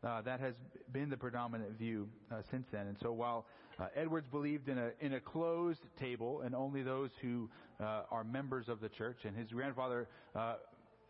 Uh, 0.05 0.21
that 0.23 0.41
has 0.41 0.55
been 0.93 1.09
the 1.09 1.17
predominant 1.17 1.79
view 1.79 2.09
uh, 2.33 2.43
since 2.51 2.67
then. 2.73 2.89
And 2.89 2.97
so 3.01 3.13
while 3.13 3.47
uh, 3.79 3.87
Edwards 3.95 4.27
believed 4.29 4.69
in 4.69 4.79
a 4.79 4.91
in 5.01 5.15
a 5.15 5.21
closed 5.21 5.81
table 5.99 6.43
and 6.43 6.55
only 6.55 6.83
those 6.83 7.11
who 7.21 7.49
uh, 7.81 8.03
are 8.11 8.25
members 8.25 8.69
of 8.69 8.81
the 8.81 8.89
church, 8.89 9.19
and 9.25 9.37
his 9.37 9.51
grandfather 9.51 10.09
uh, 10.35 10.55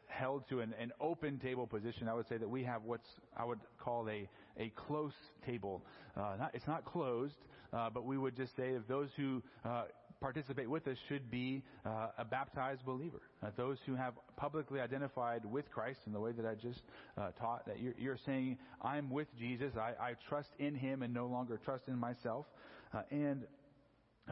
held 0.07 0.47
to 0.51 0.61
an, 0.61 0.75
an 0.79 0.93
open 1.01 1.39
table 1.39 1.67
position, 1.67 2.07
I 2.09 2.15
would 2.15 2.29
say 2.29 2.37
that 2.37 2.49
we 2.49 2.63
have 2.65 2.83
what's 2.85 3.09
I 3.37 3.45
would 3.45 3.61
call 3.79 4.09
a 4.09 4.29
a 4.59 4.71
close 4.71 5.15
table. 5.45 5.83
Uh, 6.17 6.35
not, 6.39 6.51
it's 6.53 6.67
not 6.67 6.85
closed, 6.85 7.37
uh, 7.73 7.89
but 7.89 8.05
we 8.05 8.19
would 8.19 8.37
just 8.37 8.55
say 8.57 8.71
if 8.71 8.87
those 8.87 9.09
who 9.17 9.43
uh, 9.65 9.85
participate 10.23 10.71
with 10.71 10.87
us 10.87 10.97
should 11.09 11.31
be 11.31 11.63
uh, 11.85 12.09
a 12.17 12.25
baptized 12.25 12.87
believer. 12.87 13.21
Uh, 13.43 13.49
those 13.57 13.77
who 13.85 13.95
have 13.97 14.15
publicly 14.37 14.81
identified 14.81 15.45
with 15.45 15.71
Christ 15.71 15.99
in 16.07 16.13
the 16.13 16.21
way 16.21 16.33
that 16.33 16.47
I 16.47 16.55
just 16.55 16.81
uh, 17.19 17.33
taught, 17.33 17.67
that 17.67 17.81
you're, 17.81 17.95
you're, 17.99 18.19
saying, 18.25 18.57
I'm 18.81 19.11
with 19.11 19.27
Jesus, 19.39 19.73
I, 19.77 19.95
I, 20.01 20.15
trust 20.29 20.51
in 20.61 20.77
Him 20.77 21.03
and 21.03 21.13
no 21.13 21.27
longer 21.27 21.61
trust 21.63 21.89
in 21.89 21.99
myself. 21.99 22.47
Uh, 22.95 23.03
and 23.11 23.43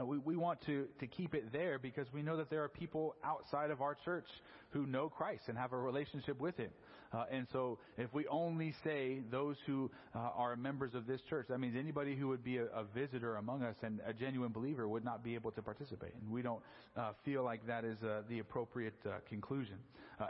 we, 0.04 0.18
we 0.18 0.36
want 0.36 0.60
to, 0.66 0.86
to 1.00 1.06
keep 1.06 1.34
it 1.34 1.52
there 1.52 1.78
because 1.78 2.06
we 2.12 2.22
know 2.22 2.36
that 2.36 2.50
there 2.50 2.62
are 2.62 2.68
people 2.68 3.16
outside 3.24 3.70
of 3.70 3.80
our 3.80 3.96
church 4.04 4.26
who 4.70 4.86
know 4.86 5.08
Christ 5.08 5.44
and 5.48 5.58
have 5.58 5.72
a 5.72 5.78
relationship 5.78 6.40
with 6.40 6.56
Him. 6.56 6.70
Uh, 7.12 7.24
and 7.30 7.46
so 7.52 7.78
if 7.98 8.12
we 8.14 8.24
only 8.28 8.72
say 8.84 9.20
those 9.32 9.56
who 9.66 9.90
uh, 10.14 10.18
are 10.18 10.54
members 10.54 10.94
of 10.94 11.08
this 11.08 11.20
church, 11.28 11.46
that 11.48 11.58
means 11.58 11.74
anybody 11.76 12.14
who 12.14 12.28
would 12.28 12.44
be 12.44 12.58
a, 12.58 12.66
a, 12.66 12.84
visitor 12.94 13.36
among 13.36 13.64
us 13.64 13.74
and 13.82 13.98
a 14.06 14.12
genuine 14.12 14.52
believer 14.52 14.86
would 14.86 15.04
not 15.04 15.24
be 15.24 15.34
able 15.34 15.50
to 15.50 15.60
participate. 15.60 16.14
And 16.22 16.30
we 16.30 16.40
don't 16.40 16.62
uh, 16.96 17.10
feel 17.24 17.42
like 17.42 17.66
that 17.66 17.84
is 17.84 18.00
uh, 18.04 18.22
the 18.28 18.38
appropriate 18.38 18.94
uh, 19.04 19.14
conclusion. 19.28 19.76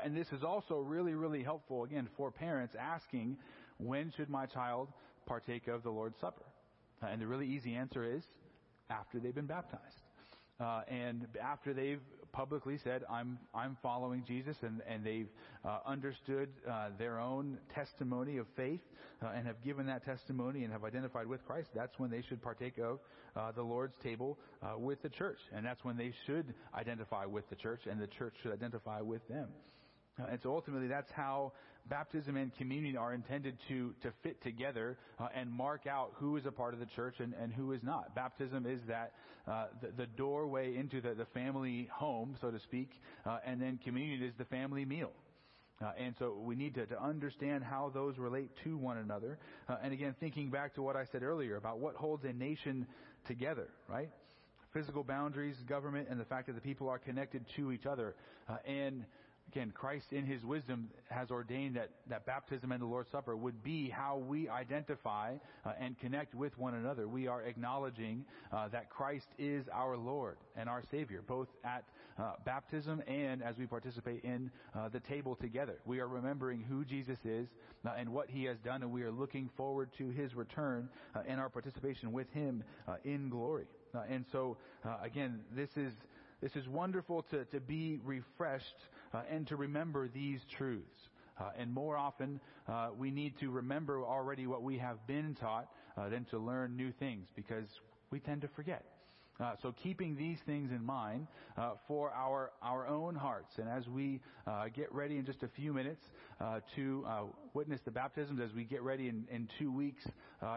and 0.02 0.16
this 0.16 0.28
is 0.28 0.42
also 0.42 0.78
really, 0.78 1.12
really 1.12 1.42
helpful, 1.42 1.84
again, 1.84 2.08
for 2.16 2.30
parents 2.30 2.74
asking, 2.80 3.36
when 3.76 4.10
should 4.16 4.30
my 4.30 4.46
child 4.46 4.88
partake 5.26 5.68
of 5.68 5.82
the 5.82 5.90
Lord's 5.90 6.18
Supper? 6.18 6.44
and 7.02 7.22
the 7.22 7.26
really 7.26 7.46
easy 7.46 7.74
answer 7.74 8.04
is 8.04 8.22
after 8.90 9.18
they've 9.18 9.34
been 9.34 9.46
baptized. 9.46 10.02
Uh, 10.60 10.82
and 10.88 11.26
after 11.42 11.72
they've 11.72 12.02
publicly 12.32 12.78
said, 12.84 13.02
I'm, 13.10 13.38
I'm 13.54 13.76
following 13.82 14.24
Jesus, 14.26 14.56
and, 14.62 14.82
and 14.86 15.04
they've 15.04 15.28
uh, 15.64 15.78
understood 15.86 16.48
uh, 16.68 16.90
their 16.98 17.18
own 17.18 17.58
testimony 17.74 18.36
of 18.36 18.46
faith 18.56 18.80
uh, 19.22 19.28
and 19.34 19.46
have 19.46 19.62
given 19.64 19.86
that 19.86 20.04
testimony 20.04 20.64
and 20.64 20.72
have 20.72 20.84
identified 20.84 21.26
with 21.26 21.44
Christ, 21.46 21.68
that's 21.74 21.98
when 21.98 22.10
they 22.10 22.22
should 22.28 22.42
partake 22.42 22.78
of 22.78 22.98
uh, 23.36 23.52
the 23.52 23.62
Lord's 23.62 23.94
table 24.02 24.38
uh, 24.62 24.78
with 24.78 25.02
the 25.02 25.08
church. 25.08 25.38
And 25.54 25.64
that's 25.64 25.82
when 25.84 25.96
they 25.96 26.12
should 26.26 26.52
identify 26.74 27.24
with 27.24 27.48
the 27.48 27.56
church, 27.56 27.80
and 27.90 28.00
the 28.00 28.06
church 28.06 28.34
should 28.42 28.52
identify 28.52 29.00
with 29.00 29.26
them. 29.28 29.48
and 30.18 30.38
so 30.42 30.54
ultimately, 30.54 30.88
that's 30.88 31.10
how 31.12 31.52
baptism 31.88 32.36
and 32.36 32.54
communion 32.56 32.96
are 32.96 33.14
intended 33.14 33.56
to, 33.68 33.94
to 34.02 34.12
fit 34.22 34.42
together 34.42 34.98
uh, 35.18 35.28
and 35.34 35.50
mark 35.50 35.86
out 35.86 36.12
who 36.16 36.36
is 36.36 36.46
a 36.46 36.52
part 36.52 36.74
of 36.74 36.80
the 36.80 36.86
church 36.86 37.16
and, 37.18 37.34
and 37.40 37.52
who 37.52 37.72
is 37.72 37.82
not. 37.82 38.14
Baptism 38.14 38.66
is 38.66 38.80
that 38.88 39.12
uh, 39.48 39.66
the, 39.80 39.88
the, 39.96 40.06
doorway 40.06 40.76
into 40.76 41.00
the, 41.00 41.14
the 41.14 41.24
family 41.26 41.88
home, 41.92 42.36
so 42.40 42.50
to 42.50 42.60
speak, 42.60 42.90
uh, 43.26 43.38
and 43.44 43.60
then 43.60 43.78
communion 43.82 44.22
is 44.22 44.32
the 44.38 44.44
family 44.44 44.84
meal. 44.84 45.12
Uh, 45.82 45.92
and 45.98 46.14
so 46.18 46.36
we 46.38 46.54
need 46.54 46.74
to, 46.74 46.84
to, 46.86 47.02
understand 47.02 47.64
how 47.64 47.90
those 47.94 48.18
relate 48.18 48.50
to 48.62 48.76
one 48.76 48.98
another. 48.98 49.38
Uh, 49.68 49.76
and 49.82 49.94
again, 49.94 50.14
thinking 50.20 50.50
back 50.50 50.74
to 50.74 50.82
what 50.82 50.94
I 50.94 51.06
said 51.10 51.22
earlier 51.22 51.56
about 51.56 51.78
what 51.78 51.94
holds 51.94 52.24
a 52.24 52.32
nation 52.32 52.86
together, 53.26 53.68
right? 53.88 54.10
Physical 54.74 55.02
boundaries, 55.02 55.56
government, 55.66 56.08
and 56.10 56.20
the 56.20 56.24
fact 56.26 56.48
that 56.48 56.52
the 56.52 56.60
people 56.60 56.88
are 56.88 56.98
connected 56.98 57.46
to 57.56 57.72
each 57.72 57.86
other. 57.86 58.14
Uh, 58.46 58.56
and 58.66 59.04
again, 59.50 59.72
Christ 59.74 60.06
in 60.12 60.26
his 60.26 60.44
wisdom 60.44 60.90
has 61.08 61.30
ordained 61.32 61.74
that, 61.74 61.90
that 62.08 62.24
baptism 62.24 62.70
and 62.70 62.80
the 62.80 62.86
Lord's 62.86 63.10
Supper 63.10 63.36
would 63.36 63.64
be 63.64 63.88
how 63.88 64.16
we 64.16 64.48
identify 64.48 65.34
uh, 65.66 65.72
and 65.80 65.98
connect 65.98 66.36
with 66.36 66.56
one 66.56 66.74
another. 66.74 67.08
We 67.08 67.26
are 67.26 67.42
acknowledging 67.42 68.24
uh, 68.52 68.68
that 68.68 68.90
Christ 68.90 69.26
is 69.38 69.66
our 69.72 69.96
Lord 69.96 70.36
and 70.56 70.68
our 70.68 70.84
Savior, 70.92 71.24
both 71.26 71.48
at 71.64 71.84
uh, 72.16 72.34
baptism 72.44 73.02
and 73.08 73.42
as 73.42 73.58
we 73.58 73.66
participate 73.66 74.22
in 74.22 74.52
uh, 74.76 74.88
the 74.88 75.00
table 75.00 75.34
together. 75.34 75.78
We 75.84 75.98
are 75.98 76.06
remembering 76.06 76.62
who 76.62 76.84
Jesus 76.84 77.18
is 77.24 77.48
uh, 77.84 77.94
and 77.98 78.10
what 78.10 78.30
he 78.30 78.44
has 78.44 78.58
done, 78.64 78.82
and 78.82 78.92
we 78.92 79.02
are 79.02 79.10
looking 79.10 79.50
forward 79.56 79.90
to 79.98 80.10
his 80.10 80.32
return 80.34 80.88
uh, 81.16 81.22
and 81.26 81.40
our 81.40 81.48
participation 81.48 82.12
with 82.12 82.30
him 82.30 82.62
in 83.04 83.30
glory. 83.30 83.66
and 84.08 84.24
so, 84.30 84.56
again, 85.02 85.40
this 85.56 85.70
is 85.76 85.92
this 86.40 86.56
is 86.56 86.66
wonderful 86.66 87.22
to, 87.30 87.44
to 87.46 87.60
be 87.60 87.98
refreshed 88.02 88.64
uh, 89.12 89.22
and 89.30 89.46
to 89.48 89.56
remember 89.56 90.08
these 90.08 90.40
truths. 90.56 91.08
Uh, 91.40 91.50
and 91.58 91.72
more 91.72 91.96
often, 91.96 92.38
uh, 92.68 92.88
we 92.98 93.10
need 93.10 93.32
to 93.40 93.50
remember 93.50 94.04
already 94.04 94.46
what 94.46 94.62
we 94.62 94.76
have 94.76 95.04
been 95.06 95.34
taught 95.40 95.68
uh, 95.96 96.08
than 96.08 96.24
to 96.26 96.38
learn 96.38 96.76
new 96.76 96.92
things 96.92 97.26
because 97.34 97.66
we 98.10 98.20
tend 98.20 98.42
to 98.42 98.48
forget. 98.48 98.84
Uh, 99.40 99.54
so 99.62 99.74
keeping 99.82 100.14
these 100.14 100.36
things 100.44 100.70
in 100.70 100.84
mind 100.84 101.26
uh, 101.56 101.70
for 101.88 102.10
our 102.10 102.52
our 102.60 102.86
own 102.86 103.14
hearts, 103.14 103.54
and 103.56 103.70
as 103.70 103.88
we 103.88 104.20
get 104.74 104.92
ready 104.92 105.16
in 105.16 105.24
just 105.24 105.42
a 105.42 105.48
few 105.48 105.72
minutes 105.72 106.04
to 106.76 107.06
witness 107.54 107.80
the 107.86 107.90
baptisms, 107.90 108.38
as 108.38 108.52
we 108.54 108.64
get 108.64 108.82
ready 108.82 109.08
in, 109.08 109.24
in 109.30 109.48
two 109.58 109.72
weeks 109.72 110.04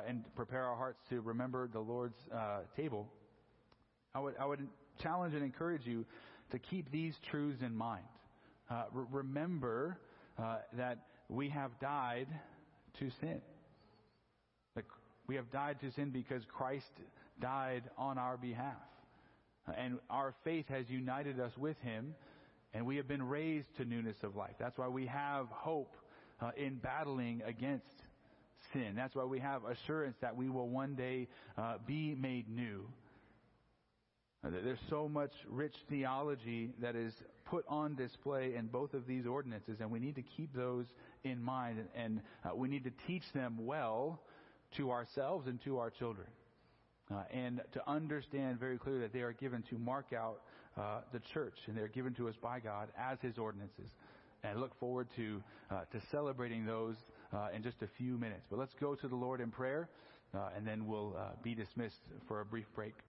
and 0.05 0.25
prepare 0.35 0.65
our 0.65 0.75
hearts 0.75 0.99
to 1.09 1.21
remember 1.21 1.69
the 1.71 1.79
Lord's 1.79 2.17
table, 2.75 3.07
I 4.13 4.19
would 4.19 4.35
I 4.37 4.45
would 4.45 4.67
challenge 5.01 5.33
and 5.33 5.43
encourage 5.43 5.85
you 5.85 6.05
to 6.51 6.59
keep 6.59 6.91
these 6.91 7.15
truths 7.31 7.61
in 7.61 7.73
mind. 7.73 8.03
Uh, 8.69 8.83
re- 8.91 9.05
remember 9.11 9.97
uh, 10.37 10.57
that 10.73 10.99
we 11.29 11.49
have 11.49 11.71
died 11.79 12.27
to 12.99 13.09
sin. 13.19 13.41
That 14.75 14.85
we 15.27 15.35
have 15.35 15.51
died 15.51 15.79
to 15.81 15.91
sin 15.91 16.09
because 16.11 16.43
Christ 16.45 16.91
died 17.41 17.83
on 17.97 18.17
our 18.17 18.37
behalf. 18.37 18.75
And 19.77 19.99
our 20.09 20.33
faith 20.43 20.67
has 20.69 20.89
united 20.89 21.39
us 21.39 21.51
with 21.57 21.77
Him, 21.81 22.15
and 22.73 22.85
we 22.85 22.97
have 22.97 23.07
been 23.07 23.23
raised 23.23 23.75
to 23.77 23.85
newness 23.85 24.17
of 24.23 24.35
life. 24.35 24.55
That's 24.59 24.77
why 24.77 24.87
we 24.87 25.05
have 25.05 25.47
hope 25.49 25.95
uh, 26.41 26.51
in 26.57 26.75
battling 26.75 27.41
against 27.45 27.85
sin. 28.73 28.93
That's 28.95 29.15
why 29.15 29.23
we 29.23 29.39
have 29.39 29.63
assurance 29.63 30.17
that 30.21 30.35
we 30.35 30.49
will 30.49 30.67
one 30.67 30.95
day 30.95 31.27
uh, 31.57 31.75
be 31.85 32.15
made 32.15 32.49
new. 32.49 32.87
There's 34.43 34.79
so 34.89 35.07
much 35.07 35.31
rich 35.49 35.75
theology 35.89 36.71
that 36.81 36.97
is 36.97 37.13
put 37.45 37.63
on 37.69 37.95
display 37.95 38.55
in 38.55 38.67
both 38.67 38.93
of 38.93 39.07
these 39.07 39.25
ordinances, 39.25 39.77
and 39.79 39.89
we 39.89 39.99
need 39.99 40.15
to 40.15 40.21
keep 40.21 40.53
those 40.53 40.85
in 41.23 41.41
mind, 41.41 41.79
and 41.95 42.19
uh, 42.43 42.53
we 42.53 42.67
need 42.67 42.83
to 42.83 42.91
teach 43.07 43.23
them 43.33 43.65
well 43.65 44.21
to 44.75 44.91
ourselves 44.91 45.47
and 45.47 45.63
to 45.63 45.77
our 45.77 45.89
children. 45.89 46.27
Uh, 47.09 47.23
and 47.31 47.61
to 47.71 47.89
understand 47.89 48.59
very 48.59 48.77
clearly 48.77 49.01
that 49.01 49.13
they 49.13 49.21
are 49.21 49.33
given 49.33 49.63
to 49.69 49.77
mark 49.77 50.07
out 50.13 50.41
uh, 50.77 51.01
the 51.13 51.19
church, 51.33 51.55
and 51.67 51.77
they're 51.77 51.87
given 51.87 52.13
to 52.13 52.27
us 52.27 52.35
by 52.41 52.59
God 52.59 52.89
as 52.97 53.17
His 53.21 53.37
ordinances. 53.37 53.89
And 54.43 54.57
I 54.57 54.59
look 54.59 54.77
forward 54.77 55.07
to 55.15 55.41
uh, 55.71 55.81
to 55.91 56.01
celebrating 56.11 56.65
those 56.65 56.95
uh, 57.33 57.47
in 57.55 57.63
just 57.63 57.81
a 57.81 57.87
few 57.97 58.17
minutes. 58.17 58.45
But 58.49 58.59
let's 58.59 58.73
go 58.79 58.95
to 58.95 59.07
the 59.07 59.15
Lord 59.15 59.39
in 59.39 59.51
prayer, 59.51 59.89
uh, 60.33 60.49
and 60.57 60.67
then 60.67 60.85
we'll 60.85 61.15
be 61.43 61.55
dismissed 61.55 62.01
for 62.27 62.41
a 62.41 62.45
brief 62.45 62.65
break. 62.75 62.95